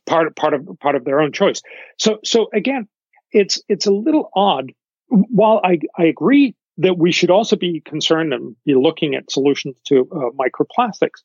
part 0.05 0.27
of 0.27 0.35
part 0.35 0.53
of 0.53 0.65
part 0.79 0.95
of 0.95 1.03
their 1.03 1.19
own 1.19 1.33
choice 1.33 1.61
so 1.97 2.17
so 2.23 2.47
again 2.53 2.87
it's 3.31 3.61
it's 3.67 3.85
a 3.85 3.91
little 3.91 4.29
odd. 4.35 4.71
While 5.07 5.59
I, 5.63 5.79
I 5.97 6.05
agree 6.05 6.55
that 6.77 6.97
we 6.97 7.11
should 7.11 7.29
also 7.29 7.55
be 7.55 7.81
concerned 7.81 8.33
and 8.33 8.55
be 8.65 8.75
looking 8.75 9.13
at 9.15 9.29
solutions 9.29 9.75
to 9.87 10.07
uh, 10.11 10.29
microplastics, 10.39 11.21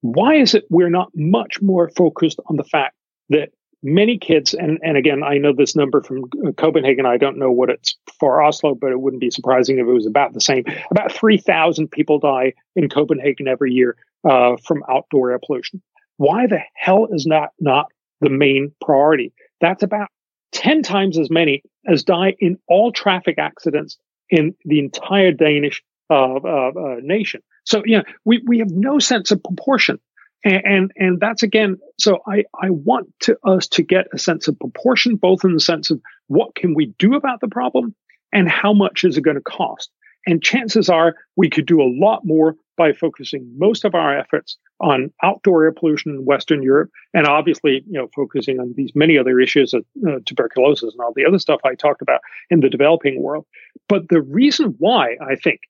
why 0.00 0.34
is 0.34 0.54
it 0.54 0.64
we're 0.70 0.90
not 0.90 1.10
much 1.14 1.60
more 1.60 1.90
focused 1.90 2.40
on 2.46 2.56
the 2.56 2.64
fact 2.64 2.94
that 3.28 3.50
many 3.82 4.18
kids, 4.18 4.54
and, 4.54 4.78
and 4.82 4.96
again, 4.96 5.22
I 5.22 5.38
know 5.38 5.52
this 5.52 5.76
number 5.76 6.02
from 6.02 6.24
uh, 6.46 6.52
Copenhagen, 6.52 7.06
I 7.06 7.16
don't 7.16 7.38
know 7.38 7.50
what 7.50 7.70
it's 7.70 7.96
for 8.18 8.42
Oslo, 8.42 8.74
but 8.74 8.90
it 8.90 9.00
wouldn't 9.00 9.20
be 9.20 9.30
surprising 9.30 9.78
if 9.78 9.86
it 9.86 9.92
was 9.92 10.06
about 10.06 10.34
the 10.34 10.40
same. 10.40 10.64
About 10.90 11.12
3,000 11.12 11.88
people 11.88 12.18
die 12.18 12.54
in 12.74 12.88
Copenhagen 12.88 13.46
every 13.46 13.72
year 13.72 13.96
uh, 14.28 14.56
from 14.66 14.82
outdoor 14.88 15.30
air 15.32 15.40
pollution. 15.44 15.82
Why 16.16 16.46
the 16.46 16.60
hell 16.74 17.08
is 17.12 17.26
that 17.30 17.50
not 17.60 17.86
the 18.20 18.30
main 18.30 18.72
priority? 18.80 19.32
That's 19.60 19.82
about 19.82 20.08
10 20.52 20.82
times 20.82 21.18
as 21.18 21.30
many 21.30 21.62
as 21.86 22.04
die 22.04 22.34
in 22.38 22.58
all 22.68 22.92
traffic 22.92 23.38
accidents 23.38 23.98
in 24.30 24.54
the 24.64 24.78
entire 24.78 25.32
Danish 25.32 25.82
uh, 26.10 26.34
uh, 26.36 26.70
uh, 26.76 26.96
nation. 27.02 27.42
So, 27.64 27.82
yeah, 27.84 28.02
we, 28.24 28.42
we 28.46 28.58
have 28.60 28.70
no 28.70 28.98
sense 28.98 29.30
of 29.30 29.42
proportion. 29.42 29.98
And, 30.44 30.62
and, 30.64 30.92
and 30.96 31.20
that's 31.20 31.42
again, 31.42 31.78
so 31.98 32.20
I, 32.26 32.44
I 32.60 32.70
want 32.70 33.12
to 33.20 33.36
us 33.44 33.66
to 33.68 33.82
get 33.82 34.06
a 34.12 34.18
sense 34.18 34.48
of 34.48 34.58
proportion, 34.58 35.16
both 35.16 35.44
in 35.44 35.52
the 35.52 35.60
sense 35.60 35.90
of 35.90 36.00
what 36.28 36.54
can 36.54 36.74
we 36.74 36.94
do 36.98 37.14
about 37.14 37.40
the 37.40 37.48
problem 37.48 37.94
and 38.32 38.48
how 38.48 38.72
much 38.72 39.04
is 39.04 39.16
it 39.16 39.22
going 39.22 39.36
to 39.36 39.42
cost. 39.42 39.90
And 40.26 40.42
chances 40.42 40.88
are 40.88 41.14
we 41.36 41.50
could 41.50 41.66
do 41.66 41.80
a 41.80 41.92
lot 41.92 42.24
more 42.24 42.56
by 42.78 42.92
focusing 42.92 43.52
most 43.58 43.84
of 43.84 43.94
our 43.94 44.16
efforts 44.18 44.56
on 44.80 45.12
outdoor 45.22 45.64
air 45.64 45.72
pollution 45.72 46.12
in 46.12 46.24
Western 46.24 46.62
Europe, 46.62 46.90
and 47.12 47.26
obviously, 47.26 47.82
you 47.86 47.98
know, 47.98 48.08
focusing 48.16 48.58
on 48.60 48.72
these 48.76 48.92
many 48.94 49.18
other 49.18 49.38
issues 49.38 49.74
of 49.74 49.84
uh, 50.08 50.20
tuberculosis 50.24 50.94
and 50.94 51.00
all 51.00 51.12
the 51.14 51.26
other 51.26 51.38
stuff 51.38 51.60
I 51.64 51.74
talked 51.74 52.00
about 52.00 52.20
in 52.48 52.60
the 52.60 52.70
developing 52.70 53.20
world. 53.20 53.44
But 53.88 54.08
the 54.08 54.22
reason 54.22 54.76
why 54.78 55.16
I 55.20 55.34
think 55.34 55.60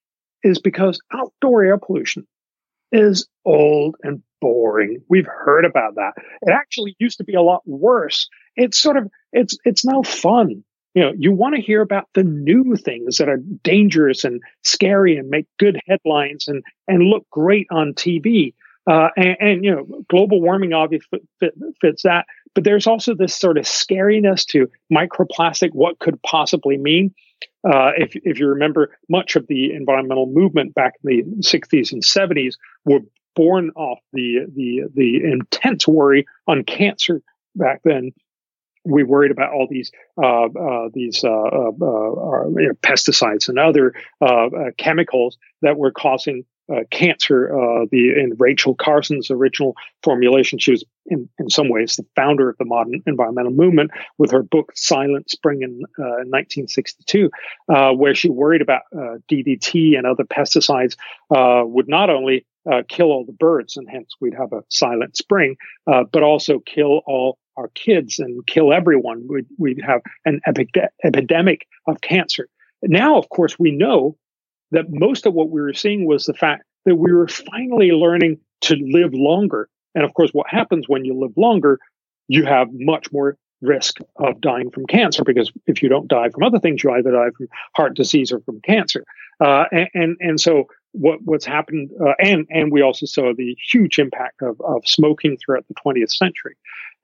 is 0.45 0.61
because 0.61 1.01
outdoor 1.13 1.65
air 1.65 1.79
pollution 1.79 2.27
is 2.93 3.27
old 3.45 3.97
and 4.03 4.23
boring. 4.41 5.03
We've 5.09 5.27
heard 5.27 5.65
about 5.65 5.97
that. 5.97 6.13
It 6.43 6.53
actually 6.53 6.95
used 6.99 7.19
to 7.19 7.25
be 7.25 7.35
a 7.35 7.43
lot 7.43 7.63
worse. 7.67 8.29
It's 8.57 8.79
sort 8.79 8.97
of 8.97 9.09
it's 9.33 9.59
it's 9.65 9.85
now 9.85 10.03
fun. 10.03 10.65
You 10.99 11.05
know, 11.05 11.13
you 11.17 11.31
want 11.31 11.55
to 11.55 11.63
hear 11.63 11.81
about 11.81 12.09
the 12.15 12.25
new 12.25 12.75
things 12.75 13.19
that 13.19 13.29
are 13.29 13.39
dangerous 13.63 14.25
and 14.25 14.43
scary 14.65 15.17
and 15.17 15.31
make 15.31 15.47
good 15.57 15.79
headlines 15.87 16.49
and 16.49 16.65
and 16.89 17.05
look 17.05 17.25
great 17.31 17.69
on 17.71 17.95
TV. 17.95 18.53
Uh, 18.91 19.11
and, 19.17 19.37
and, 19.39 19.65
you 19.65 19.71
know, 19.71 19.87
global 20.11 20.43
warming 20.43 20.73
obviously 20.73 21.21
fit, 21.39 21.55
fits 21.81 22.03
that. 22.03 22.27
But 22.53 22.65
there's 22.65 22.89
also 22.89 23.15
this 23.15 23.33
sort 23.33 23.59
of 23.59 23.65
scariness 23.65 24.45
to 24.47 24.69
microplastic, 24.93 25.69
what 25.73 26.01
could 26.01 26.21
possibly 26.25 26.77
mean. 26.77 27.15
Uh, 27.65 27.93
if, 27.97 28.17
if 28.25 28.41
you 28.41 28.49
remember, 28.49 28.91
much 29.09 29.37
of 29.37 29.47
the 29.47 29.73
environmental 29.75 30.27
movement 30.27 30.75
back 30.75 30.95
in 31.05 31.09
the 31.09 31.23
60s 31.43 31.93
and 31.93 32.03
70s 32.03 32.55
were 32.85 33.03
born 33.37 33.71
off 33.77 34.01
the, 34.13 34.47
the, 34.57 34.81
the 34.97 35.23
intense 35.23 35.87
worry 35.87 36.27
on 36.49 36.65
cancer 36.65 37.23
back 37.55 37.83
then 37.85 38.11
we 38.89 39.03
worried 39.05 39.30
about 39.30 39.53
all 39.53 39.66
these 39.70 39.93
uh, 40.22 40.47
uh, 40.47 40.89
these 40.93 41.22
uh, 41.24 41.28
uh, 41.28 41.70
you 42.57 42.68
know, 42.68 42.74
pesticides 42.82 43.49
and 43.49 43.59
other 43.59 43.95
uh, 44.20 44.49
chemicals 44.76 45.39
that 45.62 45.76
were 45.76 45.93
causing 45.93 46.45
uh, 46.70 46.80
cancer. 46.91 47.49
Uh, 47.49 47.86
the 47.91 48.11
in 48.11 48.34
Rachel 48.39 48.74
Carson's 48.74 49.30
original 49.30 49.74
formulation, 50.03 50.59
she 50.59 50.72
was 50.72 50.84
in, 51.07 51.28
in 51.39 51.51
some 51.51 51.68
ways 51.68 51.97
the 51.97 52.05
founder 52.14 52.51
of 52.51 52.59
the 52.59 52.64
modern 52.64 53.03
environmental 53.07 53.53
movement 53.53 53.91
with 54.18 54.30
her 54.30 54.43
book 54.43 54.72
Silent 54.74 55.30
Spring 55.30 55.62
in, 55.62 55.82
uh, 55.99 56.24
1962, 56.28 57.30
uh, 57.68 57.93
where 57.93 58.14
she 58.14 58.28
worried 58.28 58.62
about 58.62 58.82
uh, 58.95 59.16
DDT 59.30 59.97
and 59.97 60.07
other 60.07 60.24
pesticides 60.24 60.97
uh, 61.34 61.62
would 61.64 61.89
not 61.89 62.11
only 62.11 62.45
kill 62.89 63.07
all 63.07 63.25
the 63.25 63.33
birds 63.33 63.77
and 63.77 63.89
hence 63.91 64.14
we'd 64.21 64.35
have 64.35 64.53
a 64.53 64.62
silent 64.69 65.16
spring, 65.16 65.57
but 65.87 66.23
also 66.23 66.59
kill 66.61 67.03
all 67.07 67.39
our 67.57 67.69
kids 67.75 68.19
and 68.19 68.47
kill 68.47 68.73
everyone. 68.73 69.27
We'd, 69.29 69.47
we'd 69.59 69.83
have 69.85 70.01
an 70.25 70.41
epidemic 71.05 71.66
of 71.87 72.01
cancer. 72.01 72.49
Now, 72.83 73.19
of 73.19 73.29
course, 73.29 73.59
we 73.59 73.73
know 73.73 74.16
that 74.71 74.87
most 74.89 75.27
of 75.27 75.35
what 75.35 75.51
we 75.51 75.61
were 75.61 75.73
seeing 75.73 76.07
was 76.07 76.25
the 76.25 76.35
fact 76.35 76.64
that 76.85 76.97
we 76.97 77.12
were 77.12 77.29
finally 77.29 77.91
learning 77.91 78.39
to 78.62 78.77
live 78.77 79.12
longer. 79.12 79.69
And 79.95 80.05
of 80.05 80.14
course, 80.14 80.31
what 80.33 80.49
happens 80.49 80.89
when 80.89 81.05
you 81.05 81.19
live 81.19 81.37
longer, 81.37 81.79
you 82.29 82.45
have 82.45 82.69
much 82.73 83.11
more 83.12 83.37
risk 83.61 83.99
of 84.16 84.41
dying 84.41 84.71
from 84.71 84.87
cancer 84.87 85.25
because 85.25 85.51
if 85.66 85.83
you 85.83 85.89
don't 85.89 86.07
die 86.07 86.29
from 86.29 86.45
other 86.45 86.61
things, 86.61 86.85
you 86.85 86.93
either 86.93 87.11
die 87.11 87.31
from 87.37 87.49
heart 87.75 87.97
disease 87.97 88.31
or 88.31 88.41
from 88.41 88.61
cancer. 88.61 89.05
Uh, 89.41 89.64
and, 89.73 89.89
and, 89.95 90.16
and 90.21 90.41
so 90.41 90.64
what 90.99 91.21
what's 91.25 91.47
happened, 91.47 91.91
uh, 92.01 92.15
and 92.19 92.47
and 92.51 92.73
we 92.73 92.83
also 92.83 93.07
saw 93.07 93.33
the 93.37 93.57
huge 93.73 93.99
impact 93.99 94.43
of 94.43 94.61
of 94.61 94.87
smoking 94.87 95.37
throughout 95.37 95.67
the 95.69 95.75
20th 95.75 96.11
century. 96.11 96.57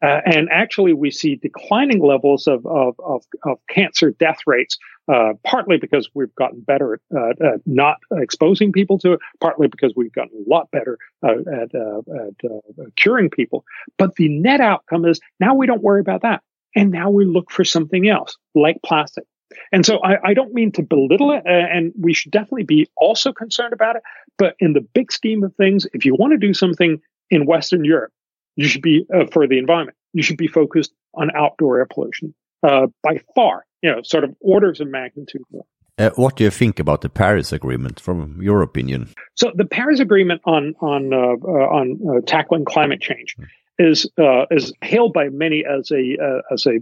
Uh, 0.03 0.21
and 0.27 0.49
actually, 0.51 0.93
we 0.93 1.11
see 1.11 1.37
declining 1.37 2.03
levels 2.03 2.47
of, 2.47 2.67
of, 2.67 2.95
of, 2.99 3.23
of 3.45 3.59
cancer 3.71 4.11
death 4.11 4.39
rates, 4.47 4.77
uh, 5.11 5.33
partly 5.45 5.79
because 5.79 6.11
we've 6.13 6.35
gotten 6.35 6.61
better 6.61 6.95
at 6.95 7.41
uh, 7.41 7.57
not 7.65 7.97
exposing 8.13 8.71
people 8.71 8.99
to 8.99 9.15
it, 9.15 9.21
partly 9.41 9.67
because 9.67 9.95
we've 9.97 10.13
gotten 10.13 10.45
a 10.47 10.51
lot 10.51 10.71
better 10.71 10.99
uh, 11.23 11.37
at, 11.51 11.75
uh, 11.75 12.01
at 12.01 12.51
uh, 12.51 12.85
curing 12.97 13.31
people. 13.31 13.65
But 13.97 14.17
the 14.17 14.29
net 14.29 14.61
outcome 14.61 15.07
is 15.07 15.21
now 15.41 15.55
we 15.55 15.67
don't 15.67 15.83
worry 15.83 16.01
about 16.01 16.23
that. 16.23 16.43
And 16.77 16.91
now 16.91 17.09
we 17.09 17.25
look 17.25 17.51
for 17.51 17.65
something 17.65 18.07
else, 18.09 18.37
like 18.55 18.77
plastic. 18.85 19.25
And 19.73 19.85
so 19.85 19.99
I, 20.03 20.31
I, 20.31 20.35
don't 20.35 20.53
mean 20.53 20.73
to 20.73 20.83
belittle 20.83 21.33
it, 21.33 21.43
uh, 21.47 21.51
and 21.51 21.93
we 21.99 22.15
should 22.15 22.33
definitely 22.33 22.65
be 22.65 22.89
also 22.97 23.33
concerned 23.33 23.73
about 23.73 23.97
it. 23.97 24.03
But 24.39 24.55
in 24.59 24.73
the 24.73 24.81
big 24.81 25.13
scheme 25.13 25.45
of 25.45 25.55
things, 25.57 25.87
if 25.93 26.05
you 26.05 26.15
want 26.15 26.33
to 26.33 26.39
do 26.39 26.55
something 26.55 27.01
in 27.31 27.47
Western 27.47 27.85
Europe, 27.85 28.13
you 28.57 28.69
should 28.69 28.83
be 28.83 29.07
uh, 29.15 29.27
for 29.33 29.47
the 29.47 29.59
environment. 29.59 29.97
You 30.13 30.23
should 30.23 30.37
be 30.37 30.49
focused 30.49 30.93
on 31.15 31.31
outdoor 31.37 31.79
air 31.79 31.87
pollution 31.87 32.35
uh, 32.63 32.87
by 33.03 33.21
far. 33.35 33.65
You 33.83 33.93
know, 33.93 34.03
sort 34.03 34.25
of 34.25 34.35
orders 34.41 34.81
of 34.81 34.89
magnitude 34.89 35.43
more. 35.53 35.67
Uh, 35.97 36.11
what 36.17 36.37
do 36.37 36.45
you 36.45 36.51
think 36.51 36.81
about 36.81 37.03
the 37.03 37.09
Paris 37.09 37.53
Agreement, 37.53 38.01
from 38.01 38.41
your 38.43 38.63
opinion? 38.63 39.11
So 39.37 39.53
the 39.55 39.65
Paris 39.65 40.01
Agreement 40.01 40.41
on 40.45 40.75
on 40.81 41.13
uh, 41.13 41.17
uh, 41.17 41.69
on 41.69 42.01
uh, 42.09 42.21
tackling 42.27 42.65
climate 42.65 43.01
change 43.01 43.37
mm. 43.39 43.47
is 43.79 44.11
uh, 44.19 44.47
is 44.51 44.73
hailed 44.83 45.13
by 45.13 45.29
many 45.29 45.65
as 45.65 45.93
a 45.93 46.17
uh, 46.21 46.53
as 46.53 46.67
a 46.67 46.81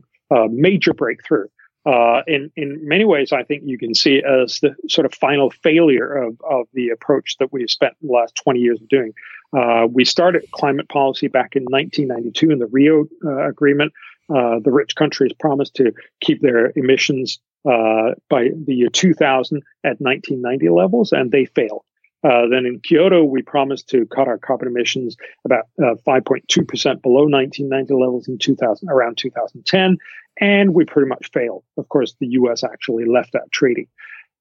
major 0.49 0.95
breakthrough. 0.95 1.47
Uh, 1.85 2.23
in 2.27 2.51
in 2.57 2.87
many 2.87 3.05
ways, 3.05 3.33
I 3.33 3.43
think 3.43 3.63
you 3.67 3.77
can 3.77 3.95
see 3.95 4.23
as 4.23 4.61
the 4.61 4.77
sort 4.89 5.05
of 5.05 5.15
final 5.15 5.51
failure 5.51 6.15
of 6.15 6.41
of 6.49 6.67
the 6.73 6.91
approach 6.91 7.37
that 7.39 7.53
we've 7.53 7.71
spent 7.71 7.95
the 8.01 8.13
last 8.13 8.35
twenty 8.37 8.61
years 8.61 8.81
of 8.81 8.89
doing. 8.89 9.13
Uh, 9.53 9.87
we 9.91 10.05
started 10.05 10.49
climate 10.53 10.89
policy 10.89 11.29
back 11.29 11.57
in 11.57 11.65
1992 11.65 12.51
in 12.51 12.59
the 12.59 12.67
Rio 12.67 13.05
uh, 13.25 13.49
Agreement. 13.49 13.93
the 14.29 14.63
rich 14.65 14.95
countries 14.95 15.33
promised 15.39 15.75
to 15.75 15.93
keep 16.21 16.41
their 16.41 16.73
emissions 16.75 17.39
uh, 17.65 18.15
by 18.29 18.49
the 18.67 18.75
year 18.75 18.89
2000 18.89 19.59
at 19.85 20.01
1990 20.01 20.69
levels, 20.71 21.13
and 21.13 21.31
they 21.31 21.45
failed. 21.45 21.85
Uh, 22.25 22.47
then 22.49 22.67
in 22.67 22.81
Kyoto, 22.81 23.25
we 23.25 23.43
promised 23.43 23.89
to 23.89 24.07
cut 24.07 24.29
our 24.29 24.39
carbon 24.39 24.69
emissions 24.69 25.17
about 25.45 25.65
5.2% 25.81 25.91
uh, 25.91 26.95
below 26.97 27.27
1990 27.27 27.95
levels 27.95 28.29
in 28.29 28.39
2000, 28.39 28.89
around 28.89 29.19
2010, 29.19 29.99
and 30.41 30.75
we 30.75 30.85
pretty 30.85 31.09
much 31.09 31.31
failed. 31.33 31.65
Of 31.77 31.89
course, 31.89 32.15
the 32.21 32.29
U.S. 32.29 32.63
actually 32.63 33.07
left 33.07 33.33
that 33.33 33.51
treaty. 33.51 33.89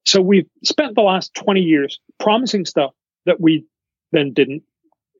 So 0.05 0.21
we've 0.21 0.47
spent 0.63 0.95
the 0.95 1.01
last 1.01 1.33
20 1.35 1.61
years 1.61 1.99
promising 2.19 2.65
stuff 2.65 2.91
that 3.25 3.39
we 3.39 3.65
then 4.11 4.33
didn't 4.33 4.63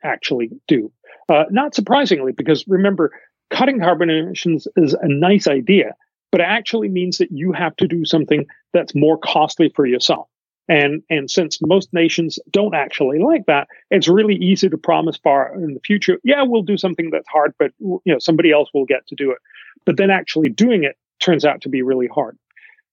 actually 0.04 0.52
do. 0.68 0.92
Uh, 1.30 1.46
not 1.50 1.74
surprisingly, 1.74 2.32
because 2.32 2.68
remember, 2.68 3.12
cutting 3.50 3.80
carbon 3.80 4.10
emissions 4.10 4.68
is 4.76 4.94
a 4.94 5.08
nice 5.08 5.48
idea, 5.48 5.96
but 6.32 6.42
it 6.42 6.48
actually 6.48 6.90
means 6.90 7.18
that 7.18 7.32
you 7.32 7.52
have 7.52 7.76
to 7.78 7.88
do 7.88 8.06
something 8.06 8.46
that's 8.74 8.96
more 8.96 9.18
costly 9.18 9.72
for 9.76 9.86
yourself. 9.86 10.28
And, 10.72 11.04
and 11.10 11.30
since 11.30 11.62
most 11.62 11.92
nations 11.92 12.40
don't 12.50 12.74
actually 12.74 13.20
like 13.20 13.46
that, 13.48 13.68
it's 13.90 14.08
really 14.08 14.36
easy 14.36 14.70
to 14.70 14.78
promise 14.78 15.18
far 15.18 15.54
in 15.54 15.74
the 15.74 15.82
future, 15.82 16.18
yeah, 16.24 16.44
we'll 16.44 16.62
do 16.62 16.78
something 16.78 17.10
that's 17.10 17.28
hard, 17.28 17.54
but 17.60 17.74
you 17.82 18.00
know, 18.06 18.20
somebody 18.20 18.54
else 18.54 18.70
will 18.74 18.86
get 18.86 19.06
to 19.08 19.16
do 19.16 19.32
it. 19.32 19.40
But 19.86 19.98
then 19.98 20.10
actually 20.10 20.50
doing 20.50 20.86
it 20.86 20.96
turns 21.20 21.44
out 21.44 21.60
to 21.64 21.70
be 21.70 21.82
really 21.82 22.08
hard. 22.08 22.38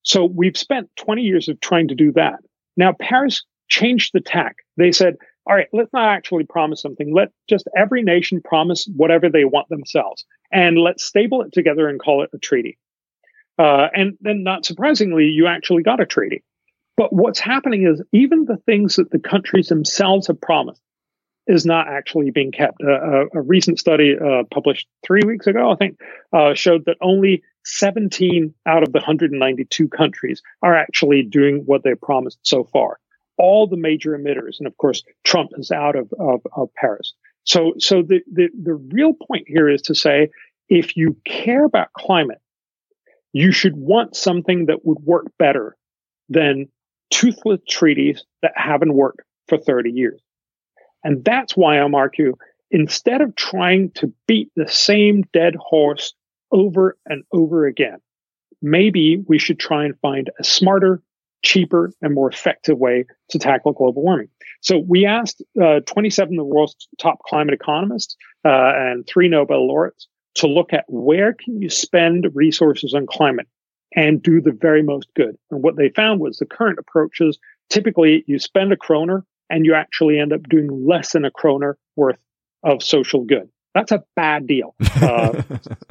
So 0.02 0.24
we've 0.24 0.56
spent 0.56 0.90
20 0.96 1.22
years 1.22 1.48
of 1.48 1.60
trying 1.60 1.86
to 1.86 1.94
do 1.94 2.10
that. 2.14 2.40
Now 2.76 2.94
Paris 3.00 3.44
changed 3.68 4.10
the 4.12 4.22
tack. 4.22 4.56
They 4.76 4.90
said, 4.90 5.14
all 5.46 5.54
right, 5.54 5.68
let's 5.72 5.92
not 5.92 6.08
actually 6.08 6.46
promise 6.46 6.82
something. 6.82 7.14
Let 7.14 7.28
just 7.48 7.68
every 7.76 8.02
nation 8.02 8.42
promise 8.42 8.88
whatever 8.96 9.28
they 9.28 9.44
want 9.44 9.68
themselves. 9.68 10.24
And 10.50 10.78
let's 10.78 11.04
stable 11.04 11.42
it 11.42 11.52
together 11.52 11.86
and 11.86 12.00
call 12.00 12.24
it 12.24 12.30
a 12.34 12.38
treaty. 12.38 12.76
Uh, 13.56 13.86
and 13.94 14.18
then, 14.20 14.42
not 14.42 14.64
surprisingly, 14.64 15.26
you 15.26 15.46
actually 15.46 15.84
got 15.84 16.00
a 16.00 16.06
treaty. 16.06 16.42
But 16.98 17.12
what's 17.12 17.38
happening 17.38 17.86
is 17.86 18.02
even 18.12 18.44
the 18.44 18.56
things 18.56 18.96
that 18.96 19.12
the 19.12 19.20
countries 19.20 19.68
themselves 19.68 20.26
have 20.26 20.40
promised 20.40 20.82
is 21.46 21.64
not 21.64 21.86
actually 21.86 22.32
being 22.32 22.50
kept. 22.50 22.82
Uh, 22.82 22.90
a, 22.90 23.26
a, 23.34 23.40
recent 23.40 23.78
study 23.78 24.16
uh, 24.18 24.42
published 24.52 24.88
three 25.06 25.22
weeks 25.24 25.46
ago, 25.46 25.70
I 25.70 25.76
think, 25.76 26.00
uh, 26.32 26.54
showed 26.54 26.86
that 26.86 26.96
only 27.00 27.44
17 27.64 28.52
out 28.66 28.82
of 28.82 28.92
the 28.92 28.98
192 28.98 29.88
countries 29.88 30.42
are 30.60 30.74
actually 30.74 31.22
doing 31.22 31.62
what 31.66 31.84
they 31.84 31.94
promised 31.94 32.40
so 32.42 32.64
far. 32.64 32.98
All 33.38 33.68
the 33.68 33.76
major 33.76 34.18
emitters, 34.18 34.58
and 34.58 34.66
of 34.66 34.76
course, 34.76 35.04
Trump 35.22 35.52
is 35.56 35.70
out 35.70 35.94
of, 35.94 36.12
of, 36.18 36.40
of 36.54 36.68
Paris. 36.74 37.14
So, 37.44 37.74
so 37.78 38.02
the, 38.02 38.22
the, 38.30 38.48
the 38.60 38.74
real 38.74 39.14
point 39.14 39.44
here 39.46 39.68
is 39.68 39.82
to 39.82 39.94
say, 39.94 40.30
if 40.68 40.96
you 40.96 41.16
care 41.24 41.64
about 41.64 41.92
climate, 41.92 42.42
you 43.32 43.52
should 43.52 43.76
want 43.76 44.16
something 44.16 44.66
that 44.66 44.84
would 44.84 44.98
work 44.98 45.26
better 45.38 45.76
than 46.28 46.68
toothless 47.10 47.60
treaties 47.68 48.24
that 48.42 48.52
haven't 48.54 48.94
worked 48.94 49.22
for 49.48 49.58
30 49.58 49.90
years. 49.90 50.20
And 51.04 51.24
that's 51.24 51.56
why 51.56 51.78
I'm 51.78 51.94
arguing 51.94 52.34
instead 52.70 53.20
of 53.20 53.34
trying 53.34 53.90
to 53.92 54.12
beat 54.26 54.50
the 54.56 54.68
same 54.68 55.24
dead 55.32 55.54
horse 55.56 56.14
over 56.52 56.96
and 57.06 57.24
over 57.32 57.66
again, 57.66 57.98
maybe 58.62 59.22
we 59.26 59.38
should 59.38 59.58
try 59.58 59.84
and 59.84 59.98
find 60.00 60.30
a 60.38 60.44
smarter, 60.44 61.02
cheaper, 61.42 61.92
and 62.02 62.14
more 62.14 62.30
effective 62.30 62.78
way 62.78 63.04
to 63.30 63.38
tackle 63.38 63.72
global 63.72 64.02
warming. 64.02 64.28
So 64.60 64.78
we 64.78 65.06
asked 65.06 65.42
uh, 65.60 65.80
27 65.86 66.34
of 66.34 66.36
the 66.36 66.44
world's 66.44 66.88
top 66.98 67.20
climate 67.20 67.54
economists 67.54 68.16
uh, 68.44 68.72
and 68.74 69.06
three 69.06 69.28
Nobel 69.28 69.66
laureates 69.66 70.08
to 70.36 70.46
look 70.46 70.72
at 70.72 70.84
where 70.88 71.32
can 71.32 71.60
you 71.60 71.70
spend 71.70 72.26
resources 72.34 72.94
on 72.94 73.06
climate 73.06 73.48
and 73.94 74.22
do 74.22 74.40
the 74.40 74.52
very 74.52 74.82
most 74.82 75.08
good. 75.14 75.36
And 75.50 75.62
what 75.62 75.76
they 75.76 75.88
found 75.90 76.20
was 76.20 76.38
the 76.38 76.46
current 76.46 76.78
approaches 76.78 77.38
typically 77.68 78.24
you 78.26 78.38
spend 78.38 78.72
a 78.72 78.76
kroner 78.76 79.24
and 79.50 79.64
you 79.64 79.74
actually 79.74 80.18
end 80.18 80.32
up 80.32 80.42
doing 80.48 80.86
less 80.86 81.12
than 81.12 81.24
a 81.24 81.30
kroner 81.30 81.76
worth 81.96 82.18
of 82.62 82.82
social 82.82 83.24
good. 83.24 83.48
That's 83.74 83.92
a 83.92 84.02
bad 84.16 84.46
deal. 84.46 84.74
Uh, 84.98 85.42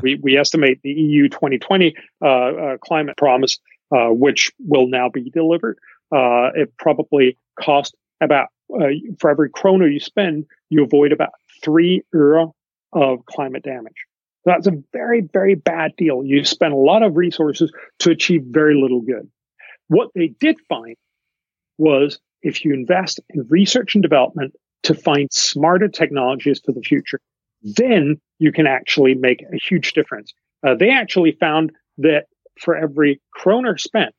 we, 0.02 0.16
we 0.22 0.38
estimate 0.38 0.82
the 0.84 0.92
EU 0.92 1.30
2020 1.30 1.96
uh, 2.22 2.28
uh, 2.28 2.78
climate 2.80 3.16
promise, 3.16 3.58
uh, 3.96 4.10
which 4.10 4.52
will 4.60 4.88
now 4.88 5.08
be 5.08 5.30
delivered. 5.30 5.80
Uh, 6.12 6.50
it 6.54 6.76
probably 6.78 7.38
cost 7.60 7.96
about, 8.20 8.50
uh, 8.76 8.88
for 9.18 9.30
every 9.30 9.50
kroner 9.50 9.88
you 9.88 10.02
spend, 10.02 10.46
you 10.70 10.84
avoid 10.84 11.14
about 11.14 11.30
three 11.64 12.04
euro 12.14 12.54
of 12.92 13.26
climate 13.26 13.64
damage. 13.64 13.96
That's 14.48 14.66
a 14.66 14.82
very, 14.94 15.28
very 15.34 15.56
bad 15.56 15.92
deal. 15.98 16.24
You 16.24 16.46
spend 16.46 16.72
a 16.74 16.78
lot 16.78 17.04
of 17.04 17.18
resources 17.18 17.70
to 18.00 18.12
achieve 18.12 18.44
very 18.46 18.80
little 18.82 19.02
good. 19.02 19.30
What 19.90 20.10
they 20.16 20.28
did 20.28 20.56
find 20.70 20.96
was 21.78 22.20
if 22.42 22.64
you 22.64 22.74
invest 22.74 23.20
in 23.30 23.46
research 23.50 23.94
and 23.94 24.02
development 24.02 24.54
to 24.84 24.94
find 24.94 25.28
smarter 25.34 25.90
technologies 25.90 26.62
for 26.66 26.72
the 26.72 26.80
future, 26.80 27.20
then 27.62 28.22
you 28.40 28.54
can 28.54 28.68
actually 28.68 29.16
make 29.16 29.42
a 29.42 29.58
huge 29.58 29.92
difference. 29.92 30.32
Uh, 30.66 30.76
they 30.76 30.92
actually 30.92 31.34
found 31.34 31.74
that 31.98 32.28
for 32.58 32.74
every 32.74 33.20
kroner 33.34 33.78
spent, 33.78 34.16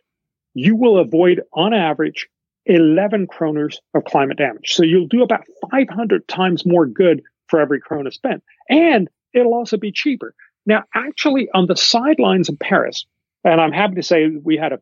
you 0.52 0.76
will 0.76 0.98
avoid 0.98 1.40
on 1.54 1.72
average 1.72 2.28
11 2.66 3.28
kroners 3.28 3.76
of 3.94 4.04
climate 4.04 4.36
damage. 4.36 4.74
So 4.74 4.82
you'll 4.82 5.06
do 5.06 5.22
about 5.22 5.46
500 5.70 6.28
times 6.28 6.66
more 6.66 6.84
good 6.84 7.22
for 7.46 7.60
every 7.60 7.80
krona 7.80 8.12
spent. 8.12 8.42
And 8.68 9.08
it'll 9.38 9.54
also 9.54 9.76
be 9.76 9.92
cheaper. 9.92 10.34
Now, 10.66 10.84
actually, 10.94 11.48
on 11.54 11.66
the 11.66 11.76
sidelines 11.76 12.48
of 12.48 12.58
Paris, 12.58 13.06
and 13.44 13.60
I'm 13.60 13.72
happy 13.72 13.94
to 13.94 14.02
say 14.02 14.28
we 14.42 14.56
had 14.56 14.72
a 14.72 14.78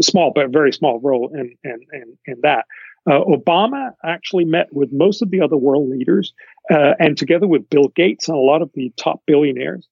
small 0.00 0.32
but 0.34 0.50
very 0.50 0.72
small 0.72 1.00
role 1.00 1.30
in 1.34 1.56
in 1.64 1.80
in, 1.92 2.18
in 2.26 2.40
that. 2.42 2.66
Uh, 3.08 3.20
Obama 3.24 3.92
actually 4.04 4.44
met 4.44 4.66
with 4.72 4.92
most 4.92 5.22
of 5.22 5.30
the 5.30 5.40
other 5.40 5.56
world 5.56 5.88
leaders, 5.88 6.32
uh, 6.70 6.94
and 6.98 7.16
together 7.16 7.46
with 7.46 7.70
Bill 7.70 7.88
Gates 7.94 8.28
and 8.28 8.36
a 8.36 8.40
lot 8.40 8.62
of 8.62 8.70
the 8.74 8.92
top 8.96 9.22
billionaires, 9.26 9.88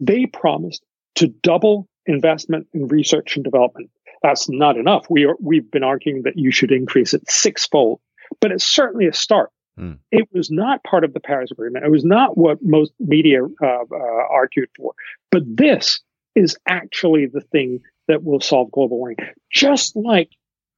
they 0.00 0.26
promised 0.26 0.84
to 1.14 1.28
double 1.28 1.88
investment 2.06 2.66
in 2.72 2.88
research 2.88 3.36
and 3.36 3.44
development. 3.44 3.90
That's 4.22 4.48
not 4.48 4.76
enough. 4.76 5.06
We 5.08 5.24
are, 5.26 5.36
we've 5.40 5.70
been 5.70 5.84
arguing 5.84 6.22
that 6.22 6.36
you 6.36 6.50
should 6.50 6.72
increase 6.72 7.14
it 7.14 7.28
sixfold, 7.30 8.00
but 8.40 8.50
it's 8.50 8.66
certainly 8.66 9.06
a 9.06 9.12
start. 9.12 9.50
Mm. 9.78 9.98
It 10.10 10.28
was 10.32 10.50
not 10.50 10.82
part 10.84 11.04
of 11.04 11.12
the 11.12 11.20
Paris 11.20 11.50
Agreement. 11.50 11.84
It 11.84 11.90
was 11.90 12.04
not 12.04 12.36
what 12.36 12.58
most 12.62 12.92
media 12.98 13.44
uh, 13.44 13.66
uh, 13.66 14.26
argued 14.30 14.70
for. 14.76 14.94
But 15.30 15.42
this 15.46 16.00
is 16.34 16.56
actually 16.66 17.26
the 17.26 17.40
thing 17.40 17.80
that 18.08 18.24
will 18.24 18.40
solve 18.40 18.70
global 18.70 18.98
warming. 18.98 19.18
Just 19.50 19.96
like 19.96 20.30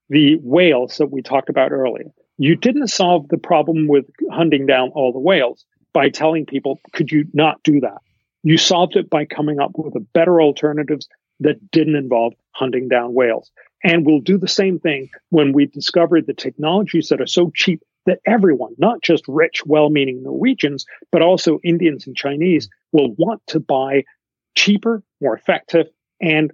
the 0.09 0.37
whales 0.37 0.97
that 0.99 1.11
we 1.11 1.23
talked 1.23 1.49
about 1.49 1.73
earlier. 1.73 2.11
You 2.39 2.57
didn't 2.57 2.89
solve 2.89 3.29
the 3.29 3.39
problem 3.39 3.89
with 3.89 4.07
hunting 4.31 4.67
down 4.67 4.91
all 4.91 5.13
the 5.13 5.19
whales 5.19 5.65
by 5.93 6.09
telling 6.09 6.47
people, 6.47 6.79
could 6.93 7.11
you 7.11 7.27
not 7.33 7.63
do 7.63 7.81
that? 7.81 7.99
You 8.43 8.57
solved 8.57 8.97
it 8.97 9.11
by 9.11 9.25
coming 9.25 9.59
up 9.59 9.73
with 9.75 9.97
a 9.97 10.01
better 10.15 10.41
alternatives 10.41 11.09
that 11.41 11.71
didn't 11.71 11.97
involve 11.97 12.35
hunting 12.53 12.89
down 12.89 13.15
whales. 13.15 13.51
And 13.85 14.07
we'll 14.07 14.21
do 14.21 14.39
the 14.39 14.49
same 14.49 14.79
thing 14.79 15.11
when 15.31 15.53
we 15.53 15.67
discover 15.67 16.21
the 16.21 16.35
technologies 16.35 17.09
that 17.09 17.21
are 17.21 17.27
so 17.27 17.51
cheap 17.55 17.83
that 18.07 18.21
everyone, 18.27 18.75
not 18.79 19.03
just 19.03 19.25
rich, 19.29 19.65
well 19.67 19.91
meaning 19.91 20.23
Norwegians, 20.23 20.87
but 21.13 21.23
also 21.23 21.59
Indians 21.63 22.07
and 22.07 22.17
Chinese, 22.17 22.69
will 22.93 23.15
want 23.17 23.43
to 23.49 23.61
buy 23.61 24.05
cheaper, 24.57 25.03
more 25.21 25.37
effective, 25.37 25.87
and 26.21 26.53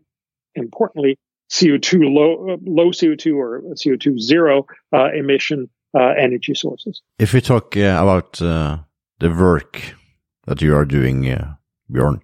importantly, 0.55 1.19
CO2 1.51 2.13
low, 2.13 2.59
low 2.65 2.91
CO2 2.91 3.37
or 3.37 3.63
CO2 3.75 4.19
zero 4.19 4.67
uh, 4.93 5.11
emission 5.13 5.69
uh, 5.97 6.15
energy 6.19 6.55
sources. 6.55 7.03
If 7.19 7.33
we 7.33 7.41
talk 7.41 7.77
uh, 7.77 7.99
about 8.01 8.43
uh, 8.43 8.79
the 9.21 9.31
work 9.31 9.95
that 10.47 10.61
you 10.61 10.75
are 10.75 10.85
doing, 10.85 11.31
uh, 11.31 11.55
Bjorn, 11.91 12.21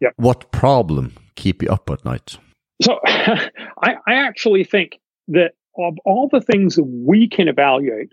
yep. 0.00 0.14
what 0.16 0.50
problem 0.52 1.14
keep 1.34 1.62
you 1.62 1.68
up 1.68 1.90
at 1.90 2.04
night? 2.04 2.38
So 2.82 2.98
I, 3.06 3.48
I 4.06 4.14
actually 4.14 4.64
think 4.64 5.00
that 5.28 5.52
of 5.76 5.96
all 6.04 6.28
the 6.30 6.40
things 6.40 6.76
that 6.76 6.84
we 6.84 7.28
can 7.28 7.48
evaluate, 7.48 8.12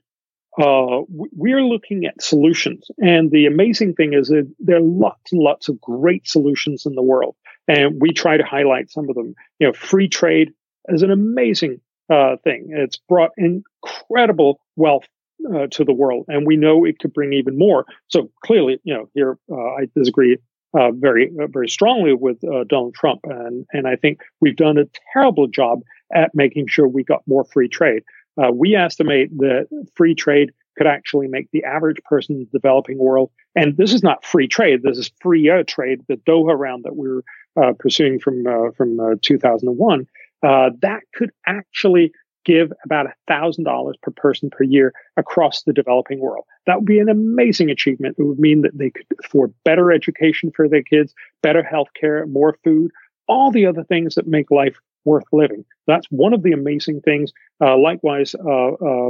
uh, 0.61 1.01
we're 1.09 1.63
looking 1.63 2.05
at 2.05 2.21
solutions. 2.21 2.89
And 2.97 3.31
the 3.31 3.45
amazing 3.45 3.93
thing 3.93 4.13
is 4.13 4.27
that 4.27 4.51
there 4.59 4.77
are 4.77 4.81
lots 4.81 5.31
and 5.31 5.41
lots 5.41 5.69
of 5.69 5.79
great 5.79 6.27
solutions 6.27 6.85
in 6.85 6.95
the 6.95 7.01
world. 7.01 7.35
And 7.67 8.01
we 8.01 8.11
try 8.11 8.37
to 8.37 8.43
highlight 8.43 8.91
some 8.91 9.09
of 9.09 9.15
them. 9.15 9.33
You 9.59 9.67
know, 9.67 9.73
free 9.73 10.09
trade 10.09 10.51
is 10.89 11.03
an 11.03 11.11
amazing 11.11 11.79
uh, 12.11 12.35
thing. 12.43 12.67
It's 12.71 12.97
brought 12.97 13.31
incredible 13.37 14.59
wealth 14.75 15.05
uh, 15.53 15.67
to 15.71 15.83
the 15.83 15.93
world, 15.93 16.25
and 16.27 16.45
we 16.45 16.57
know 16.57 16.85
it 16.85 16.99
could 16.99 17.13
bring 17.13 17.33
even 17.33 17.57
more. 17.57 17.85
So 18.09 18.29
clearly, 18.45 18.79
you 18.83 18.93
know, 18.93 19.09
here 19.13 19.37
uh, 19.51 19.55
I 19.55 19.87
disagree 19.95 20.37
uh, 20.77 20.91
very 20.91 21.31
uh, 21.41 21.47
very 21.47 21.69
strongly 21.69 22.13
with 22.13 22.39
Donald 22.67 22.93
Trump, 22.95 23.21
and 23.23 23.65
and 23.71 23.87
I 23.87 23.95
think 23.95 24.21
we've 24.39 24.55
done 24.55 24.77
a 24.77 24.85
terrible 25.13 25.47
job 25.47 25.81
at 26.13 26.33
making 26.33 26.67
sure 26.67 26.87
we 26.87 27.03
got 27.03 27.21
more 27.27 27.43
free 27.45 27.67
trade. 27.67 28.03
Uh, 28.41 28.51
we 28.51 28.75
estimate 28.75 29.29
that 29.37 29.67
free 29.95 30.15
trade 30.15 30.51
could 30.77 30.87
actually 30.87 31.27
make 31.27 31.49
the 31.51 31.63
average 31.63 32.01
person 32.05 32.35
in 32.35 32.47
the 32.51 32.59
developing 32.59 32.97
world, 32.97 33.29
and 33.55 33.75
this 33.75 33.93
is 33.93 34.01
not 34.01 34.23
free 34.25 34.47
trade, 34.47 34.83
this 34.83 34.97
is 34.97 35.11
free 35.21 35.51
trade, 35.67 36.01
the 36.07 36.15
Doha 36.15 36.57
round 36.57 36.85
that 36.85 36.95
we 36.95 37.09
are 37.09 37.23
uh, 37.61 37.73
pursuing 37.77 38.19
from 38.19 38.47
uh, 38.47 38.71
from 38.71 38.99
uh, 38.99 39.15
2001, 39.21 40.07
uh, 40.43 40.69
that 40.81 41.01
could 41.13 41.31
actually 41.45 42.11
give 42.43 42.71
about 42.83 43.07
$1,000 43.29 43.93
per 44.01 44.11
person 44.11 44.49
per 44.49 44.63
year 44.63 44.93
across 45.17 45.63
the 45.63 45.73
developing 45.73 46.19
world. 46.19 46.45
That 46.65 46.77
would 46.77 46.85
be 46.85 46.99
an 46.99 47.09
amazing 47.09 47.69
achievement. 47.69 48.15
It 48.17 48.23
would 48.23 48.39
mean 48.39 48.61
that 48.61 48.77
they 48.77 48.89
could 48.89 49.05
afford 49.23 49.53
better 49.63 49.91
education 49.91 50.51
for 50.55 50.67
their 50.67 50.81
kids, 50.81 51.13
better 51.43 51.63
health 51.63 51.89
care, 51.99 52.25
more 52.25 52.57
food, 52.63 52.91
all 53.27 53.51
the 53.51 53.65
other 53.65 53.83
things 53.83 54.15
that 54.15 54.27
make 54.27 54.49
life 54.49 54.77
worth 55.05 55.25
living. 55.31 55.65
That's 55.87 56.07
one 56.09 56.33
of 56.33 56.43
the 56.43 56.51
amazing 56.51 57.01
things. 57.01 57.31
Uh, 57.59 57.77
likewise, 57.77 58.35
uh, 58.35 58.71
uh, 58.71 59.09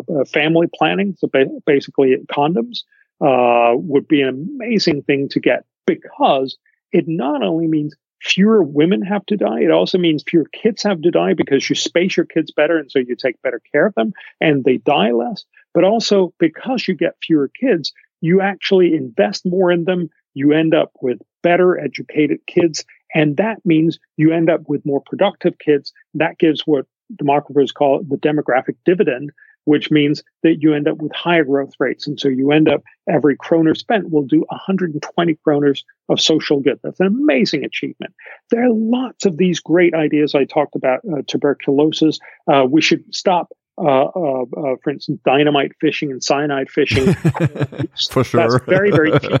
uh 0.00 0.24
family 0.26 0.66
planning, 0.74 1.16
so 1.18 1.28
ba- 1.28 1.46
basically 1.66 2.16
condoms, 2.30 2.80
would 3.20 4.08
be 4.08 4.22
an 4.22 4.28
amazing 4.28 5.02
thing 5.02 5.28
to 5.30 5.40
get 5.40 5.64
because 5.86 6.56
it 6.92 7.04
not 7.06 7.42
only 7.42 7.66
means 7.66 7.94
fewer 8.20 8.62
women 8.62 9.02
have 9.02 9.24
to 9.26 9.36
die, 9.36 9.60
it 9.60 9.70
also 9.70 9.98
means 9.98 10.24
fewer 10.26 10.46
kids 10.52 10.82
have 10.82 11.00
to 11.02 11.10
die 11.10 11.34
because 11.34 11.68
you 11.68 11.76
space 11.76 12.16
your 12.16 12.26
kids 12.26 12.50
better 12.50 12.78
and 12.78 12.90
so 12.90 12.98
you 12.98 13.14
take 13.14 13.40
better 13.42 13.60
care 13.72 13.86
of 13.86 13.94
them 13.94 14.12
and 14.40 14.64
they 14.64 14.78
die 14.78 15.12
less. 15.12 15.44
But 15.74 15.84
also 15.84 16.34
because 16.38 16.88
you 16.88 16.94
get 16.94 17.14
fewer 17.22 17.48
kids, 17.48 17.92
you 18.20 18.40
actually 18.40 18.94
invest 18.94 19.46
more 19.46 19.70
in 19.70 19.84
them. 19.84 20.10
You 20.34 20.52
end 20.52 20.74
up 20.74 20.92
with 21.00 21.18
better 21.42 21.78
educated 21.78 22.40
kids 22.46 22.84
and 23.14 23.36
that 23.36 23.58
means 23.64 23.98
you 24.16 24.32
end 24.32 24.50
up 24.50 24.62
with 24.68 24.84
more 24.84 25.02
productive 25.06 25.58
kids. 25.58 25.92
That 26.14 26.38
gives 26.38 26.62
what 26.66 26.86
demographers 27.14 27.72
call 27.72 28.02
the 28.02 28.16
demographic 28.16 28.76
dividend, 28.84 29.30
which 29.64 29.90
means 29.90 30.22
that 30.42 30.56
you 30.60 30.74
end 30.74 30.88
up 30.88 30.98
with 30.98 31.12
higher 31.14 31.44
growth 31.44 31.72
rates. 31.78 32.06
And 32.06 32.18
so 32.18 32.28
you 32.28 32.52
end 32.52 32.68
up 32.68 32.82
every 33.08 33.36
kroner 33.36 33.74
spent 33.74 34.10
will 34.10 34.26
do 34.26 34.44
120 34.48 35.38
kroners 35.46 35.82
of 36.08 36.20
social 36.20 36.60
good. 36.60 36.78
That's 36.82 37.00
an 37.00 37.06
amazing 37.06 37.64
achievement. 37.64 38.14
There 38.50 38.64
are 38.64 38.72
lots 38.72 39.26
of 39.26 39.36
these 39.36 39.60
great 39.60 39.94
ideas. 39.94 40.34
I 40.34 40.44
talked 40.44 40.74
about 40.74 41.00
uh, 41.10 41.22
tuberculosis. 41.26 42.18
Uh, 42.50 42.66
we 42.68 42.80
should 42.80 43.04
stop 43.14 43.52
uh, 43.80 44.10
uh, 44.16 44.42
uh, 44.42 44.74
for 44.82 44.90
instance, 44.90 45.20
dynamite 45.24 45.70
fishing 45.80 46.10
and 46.10 46.22
cyanide 46.22 46.68
fishing. 46.68 47.14
for 48.10 48.24
sure. 48.24 48.40
That's 48.40 48.64
very, 48.64 48.90
very 48.90 49.12
cheap. 49.20 49.40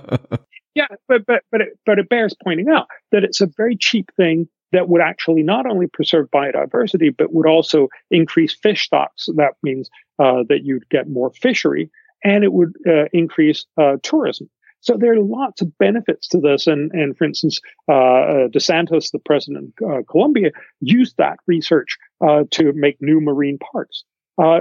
Yeah, 0.78 0.86
but 1.08 1.26
but 1.26 1.42
but 1.50 1.60
it, 1.60 1.78
but 1.84 1.98
it 1.98 2.08
bears 2.08 2.36
pointing 2.44 2.68
out 2.68 2.86
that 3.10 3.24
it's 3.24 3.40
a 3.40 3.48
very 3.56 3.74
cheap 3.76 4.10
thing 4.16 4.48
that 4.70 4.88
would 4.88 5.00
actually 5.00 5.42
not 5.42 5.66
only 5.66 5.88
preserve 5.88 6.30
biodiversity 6.30 7.12
but 7.16 7.32
would 7.32 7.48
also 7.48 7.88
increase 8.12 8.54
fish 8.54 8.84
stocks. 8.84 9.28
That 9.34 9.54
means 9.64 9.90
uh, 10.20 10.44
that 10.48 10.60
you'd 10.62 10.88
get 10.88 11.08
more 11.08 11.32
fishery, 11.32 11.90
and 12.22 12.44
it 12.44 12.52
would 12.52 12.74
uh, 12.86 13.06
increase 13.12 13.66
uh, 13.76 13.96
tourism. 14.04 14.48
So 14.80 14.96
there 14.96 15.14
are 15.14 15.20
lots 15.20 15.62
of 15.62 15.76
benefits 15.78 16.28
to 16.28 16.38
this, 16.38 16.68
and 16.68 16.92
and 16.92 17.18
for 17.18 17.24
instance, 17.24 17.60
uh, 17.88 17.92
uh, 17.92 18.48
the 18.52 18.60
Santos, 18.60 19.10
the 19.10 19.18
president 19.18 19.74
of 19.82 20.06
Colombia, 20.06 20.52
used 20.80 21.16
that 21.18 21.38
research 21.48 21.98
to 22.22 22.72
make 22.72 22.98
new 23.00 23.20
marine 23.20 23.58
parks. 23.58 24.04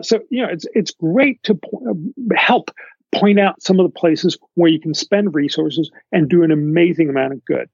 so 0.01 0.19
you 0.31 0.41
know 0.41 0.49
it's 0.49 0.65
it's 0.73 0.89
great 0.89 1.43
to 1.43 1.59
help 2.35 2.71
point 3.13 3.39
out 3.39 3.61
some 3.61 3.79
of 3.79 3.85
the 3.85 3.99
places 3.99 4.37
where 4.55 4.69
you 4.69 4.79
can 4.79 4.93
spend 4.93 5.33
resources 5.33 5.91
and 6.11 6.29
do 6.29 6.43
an 6.43 6.51
amazing 6.51 7.09
amount 7.09 7.33
of 7.33 7.45
good. 7.45 7.69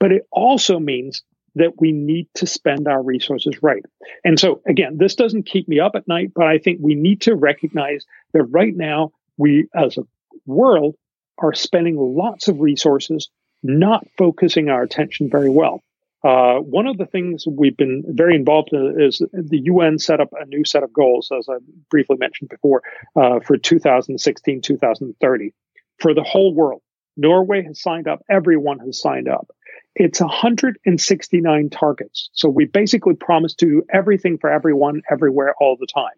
But 0.00 0.12
it 0.12 0.26
also 0.30 0.78
means 0.78 1.22
that 1.54 1.80
we 1.80 1.92
need 1.92 2.28
to 2.34 2.46
spend 2.46 2.88
our 2.88 3.02
resources 3.02 3.62
right. 3.62 3.84
And 4.24 4.40
so 4.40 4.62
again, 4.66 4.96
this 4.96 5.14
doesn't 5.14 5.46
keep 5.46 5.68
me 5.68 5.80
up 5.80 5.92
at 5.94 6.08
night, 6.08 6.32
but 6.34 6.46
I 6.46 6.58
think 6.58 6.78
we 6.80 6.94
need 6.94 7.20
to 7.22 7.34
recognize 7.34 8.06
that 8.32 8.44
right 8.44 8.74
now 8.74 9.12
we 9.36 9.68
as 9.74 9.98
a 9.98 10.06
world 10.46 10.96
are 11.38 11.52
spending 11.52 11.96
lots 11.96 12.48
of 12.48 12.60
resources 12.60 13.28
not 13.62 14.06
focusing 14.16 14.70
our 14.70 14.82
attention 14.82 15.28
very 15.30 15.50
well. 15.50 15.82
Uh, 16.24 16.58
one 16.58 16.86
of 16.86 16.98
the 16.98 17.06
things 17.06 17.44
we've 17.46 17.76
been 17.76 18.04
very 18.06 18.36
involved 18.36 18.70
in 18.72 18.96
is 19.00 19.18
the 19.32 19.58
UN 19.64 19.98
set 19.98 20.20
up 20.20 20.28
a 20.38 20.46
new 20.46 20.64
set 20.64 20.84
of 20.84 20.92
goals, 20.92 21.30
as 21.36 21.48
I 21.48 21.56
briefly 21.90 22.16
mentioned 22.16 22.48
before, 22.48 22.82
uh, 23.16 23.40
for 23.40 23.56
2016 23.56 24.60
2030 24.62 25.52
for 25.98 26.14
the 26.14 26.22
whole 26.22 26.54
world. 26.54 26.82
Norway 27.16 27.62
has 27.64 27.80
signed 27.80 28.08
up, 28.08 28.22
everyone 28.30 28.78
has 28.80 29.00
signed 29.00 29.28
up. 29.28 29.48
It's 29.94 30.20
169 30.20 31.70
targets. 31.70 32.30
So 32.32 32.48
we 32.48 32.64
basically 32.64 33.14
promise 33.14 33.54
to 33.56 33.66
do 33.66 33.82
everything 33.92 34.38
for 34.38 34.50
everyone, 34.50 35.02
everywhere, 35.10 35.54
all 35.60 35.76
the 35.78 35.86
time, 35.86 36.14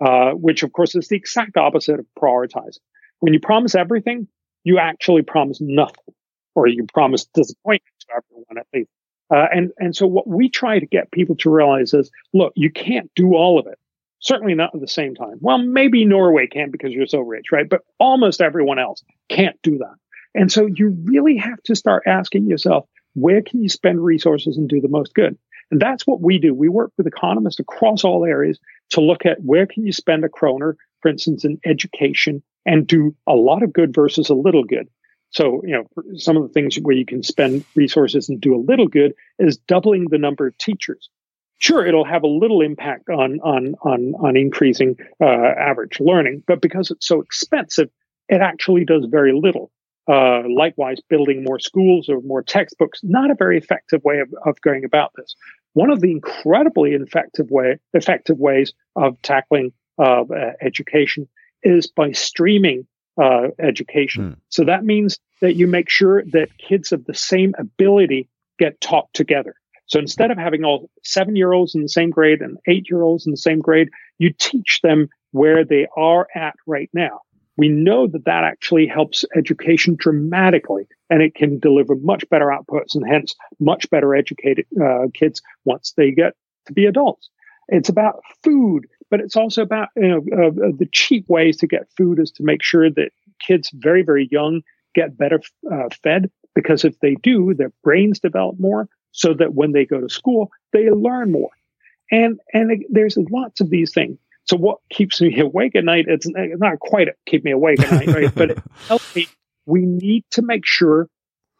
uh, 0.00 0.30
which 0.34 0.62
of 0.62 0.72
course 0.72 0.94
is 0.94 1.08
the 1.08 1.16
exact 1.16 1.56
opposite 1.56 1.98
of 1.98 2.06
prioritizing. 2.16 2.78
When 3.20 3.32
you 3.32 3.40
promise 3.40 3.74
everything, 3.74 4.28
you 4.62 4.78
actually 4.78 5.22
promise 5.22 5.58
nothing, 5.60 6.14
or 6.54 6.68
you 6.68 6.86
promise 6.92 7.24
disappointment 7.24 7.94
to 8.00 8.06
everyone 8.16 8.58
at 8.58 8.66
least. 8.72 8.90
Uh, 9.30 9.46
and, 9.52 9.72
and 9.78 9.94
so 9.94 10.06
what 10.06 10.26
we 10.26 10.48
try 10.48 10.78
to 10.78 10.86
get 10.86 11.10
people 11.10 11.36
to 11.36 11.50
realize 11.50 11.92
is, 11.94 12.10
look, 12.32 12.52
you 12.56 12.70
can't 12.70 13.10
do 13.14 13.34
all 13.34 13.58
of 13.58 13.66
it. 13.66 13.78
Certainly 14.20 14.54
not 14.54 14.74
at 14.74 14.80
the 14.80 14.88
same 14.88 15.14
time. 15.14 15.38
Well, 15.40 15.58
maybe 15.58 16.04
Norway 16.04 16.46
can 16.46 16.70
because 16.70 16.92
you're 16.92 17.06
so 17.06 17.20
rich, 17.20 17.52
right? 17.52 17.68
But 17.68 17.82
almost 18.00 18.40
everyone 18.40 18.78
else 18.78 19.02
can't 19.28 19.56
do 19.62 19.78
that. 19.78 19.94
And 20.34 20.50
so 20.50 20.66
you 20.66 20.96
really 21.04 21.36
have 21.36 21.62
to 21.64 21.76
start 21.76 22.02
asking 22.06 22.46
yourself, 22.46 22.86
where 23.14 23.42
can 23.42 23.62
you 23.62 23.68
spend 23.68 24.04
resources 24.04 24.56
and 24.56 24.68
do 24.68 24.80
the 24.80 24.88
most 24.88 25.14
good? 25.14 25.38
And 25.70 25.80
that's 25.80 26.06
what 26.06 26.20
we 26.20 26.38
do. 26.38 26.54
We 26.54 26.68
work 26.68 26.92
with 26.96 27.06
economists 27.06 27.60
across 27.60 28.04
all 28.04 28.24
areas 28.24 28.58
to 28.90 29.00
look 29.00 29.26
at 29.26 29.42
where 29.42 29.66
can 29.66 29.84
you 29.84 29.92
spend 29.92 30.24
a 30.24 30.28
kroner, 30.28 30.76
for 31.02 31.08
instance, 31.10 31.44
in 31.44 31.60
education 31.64 32.42
and 32.64 32.86
do 32.86 33.14
a 33.26 33.34
lot 33.34 33.62
of 33.62 33.72
good 33.72 33.94
versus 33.94 34.30
a 34.30 34.34
little 34.34 34.64
good. 34.64 34.88
So, 35.30 35.62
you 35.64 35.72
know, 35.72 36.16
some 36.16 36.36
of 36.36 36.42
the 36.42 36.48
things 36.48 36.76
where 36.76 36.96
you 36.96 37.04
can 37.04 37.22
spend 37.22 37.64
resources 37.74 38.28
and 38.28 38.40
do 38.40 38.54
a 38.54 38.64
little 38.66 38.88
good 38.88 39.14
is 39.38 39.58
doubling 39.58 40.06
the 40.08 40.18
number 40.18 40.46
of 40.46 40.56
teachers. 40.58 41.10
Sure, 41.58 41.84
it'll 41.84 42.04
have 42.04 42.22
a 42.22 42.28
little 42.28 42.60
impact 42.60 43.10
on 43.10 43.40
on 43.40 43.74
on 43.82 44.14
on 44.14 44.36
increasing 44.36 44.96
uh, 45.20 45.24
average 45.26 45.98
learning, 46.00 46.44
but 46.46 46.60
because 46.60 46.90
it's 46.90 47.06
so 47.06 47.20
expensive, 47.20 47.90
it 48.28 48.40
actually 48.40 48.84
does 48.84 49.06
very 49.10 49.32
little. 49.32 49.70
Uh, 50.10 50.42
likewise, 50.48 51.00
building 51.10 51.44
more 51.44 51.58
schools 51.58 52.08
or 52.08 52.20
more 52.22 52.42
textbooks, 52.42 53.00
not 53.02 53.30
a 53.30 53.34
very 53.34 53.58
effective 53.58 54.02
way 54.04 54.20
of, 54.20 54.32
of 54.46 54.58
going 54.62 54.84
about 54.84 55.12
this. 55.16 55.34
One 55.74 55.90
of 55.90 56.00
the 56.00 56.10
incredibly 56.10 56.92
effective 56.92 57.50
way 57.50 57.78
effective 57.92 58.38
ways 58.38 58.72
of 58.96 59.20
tackling 59.22 59.72
uh, 59.98 60.24
education 60.62 61.28
is 61.62 61.88
by 61.88 62.12
streaming 62.12 62.86
uh, 63.20 63.48
education. 63.58 64.30
Mm. 64.30 64.36
So 64.48 64.64
that 64.64 64.84
means 64.84 65.18
that 65.40 65.54
you 65.54 65.66
make 65.66 65.90
sure 65.90 66.22
that 66.32 66.56
kids 66.58 66.92
of 66.92 67.04
the 67.04 67.14
same 67.14 67.54
ability 67.58 68.28
get 68.58 68.80
taught 68.80 69.12
together. 69.12 69.54
So 69.86 69.98
instead 69.98 70.30
of 70.30 70.38
having 70.38 70.64
all 70.64 70.90
seven 71.02 71.34
year 71.34 71.52
olds 71.52 71.74
in 71.74 71.82
the 71.82 71.88
same 71.88 72.10
grade 72.10 72.40
and 72.42 72.58
eight 72.66 72.88
year 72.90 73.02
olds 73.02 73.26
in 73.26 73.32
the 73.32 73.38
same 73.38 73.60
grade, 73.60 73.88
you 74.18 74.32
teach 74.32 74.80
them 74.82 75.08
where 75.32 75.64
they 75.64 75.86
are 75.96 76.26
at 76.34 76.54
right 76.66 76.90
now. 76.92 77.20
We 77.56 77.68
know 77.68 78.06
that 78.06 78.24
that 78.26 78.44
actually 78.44 78.86
helps 78.86 79.24
education 79.34 79.96
dramatically 79.98 80.86
and 81.10 81.22
it 81.22 81.34
can 81.34 81.58
deliver 81.58 81.96
much 81.96 82.28
better 82.28 82.46
outputs 82.46 82.94
and 82.94 83.04
hence 83.08 83.34
much 83.58 83.90
better 83.90 84.14
educated 84.14 84.66
uh, 84.80 85.06
kids 85.12 85.42
once 85.64 85.92
they 85.96 86.12
get 86.12 86.34
to 86.66 86.72
be 86.72 86.86
adults. 86.86 87.30
It's 87.68 87.88
about 87.88 88.22
food 88.44 88.86
but 89.10 89.20
it's 89.20 89.36
also 89.36 89.62
about 89.62 89.88
you 89.96 90.08
know 90.08 90.24
uh, 90.32 90.48
uh, 90.48 90.72
the 90.78 90.88
cheap 90.92 91.28
ways 91.28 91.56
to 91.58 91.66
get 91.66 91.88
food 91.96 92.18
is 92.18 92.30
to 92.32 92.42
make 92.42 92.62
sure 92.62 92.90
that 92.90 93.10
kids 93.46 93.70
very 93.74 94.02
very 94.02 94.28
young 94.30 94.62
get 94.94 95.16
better 95.16 95.40
uh, 95.70 95.88
fed 96.02 96.30
because 96.54 96.84
if 96.84 96.98
they 96.98 97.14
do, 97.22 97.54
their 97.54 97.72
brains 97.84 98.18
develop 98.18 98.58
more, 98.58 98.88
so 99.12 99.32
that 99.34 99.54
when 99.54 99.70
they 99.70 99.84
go 99.84 100.00
to 100.00 100.08
school, 100.08 100.50
they 100.72 100.90
learn 100.90 101.30
more. 101.30 101.50
And 102.10 102.40
and 102.52 102.84
there's 102.90 103.16
lots 103.30 103.60
of 103.60 103.70
these 103.70 103.92
things. 103.92 104.18
So 104.44 104.56
what 104.56 104.78
keeps 104.90 105.20
me 105.20 105.38
awake 105.48 105.76
at 105.76 105.84
night? 105.84 106.06
It's 106.08 106.26
not 106.28 106.80
quite 106.80 107.08
keep 107.26 107.44
me 107.44 107.52
awake 107.52 107.80
at 107.80 107.92
night, 107.92 108.08
right? 108.08 108.34
but 108.34 108.50
it 108.50 108.58
helps 108.88 109.14
me. 109.14 109.28
We 109.66 109.82
need 109.84 110.24
to 110.32 110.42
make 110.42 110.66
sure 110.66 111.08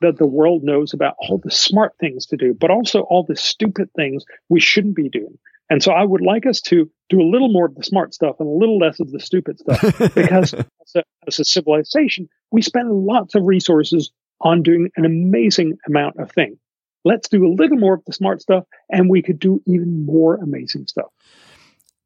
that 0.01 0.17
the 0.17 0.27
world 0.27 0.63
knows 0.65 0.95
about 0.95 1.15
all 1.19 1.39
the 1.43 1.51
smart 1.51 1.93
things 2.01 2.27
to 2.27 2.37
do, 2.37 2.55
but 2.55 2.71
also 2.71 3.03
all 3.03 3.25
the 3.25 3.37
stupid 3.37 3.91
things 3.95 4.25
we 4.49 4.61
shouldn't 4.61 4.97
be 4.97 5.09
doing. 5.09 5.39
And 5.71 5.83
so 5.83 5.93
I 5.93 6.03
would 6.03 6.23
like 6.23 6.47
us 6.47 6.61
to 6.63 6.91
do 7.11 7.21
a 7.21 7.29
little 7.31 7.53
more 7.53 7.67
of 7.67 7.75
the 7.75 7.83
smart 7.83 8.15
stuff 8.15 8.37
and 8.39 8.49
a 8.49 8.53
little 8.53 8.79
less 8.79 9.01
of 9.01 9.11
the 9.11 9.21
stupid 9.21 9.59
stuff 9.59 9.81
because 10.15 10.55
as, 10.55 10.95
a, 10.97 11.03
as 11.27 11.39
a 11.39 11.45
civilization, 11.45 12.29
we 12.51 12.63
spend 12.63 12.91
lots 12.91 13.35
of 13.35 13.43
resources 13.45 14.11
on 14.41 14.63
doing 14.63 14.91
an 14.97 15.05
amazing 15.05 15.79
amount 15.87 16.17
of 16.19 16.31
things. 16.33 16.59
Let's 17.05 17.29
do 17.29 17.47
a 17.47 17.53
little 17.53 17.79
more 17.79 17.95
of 17.95 18.05
the 18.07 18.13
smart 18.13 18.41
stuff 18.43 18.65
and 18.91 19.11
we 19.11 19.23
could 19.23 19.39
do 19.39 19.63
even 19.67 20.05
more 20.07 20.37
amazing 20.37 20.87
stuff. 20.87 21.11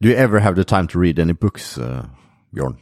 Do 0.01 0.09
you 0.09 0.15
ever 0.15 0.41
have 0.41 0.57
the 0.57 0.65
time 0.65 0.89
to 0.89 0.99
read 0.99 1.19
any 1.19 1.33
books, 1.33 1.79
uh, 1.79 2.09
Bjorn? 2.53 2.79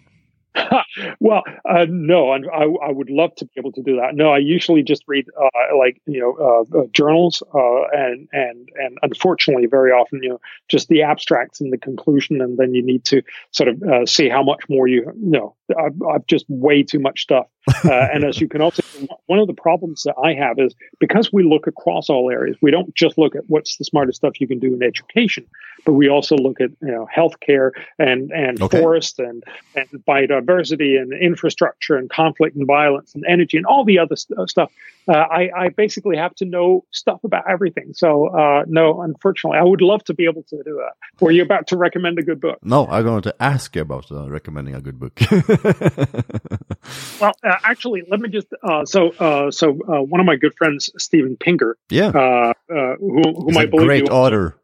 Well, 1.20 1.42
uh, 1.68 1.86
no, 1.88 2.30
I, 2.30 2.64
I, 2.64 2.90
would 2.90 3.10
love 3.10 3.34
to 3.36 3.44
be 3.44 3.52
able 3.56 3.72
to 3.72 3.82
do 3.82 3.96
that. 3.96 4.14
No, 4.14 4.30
I 4.32 4.38
usually 4.38 4.82
just 4.82 5.04
read 5.06 5.26
uh, 5.40 5.76
like 5.76 6.00
you 6.06 6.20
know 6.20 6.36
uh, 6.74 6.78
uh 6.78 6.86
journals, 6.92 7.42
uh, 7.54 7.82
and 7.92 8.28
and 8.32 8.68
and 8.74 8.98
unfortunately, 9.02 9.66
very 9.66 9.92
often 9.92 10.22
you 10.22 10.30
know 10.30 10.40
just 10.68 10.88
the 10.88 11.02
abstracts 11.02 11.60
and 11.60 11.72
the 11.72 11.78
conclusion, 11.78 12.40
and 12.40 12.58
then 12.58 12.74
you 12.74 12.82
need 12.82 13.04
to 13.06 13.22
sort 13.52 13.68
of 13.68 13.82
uh, 13.82 14.06
see 14.06 14.28
how 14.28 14.42
much 14.42 14.60
more 14.68 14.86
you, 14.86 15.02
you 15.20 15.30
know. 15.30 15.54
I've, 15.78 16.02
I've 16.02 16.26
just 16.26 16.46
way 16.48 16.82
too 16.82 16.98
much 16.98 17.22
stuff, 17.22 17.46
and 17.84 18.24
as 18.24 18.40
you 18.40 18.48
can 18.48 18.60
also, 18.60 18.82
one 19.26 19.38
of 19.38 19.46
the 19.46 19.54
problems 19.54 20.02
that 20.02 20.16
I 20.22 20.34
have 20.34 20.58
is 20.58 20.74
because 20.98 21.32
we 21.32 21.44
look 21.44 21.68
across 21.68 22.10
all 22.10 22.28
areas, 22.28 22.56
we 22.60 22.72
don't 22.72 22.92
just 22.96 23.16
look 23.16 23.36
at 23.36 23.44
what's 23.46 23.76
the 23.76 23.84
smartest 23.84 24.16
stuff 24.16 24.40
you 24.40 24.48
can 24.48 24.58
do 24.58 24.74
in 24.74 24.82
education, 24.82 25.46
but 25.84 25.92
we 25.92 26.08
also 26.08 26.36
look 26.36 26.60
at 26.60 26.70
you 26.82 26.90
know 26.90 27.06
healthcare 27.14 27.70
and 28.00 28.32
and 28.32 28.60
okay. 28.60 28.80
forest 28.80 29.20
and 29.20 29.44
and 29.76 29.88
biodiversity 30.08 30.79
and 30.80 31.12
infrastructure 31.12 31.96
and 31.96 32.10
conflict 32.10 32.56
and 32.56 32.66
violence 32.66 33.14
and 33.14 33.24
energy 33.28 33.56
and 33.56 33.66
all 33.66 33.84
the 33.84 33.98
other 33.98 34.16
st- 34.16 34.38
uh, 34.38 34.46
stuff. 34.46 34.72
Uh, 35.08 35.12
I, 35.12 35.50
I, 35.56 35.68
basically 35.70 36.16
have 36.16 36.34
to 36.36 36.44
know 36.44 36.84
stuff 36.90 37.24
about 37.24 37.50
everything. 37.50 37.94
So, 37.94 38.28
uh, 38.28 38.64
no, 38.66 39.00
unfortunately, 39.00 39.58
I 39.58 39.62
would 39.62 39.80
love 39.80 40.04
to 40.04 40.14
be 40.14 40.26
able 40.26 40.42
to 40.44 40.62
do 40.62 40.74
that. 40.76 40.92
Were 41.20 41.30
you 41.30 41.42
about 41.42 41.68
to 41.68 41.76
recommend 41.76 42.18
a 42.18 42.22
good 42.22 42.40
book? 42.40 42.58
No, 42.62 42.86
I'm 42.86 43.04
going 43.04 43.22
to 43.22 43.34
ask 43.40 43.74
you 43.74 43.82
about 43.82 44.10
uh, 44.12 44.30
recommending 44.30 44.74
a 44.74 44.80
good 44.80 45.00
book. 45.00 45.18
well, 47.20 47.32
uh, 47.42 47.56
actually, 47.64 48.02
let 48.08 48.20
me 48.20 48.28
just. 48.28 48.48
Uh, 48.62 48.84
so, 48.84 49.50
so 49.50 49.72
one 49.72 50.20
of 50.20 50.26
my 50.26 50.36
good 50.36 50.54
friends, 50.56 50.90
Steven 50.98 51.36
Pinker, 51.36 51.76
yeah, 51.88 52.52
who, 52.68 52.96
whom 52.98 53.56
I 53.56 53.66
believe 53.66 53.86
great 53.86 54.10
author. 54.10 54.56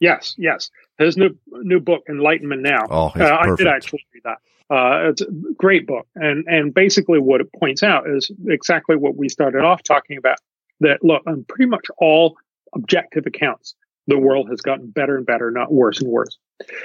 Yes, 0.00 0.34
yes. 0.36 0.70
His 0.98 1.16
new 1.16 1.36
new 1.50 1.80
book, 1.80 2.02
Enlightenment 2.08 2.62
Now. 2.62 2.84
Oh, 2.90 3.12
I 3.14 3.54
did 3.56 3.66
actually 3.66 4.04
read 4.12 4.24
that. 4.24 4.38
Uh, 4.70 5.10
it's 5.10 5.20
a 5.20 5.26
great 5.56 5.86
book, 5.86 6.06
and 6.14 6.44
and 6.46 6.72
basically 6.72 7.18
what 7.18 7.40
it 7.40 7.52
points 7.58 7.82
out 7.82 8.08
is 8.08 8.30
exactly 8.46 8.96
what 8.96 9.16
we 9.16 9.28
started 9.28 9.62
off 9.62 9.82
talking 9.82 10.16
about. 10.16 10.38
That 10.80 11.04
look, 11.04 11.22
on 11.26 11.44
pretty 11.48 11.68
much 11.68 11.86
all 11.98 12.36
objective 12.74 13.24
accounts, 13.26 13.74
the 14.06 14.18
world 14.18 14.48
has 14.50 14.60
gotten 14.60 14.90
better 14.90 15.16
and 15.16 15.26
better, 15.26 15.50
not 15.50 15.72
worse 15.72 16.00
and 16.00 16.10
worse. 16.10 16.38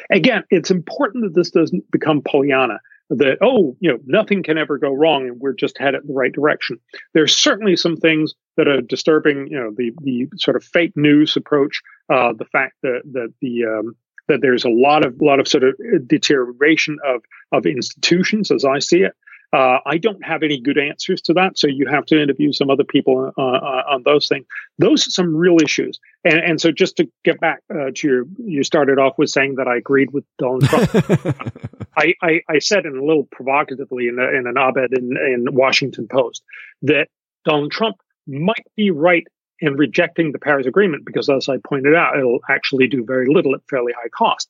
Again, 0.10 0.44
it's 0.50 0.72
important 0.72 1.24
that 1.24 1.36
this 1.36 1.52
doesn't 1.52 1.90
become 1.92 2.22
Pollyanna. 2.22 2.80
That 3.12 3.38
oh, 3.42 3.76
you 3.80 3.92
know, 3.92 3.98
nothing 4.06 4.44
can 4.44 4.58
ever 4.58 4.78
go 4.78 4.94
wrong, 4.94 5.28
and 5.28 5.40
we're 5.40 5.54
just 5.54 5.80
headed 5.80 6.02
in 6.02 6.08
the 6.08 6.14
right 6.14 6.32
direction. 6.32 6.80
There's 7.14 7.36
certainly 7.36 7.76
some 7.76 7.98
things 7.98 8.36
that 8.56 8.68
are 8.68 8.82
disturbing. 8.82 9.48
You 9.48 9.60
know, 9.60 9.72
the 9.76 9.92
the 10.02 10.28
sort 10.38 10.58
of 10.58 10.64
fake 10.64 10.94
news 10.96 11.36
approach, 11.36 11.82
uh, 12.10 12.34
the 12.34 12.46
fact 12.46 12.76
that 12.84 13.02
that 13.14 13.34
the 13.42 13.66
um, 13.66 13.96
that 14.30 14.40
there's 14.42 14.64
a 14.64 14.70
lot 14.70 15.06
of 15.06 15.20
lot 15.22 15.40
of 15.40 15.48
sort 15.48 15.64
of 15.64 15.76
deterioration 16.08 16.98
of 17.06 17.22
of 17.52 17.66
institutions 17.66 18.52
as 18.52 18.64
I 18.64 18.80
see 18.80 19.02
it. 19.02 19.14
Uh, 19.52 19.80
I 19.84 19.98
don't 19.98 20.24
have 20.24 20.44
any 20.44 20.60
good 20.60 20.78
answers 20.78 21.24
to 21.24 21.34
that, 21.34 21.58
so 21.58 21.66
you 21.66 21.88
have 21.88 22.06
to 22.06 22.22
interview 22.22 22.54
some 22.54 22.70
other 22.70 22.84
people 22.84 23.34
uh, 23.36 23.42
uh, 23.42 23.84
on 23.90 24.04
those 24.04 24.28
things. 24.28 24.46
Those 24.78 25.08
are 25.08 25.10
some 25.10 25.36
real 25.36 25.58
issues, 25.62 26.00
and 26.24 26.40
and 26.40 26.62
so 26.62 26.72
just 26.72 26.98
to 26.98 27.10
get 27.26 27.40
back 27.40 27.62
uh, 27.74 27.90
to 27.96 28.08
your, 28.08 28.26
you 28.38 28.64
started 28.64 29.00
off 29.00 29.18
with 29.18 29.32
saying 29.32 29.56
that 29.56 29.68
I 29.68 29.78
agreed 29.78 30.12
with 30.12 30.24
Donald 30.38 30.66
Trump. 30.66 30.92
I, 31.98 32.14
I, 32.22 32.42
I 32.48 32.60
said 32.60 32.86
in 32.86 32.96
a 32.96 33.04
little 33.04 33.28
provocatively 33.32 34.08
in, 34.08 34.20
a, 34.20 34.28
in 34.38 34.46
an 34.46 34.58
op-ed 34.58 34.92
in 34.94 35.18
in 35.18 35.48
Washington 35.52 36.08
Post 36.08 36.44
that 36.84 37.08
Donald 37.44 37.72
Trump 37.72 37.96
might 38.28 38.68
be 38.78 38.92
right 38.92 39.26
in 39.62 39.76
rejecting 39.76 40.32
the 40.32 40.40
Paris 40.40 40.66
Agreement 40.66 41.06
because, 41.06 41.30
as 41.30 41.50
I 41.50 41.58
pointed 41.58 41.96
out, 41.96 42.18
it'll 42.18 42.40
actually 42.50 42.88
do 42.88 43.04
very 43.04 43.28
little 43.28 43.56
at 43.56 43.62
fairly 43.70 43.94
high 43.94 44.10
cost. 44.10 44.50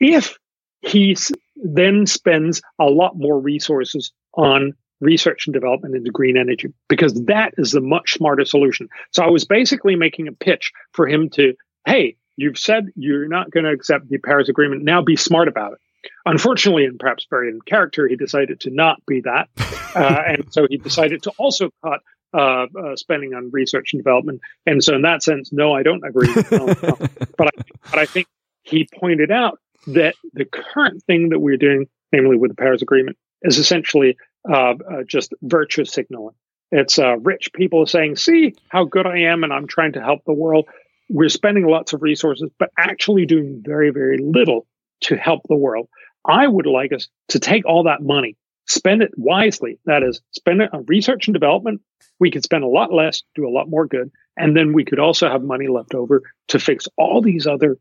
If 0.00 0.38
he 0.80 1.16
then 1.56 2.06
spends 2.06 2.60
a 2.78 2.86
lot 2.86 3.16
more 3.16 3.38
resources 3.38 4.12
on 4.34 4.72
research 5.00 5.46
and 5.46 5.54
development 5.54 5.96
into 5.96 6.10
green 6.10 6.36
energy, 6.36 6.72
because 6.88 7.14
that 7.24 7.54
is 7.58 7.72
the 7.72 7.80
much 7.80 8.14
smarter 8.14 8.44
solution. 8.44 8.88
So 9.10 9.22
I 9.22 9.30
was 9.30 9.44
basically 9.44 9.96
making 9.96 10.28
a 10.28 10.32
pitch 10.32 10.72
for 10.92 11.06
him 11.06 11.28
to, 11.30 11.54
hey, 11.86 12.16
you've 12.36 12.58
said 12.58 12.86
you're 12.96 13.28
not 13.28 13.50
going 13.50 13.64
to 13.64 13.72
accept 13.72 14.08
the 14.08 14.18
Paris 14.18 14.48
Agreement. 14.48 14.84
Now 14.84 15.02
be 15.02 15.16
smart 15.16 15.48
about 15.48 15.72
it. 15.72 15.78
Unfortunately, 16.24 16.84
and 16.84 16.98
perhaps 16.98 17.26
very 17.30 17.48
in 17.48 17.60
character, 17.60 18.08
he 18.08 18.16
decided 18.16 18.60
to 18.60 18.70
not 18.70 19.04
be 19.06 19.20
that. 19.20 19.48
Uh, 19.94 20.22
and 20.26 20.52
so 20.52 20.66
he 20.68 20.76
decided 20.76 21.22
to 21.24 21.30
also 21.38 21.70
cut 21.84 22.00
uh, 22.34 22.66
uh, 22.78 22.96
spending 22.96 23.34
on 23.34 23.50
research 23.50 23.92
and 23.92 24.02
development. 24.02 24.40
And 24.66 24.82
so, 24.82 24.94
in 24.94 25.02
that 25.02 25.22
sense, 25.22 25.52
no, 25.52 25.74
I 25.74 25.82
don't 25.82 26.04
agree. 26.04 26.32
no, 26.50 26.66
no. 26.82 26.96
But 27.36 27.48
I, 27.48 27.62
but 27.90 27.98
I 27.98 28.06
think 28.06 28.26
he 28.62 28.88
pointed 28.98 29.30
out 29.30 29.58
that 29.88 30.14
the 30.32 30.44
current 30.44 31.02
thing 31.04 31.30
that 31.30 31.40
we're 31.40 31.56
doing, 31.56 31.86
namely 32.12 32.36
with 32.36 32.50
the 32.50 32.56
Paris 32.56 32.82
Agreement, 32.82 33.16
is 33.42 33.58
essentially 33.58 34.16
uh, 34.48 34.74
uh 34.74 35.02
just 35.06 35.34
virtue 35.42 35.84
signaling. 35.84 36.34
It's 36.70 36.98
uh, 36.98 37.18
rich 37.18 37.52
people 37.52 37.84
saying, 37.86 38.16
"See 38.16 38.54
how 38.68 38.84
good 38.84 39.06
I 39.06 39.18
am, 39.18 39.44
and 39.44 39.52
I'm 39.52 39.66
trying 39.66 39.92
to 39.92 40.00
help 40.00 40.24
the 40.24 40.32
world." 40.32 40.68
We're 41.10 41.28
spending 41.28 41.66
lots 41.66 41.92
of 41.92 42.00
resources, 42.00 42.50
but 42.58 42.70
actually 42.78 43.26
doing 43.26 43.62
very, 43.62 43.90
very 43.90 44.16
little 44.18 44.66
to 45.02 45.16
help 45.16 45.42
the 45.48 45.56
world. 45.56 45.88
I 46.24 46.46
would 46.46 46.66
like 46.66 46.92
us 46.92 47.08
to 47.28 47.38
take 47.38 47.66
all 47.66 47.84
that 47.84 48.00
money 48.00 48.36
spend 48.66 49.02
it 49.02 49.12
wisely. 49.16 49.78
That 49.86 50.02
is, 50.02 50.20
spend 50.32 50.62
it 50.62 50.72
on 50.72 50.84
research 50.86 51.26
and 51.26 51.34
development. 51.34 51.80
We 52.18 52.30
could 52.30 52.44
spend 52.44 52.64
a 52.64 52.68
lot 52.68 52.92
less, 52.92 53.22
do 53.34 53.46
a 53.46 53.50
lot 53.50 53.68
more 53.68 53.86
good. 53.86 54.10
And 54.36 54.56
then 54.56 54.72
we 54.72 54.84
could 54.84 54.98
also 54.98 55.28
have 55.28 55.42
money 55.42 55.68
left 55.68 55.94
over 55.94 56.22
to 56.48 56.58
fix 56.58 56.86
all 56.96 57.20
these 57.20 57.46
other 57.46 57.78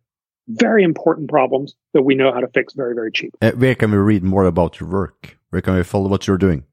very 0.48 0.84
important 0.84 1.30
problems 1.30 1.76
that 1.94 2.02
we 2.02 2.16
know 2.16 2.34
how 2.34 2.40
to 2.40 2.48
fix 2.48 2.74
very, 2.74 2.96
very 2.96 3.12
cheap. 3.12 3.36
Uh, 3.42 3.52
where 3.52 3.76
can 3.76 3.92
we 3.92 3.98
read 3.98 4.24
more 4.24 4.46
about 4.46 4.80
your 4.80 4.90
work? 4.90 5.38
Where 5.50 5.62
can 5.62 5.76
we 5.76 5.84
follow 5.84 6.10
what 6.10 6.28
you're 6.28 6.38
doing? 6.38 6.66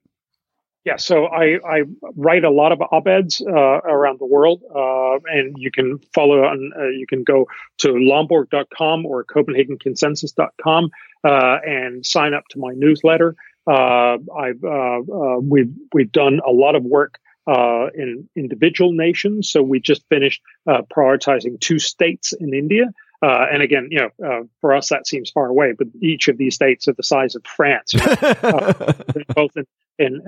Yeah, 0.84 0.96
so 0.96 1.26
I, 1.26 1.58
I 1.68 1.82
write 2.16 2.44
a 2.44 2.50
lot 2.50 2.72
of 2.72 2.80
op-eds 2.80 3.42
uh, 3.46 3.52
around 3.52 4.20
the 4.20 4.24
world, 4.24 4.62
uh, 4.74 5.18
and 5.26 5.54
you 5.58 5.70
can 5.70 5.98
follow 6.14 6.44
on. 6.44 6.72
Uh, 6.74 6.88
you 6.88 7.06
can 7.06 7.24
go 7.24 7.46
to 7.78 7.88
lomborg.com 7.88 9.04
or 9.04 9.22
CopenhagenConsensus.com 9.24 10.90
uh, 11.24 11.58
and 11.66 12.06
sign 12.06 12.32
up 12.32 12.44
to 12.50 12.58
my 12.58 12.72
newsletter. 12.74 13.36
Uh, 13.68 14.16
I've 14.36 14.64
uh, 14.64 15.00
uh, 15.00 15.38
we've 15.40 15.72
we've 15.92 16.10
done 16.10 16.40
a 16.46 16.50
lot 16.50 16.74
of 16.74 16.84
work 16.84 17.18
in 17.46 18.28
individual 18.36 18.92
nations. 18.92 19.50
So 19.50 19.62
we 19.62 19.80
just 19.80 20.02
finished 20.08 20.42
prioritizing 20.66 21.60
two 21.60 21.78
states 21.78 22.32
in 22.32 22.52
India. 22.54 22.92
Uh, 23.20 23.46
and 23.52 23.62
again, 23.62 23.88
you 23.90 23.98
know, 23.98 24.26
uh, 24.26 24.42
for 24.60 24.74
us 24.74 24.90
that 24.90 25.06
seems 25.06 25.30
far 25.30 25.46
away, 25.46 25.72
but 25.76 25.88
each 26.00 26.28
of 26.28 26.38
these 26.38 26.54
states 26.54 26.86
are 26.86 26.92
the 26.92 27.02
size 27.02 27.34
of 27.34 27.44
France, 27.44 27.92
you 27.92 27.98
know, 28.06 28.14
uh, 28.42 28.92
both 29.34 29.56
in 29.56 29.66
in, 29.98 30.22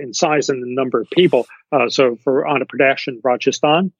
in 0.00 0.14
size 0.14 0.48
and 0.48 0.62
the 0.62 0.72
number 0.72 1.00
of 1.00 1.10
people. 1.10 1.46
so 1.88 2.16
for 2.22 2.44
Andhra 2.44 2.66
Pradesh 2.66 3.08
and 3.08 3.20
Rajasthan, 3.24 3.92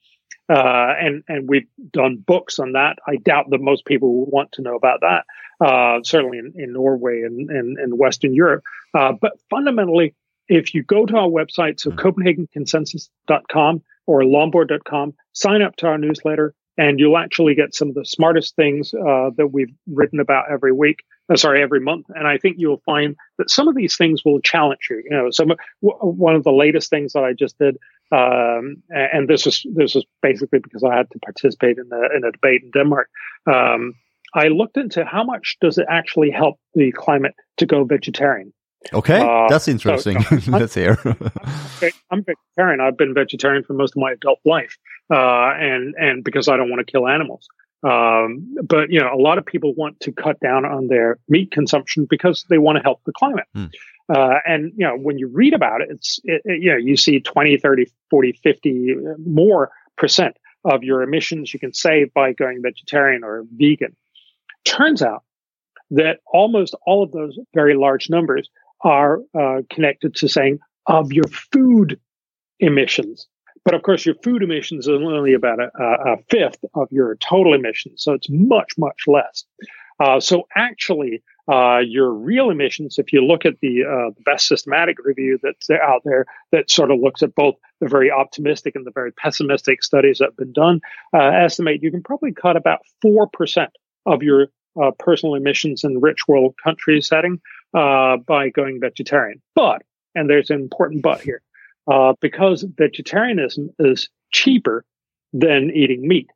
uh, 0.50 0.94
and 1.00 1.22
and 1.28 1.48
we've 1.48 1.68
done 1.92 2.16
books 2.16 2.58
on 2.58 2.72
that. 2.72 2.98
I 3.06 3.16
doubt 3.16 3.50
that 3.50 3.60
most 3.60 3.84
people 3.84 4.12
will 4.14 4.30
want 4.30 4.52
to 4.52 4.62
know 4.62 4.74
about 4.74 5.00
that. 5.02 5.24
Uh, 5.64 6.00
certainly 6.02 6.38
in, 6.38 6.54
in 6.56 6.72
Norway 6.72 7.20
and, 7.20 7.50
and, 7.50 7.76
and 7.76 7.98
Western 7.98 8.32
Europe. 8.32 8.62
Uh, 8.94 9.12
but 9.20 9.32
fundamentally, 9.50 10.14
if 10.48 10.74
you 10.74 10.82
go 10.82 11.04
to 11.04 11.16
our 11.16 11.28
website, 11.28 11.78
so 11.78 11.90
mm-hmm. 11.90 11.98
CopenhagenConsensus.com 11.98 13.82
or 14.06 14.22
Lomborg.com, 14.22 15.14
sign 15.32 15.60
up 15.60 15.76
to 15.76 15.86
our 15.86 15.98
newsletter, 15.98 16.54
and 16.78 16.98
you'll 16.98 17.18
actually 17.18 17.54
get 17.54 17.74
some 17.74 17.90
of 17.90 17.94
the 17.94 18.06
smartest 18.06 18.56
things 18.56 18.94
uh, 18.94 19.30
that 19.36 19.48
we've 19.52 19.72
written 19.86 20.18
about 20.18 20.50
every 20.50 20.72
week. 20.72 21.04
Uh, 21.30 21.36
sorry, 21.36 21.62
every 21.62 21.80
month. 21.80 22.06
And 22.08 22.26
I 22.26 22.38
think 22.38 22.56
you'll 22.58 22.82
find 22.86 23.14
that 23.36 23.50
some 23.50 23.68
of 23.68 23.76
these 23.76 23.96
things 23.96 24.24
will 24.24 24.40
challenge 24.40 24.88
you. 24.88 25.02
You 25.04 25.10
know, 25.10 25.30
some 25.30 25.52
w- 25.82 26.14
one 26.14 26.34
of 26.34 26.42
the 26.42 26.52
latest 26.52 26.88
things 26.88 27.12
that 27.12 27.22
I 27.22 27.34
just 27.34 27.58
did 27.58 27.76
um, 28.12 28.82
and 28.90 29.28
this 29.28 29.46
is 29.46 29.64
this 29.74 29.94
is 29.94 30.04
basically 30.22 30.58
because 30.58 30.82
I 30.84 30.96
had 30.96 31.10
to 31.10 31.18
participate 31.20 31.78
in 31.78 31.88
a, 31.92 32.16
in 32.16 32.24
a 32.24 32.32
debate 32.32 32.62
in 32.62 32.70
Denmark. 32.72 33.08
Um, 33.46 33.94
I 34.34 34.48
looked 34.48 34.76
into 34.76 35.04
how 35.04 35.24
much 35.24 35.56
does 35.60 35.78
it 35.78 35.86
actually 35.88 36.30
help 36.30 36.56
the 36.74 36.92
climate 36.92 37.34
to 37.58 37.66
go 37.66 37.84
vegetarian. 37.84 38.52
Okay, 38.92 39.20
uh, 39.20 39.46
that's 39.48 39.68
interesting. 39.68 40.22
So, 40.22 40.38
so 40.38 40.50
Let's 40.58 40.74
hear. 40.74 40.98
I'm 42.10 42.24
vegetarian. 42.24 42.80
I've 42.80 42.96
been 42.96 43.14
vegetarian 43.14 43.62
for 43.62 43.74
most 43.74 43.92
of 43.96 44.00
my 44.00 44.12
adult 44.12 44.38
life, 44.44 44.76
uh, 45.12 45.52
and 45.58 45.94
and 45.98 46.24
because 46.24 46.48
I 46.48 46.56
don't 46.56 46.70
want 46.70 46.84
to 46.84 46.90
kill 46.90 47.06
animals. 47.06 47.46
Um, 47.82 48.54
but 48.66 48.90
you 48.90 49.00
know, 49.00 49.12
a 49.12 49.20
lot 49.20 49.38
of 49.38 49.46
people 49.46 49.74
want 49.74 50.00
to 50.00 50.12
cut 50.12 50.40
down 50.40 50.64
on 50.64 50.88
their 50.88 51.18
meat 51.28 51.50
consumption 51.50 52.06
because 52.08 52.44
they 52.48 52.58
want 52.58 52.76
to 52.76 52.82
help 52.82 53.00
the 53.04 53.12
climate. 53.12 53.46
Hmm. 53.54 53.66
Uh, 54.12 54.38
and, 54.44 54.72
you 54.76 54.86
know, 54.86 54.96
when 54.96 55.18
you 55.18 55.28
read 55.28 55.54
about 55.54 55.80
it, 55.80 55.88
it's, 55.90 56.18
it, 56.24 56.42
it, 56.44 56.62
you 56.62 56.70
know, 56.70 56.76
you 56.76 56.96
see 56.96 57.20
20, 57.20 57.58
30, 57.58 57.86
40, 58.10 58.32
50 58.42 58.94
more 59.24 59.70
percent 59.96 60.36
of 60.64 60.82
your 60.82 61.02
emissions 61.02 61.54
you 61.54 61.60
can 61.60 61.72
save 61.72 62.12
by 62.12 62.32
going 62.32 62.60
vegetarian 62.62 63.22
or 63.22 63.44
vegan. 63.52 63.96
Turns 64.64 65.02
out 65.02 65.22
that 65.90 66.18
almost 66.26 66.74
all 66.86 67.02
of 67.02 67.12
those 67.12 67.38
very 67.54 67.74
large 67.74 68.10
numbers 68.10 68.48
are 68.82 69.20
uh, 69.38 69.62
connected 69.70 70.14
to 70.16 70.28
saying 70.28 70.58
of 70.86 71.12
your 71.12 71.28
food 71.52 71.98
emissions. 72.58 73.28
But 73.64 73.74
of 73.74 73.82
course, 73.82 74.06
your 74.06 74.14
food 74.22 74.42
emissions 74.42 74.88
are 74.88 74.94
only 74.94 75.34
about 75.34 75.60
a, 75.60 75.70
a 75.78 76.16
fifth 76.30 76.64
of 76.74 76.88
your 76.90 77.16
total 77.16 77.54
emissions. 77.54 78.02
So 78.02 78.14
it's 78.14 78.28
much, 78.30 78.72
much 78.78 79.04
less. 79.06 79.44
Uh, 79.98 80.18
so 80.18 80.46
actually, 80.56 81.22
uh, 81.50 81.78
your 81.78 82.12
real 82.12 82.50
emissions, 82.50 82.98
if 82.98 83.12
you 83.12 83.24
look 83.24 83.44
at 83.44 83.58
the, 83.60 83.84
uh, 83.84 84.10
best 84.24 84.46
systematic 84.46 84.96
review 85.04 85.38
that's 85.42 85.68
out 85.70 86.02
there 86.04 86.26
that 86.52 86.70
sort 86.70 86.90
of 86.90 87.00
looks 87.00 87.22
at 87.22 87.34
both 87.34 87.56
the 87.80 87.88
very 87.88 88.10
optimistic 88.10 88.76
and 88.76 88.86
the 88.86 88.92
very 88.92 89.12
pessimistic 89.12 89.82
studies 89.82 90.18
that 90.18 90.26
have 90.26 90.36
been 90.36 90.52
done, 90.52 90.80
uh, 91.14 91.18
estimate 91.18 91.82
you 91.82 91.90
can 91.90 92.02
probably 92.02 92.32
cut 92.32 92.56
about 92.56 92.80
4% 93.04 93.68
of 94.06 94.22
your 94.22 94.48
uh, 94.80 94.92
personal 94.98 95.34
emissions 95.34 95.82
in 95.82 96.00
rich 96.00 96.28
world 96.28 96.54
country 96.62 97.00
setting 97.00 97.40
uh, 97.74 98.16
by 98.18 98.48
going 98.50 98.78
vegetarian. 98.80 99.42
But, 99.54 99.82
and 100.14 100.30
there's 100.30 100.50
an 100.50 100.60
important 100.60 101.02
but 101.02 101.20
here, 101.20 101.42
because 102.20 102.62
vegetarianism 102.62 103.70
is 103.78 104.08
cheaper 104.30 104.84
than 105.32 105.70
eating 105.70 106.06
meat, 106.06 106.30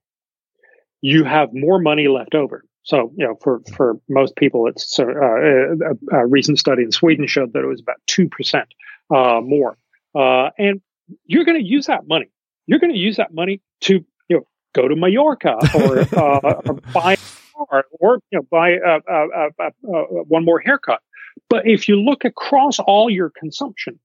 you 1.00 1.22
have 1.24 1.50
more 1.52 1.78
money 1.78 2.08
left 2.08 2.34
over. 2.34 2.64
So, 2.84 3.12
you 3.16 3.26
know, 3.26 3.36
for, 3.42 3.60
for 3.74 3.98
most 4.08 4.36
people, 4.36 4.66
it's 4.68 4.98
uh, 4.98 5.06
a, 5.06 6.16
a, 6.16 6.26
recent 6.26 6.58
study 6.58 6.82
in 6.82 6.92
Sweden 6.92 7.26
showed 7.26 7.54
that 7.54 7.60
it 7.60 7.66
was 7.66 7.80
about 7.80 7.96
2% 8.08 8.64
uh, 9.10 9.40
more. 9.40 9.78
Uh, 10.14 10.50
and 10.58 10.82
you're 11.24 11.44
going 11.44 11.58
to 11.58 11.66
use 11.66 11.86
that 11.86 12.06
money. 12.06 12.26
You're 12.66 12.78
going 12.78 12.92
to 12.92 12.98
use 12.98 13.16
that 13.16 13.32
money 13.32 13.62
to, 13.82 14.04
you 14.28 14.36
know, 14.36 14.46
go 14.74 14.86
to 14.86 14.96
Mallorca 14.96 15.56
or, 15.74 15.98
uh, 16.18 16.60
or 16.66 16.74
buy 16.92 17.14
a 17.14 17.18
car 17.56 17.84
or, 18.00 18.18
you 18.30 18.38
know, 18.38 18.46
buy 18.50 18.76
one 19.82 20.44
more 20.44 20.60
haircut. 20.60 21.00
But 21.48 21.66
if 21.66 21.88
you 21.88 22.00
look 22.00 22.24
across 22.24 22.78
all 22.78 23.08
your 23.08 23.30
consumption, 23.30 23.98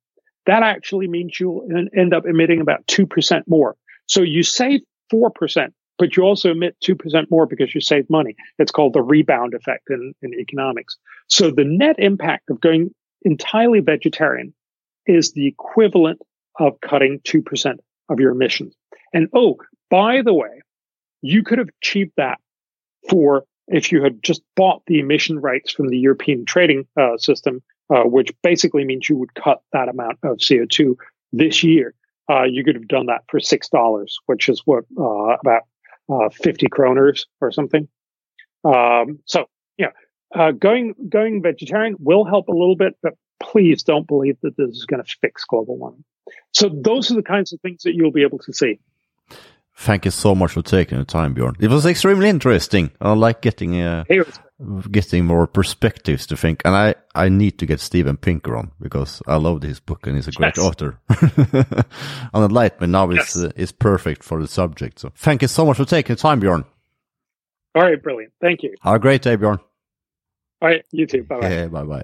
that 0.46 0.64
actually 0.64 1.08
means 1.08 1.38
you'll 1.40 1.68
end 1.96 2.14
up 2.14 2.26
emitting 2.26 2.62
about 2.62 2.88
2% 2.88 3.44
more. 3.48 3.76
So 4.08 4.22
you 4.22 4.42
save 4.42 4.82
4%, 5.14 5.72
but 6.00 6.16
you 6.16 6.24
also 6.24 6.52
emit 6.52 6.78
2% 6.82 7.30
more 7.30 7.45
because 7.45 7.76
you 7.76 7.82
save 7.82 8.10
money. 8.10 8.36
It's 8.58 8.72
called 8.72 8.93
the 8.93 9.02
rebound 9.02 9.54
effect 9.54 9.89
in, 9.89 10.16
in 10.22 10.34
economics. 10.34 10.97
So 11.28 11.52
the 11.52 11.66
net 11.66 11.97
impact 12.00 12.50
of 12.50 12.62
going 12.62 12.95
entirely 13.24 13.82
vegetarian 13.82 14.54
is 15.06 15.34
the 15.34 15.45
equivalent 15.45 16.22
of 16.58 16.80
cutting 16.82 17.20
2% 17.20 17.78
of 18.10 18.20
your 18.20 18.32
emissions. 18.32 18.74
And 19.14 19.28
oh, 19.34 19.58
by 19.89 20.22
the 20.22 20.34
way, 20.34 20.62
you 21.22 21.43
could 21.43 21.60
have 21.60 21.70
achieved 21.82 22.14
that 22.18 22.39
for 23.10 23.43
if 23.68 23.91
you 23.91 24.02
had 24.02 24.24
just 24.24 24.41
bought 24.56 24.82
the 24.88 25.00
emission 25.00 25.39
rights 25.39 25.72
from 25.72 25.89
the 25.89 25.97
European 25.97 26.45
trading 26.45 26.88
uh, 26.97 27.18
system, 27.18 27.62
uh, 27.93 28.04
which 28.04 28.32
basically 28.41 28.86
means 28.86 29.10
you 29.10 29.18
would 29.18 29.34
cut 29.36 29.62
that 29.74 29.89
amount 29.89 30.18
of 30.24 30.38
CO2 30.38 30.95
this 31.34 31.64
year. 31.64 31.93
Uh, 32.30 32.43
you 32.43 32.64
could 32.64 32.76
have 32.76 32.88
done 32.88 33.08
that 33.08 33.24
for 33.28 33.39
six 33.39 33.70
dollars, 33.70 34.20
which 34.28 34.50
is 34.50 34.62
what 34.66 34.86
uh, 34.97 35.36
about 35.43 35.64
uh, 36.10 36.30
50 36.30 36.68
kroners 36.68 37.26
or 37.41 37.51
something. 37.51 37.88
Um, 38.64 39.20
so, 39.26 39.45
yeah, 39.78 39.91
uh, 40.36 40.51
going, 40.51 40.95
going 41.07 41.41
vegetarian 41.41 41.95
will 41.99 42.26
help 42.26 42.47
a 42.49 42.53
little 42.53 42.76
bit, 42.76 42.95
but 43.01 43.14
please 43.39 43.84
don't 43.84 44.07
believe 44.07 44.38
that 44.41 44.57
this 44.57 44.70
is 44.70 44.86
going 44.86 45.03
to 45.03 45.16
fix 45.22 45.45
global 45.45 45.78
warming. 45.78 46.03
So 46.53 46.70
those 46.70 47.12
are 47.12 47.16
the 47.16 47.24
kinds 47.24 47.53
of 47.53 47.62
things 47.62 47.84
that 47.84 47.95
you'll 47.95 48.12
be 48.12 48.24
able 48.24 48.39
to 48.39 48.53
see. 48.53 48.80
Thank 49.80 50.04
you 50.04 50.12
so 50.12 50.36
much 50.36 50.52
for 50.52 50.62
taking 50.62 50.98
the 50.98 51.06
time, 51.06 51.34
Bjorn. 51.34 51.56
It 51.58 51.70
was 51.70 51.86
extremely 51.86 52.28
interesting. 52.28 52.92
I 53.00 53.14
like 53.14 53.42
getting 53.42 53.80
uh, 53.82 54.04
getting 54.92 55.24
more 55.24 55.48
perspectives 55.48 56.28
to 56.28 56.36
think, 56.36 56.62
and 56.66 56.76
I 56.76 56.96
I 57.16 57.30
need 57.30 57.58
to 57.60 57.66
get 57.66 57.80
Steven 57.80 58.18
Pinker 58.18 58.58
on 58.58 58.72
because 58.82 59.22
I 59.26 59.38
loved 59.38 59.64
his 59.64 59.80
book 59.80 60.06
and 60.06 60.18
he's 60.18 60.28
a 60.28 60.34
great 60.34 60.58
yes. 60.58 60.66
author. 60.66 61.00
and 62.34 62.44
Enlightenment 62.44 62.92
now 62.92 63.10
yes. 63.10 63.38
is 63.38 63.46
uh, 63.46 63.52
is 63.56 63.72
perfect 63.72 64.22
for 64.22 64.42
the 64.42 64.50
subject. 64.50 65.00
So 65.00 65.14
thank 65.16 65.44
you 65.44 65.48
so 65.48 65.66
much 65.66 65.78
for 65.78 65.86
taking 65.86 66.18
the 66.18 66.22
time, 66.22 66.42
Bjorn. 66.42 66.66
All 67.74 67.84
right, 67.84 68.04
brilliant. 68.04 68.34
Thank 68.42 68.64
you. 68.64 68.76
Have 68.82 68.96
a 68.96 69.00
great 69.00 69.22
day, 69.22 69.38
Bjorn. 69.38 69.60
All 70.62 70.68
right, 70.68 70.86
you 70.92 71.08
too. 71.08 71.24
Bye 71.24 71.40
bye. 71.40 71.50
Yeah, 71.50 71.68
bye 71.68 71.84
bye. 71.86 72.04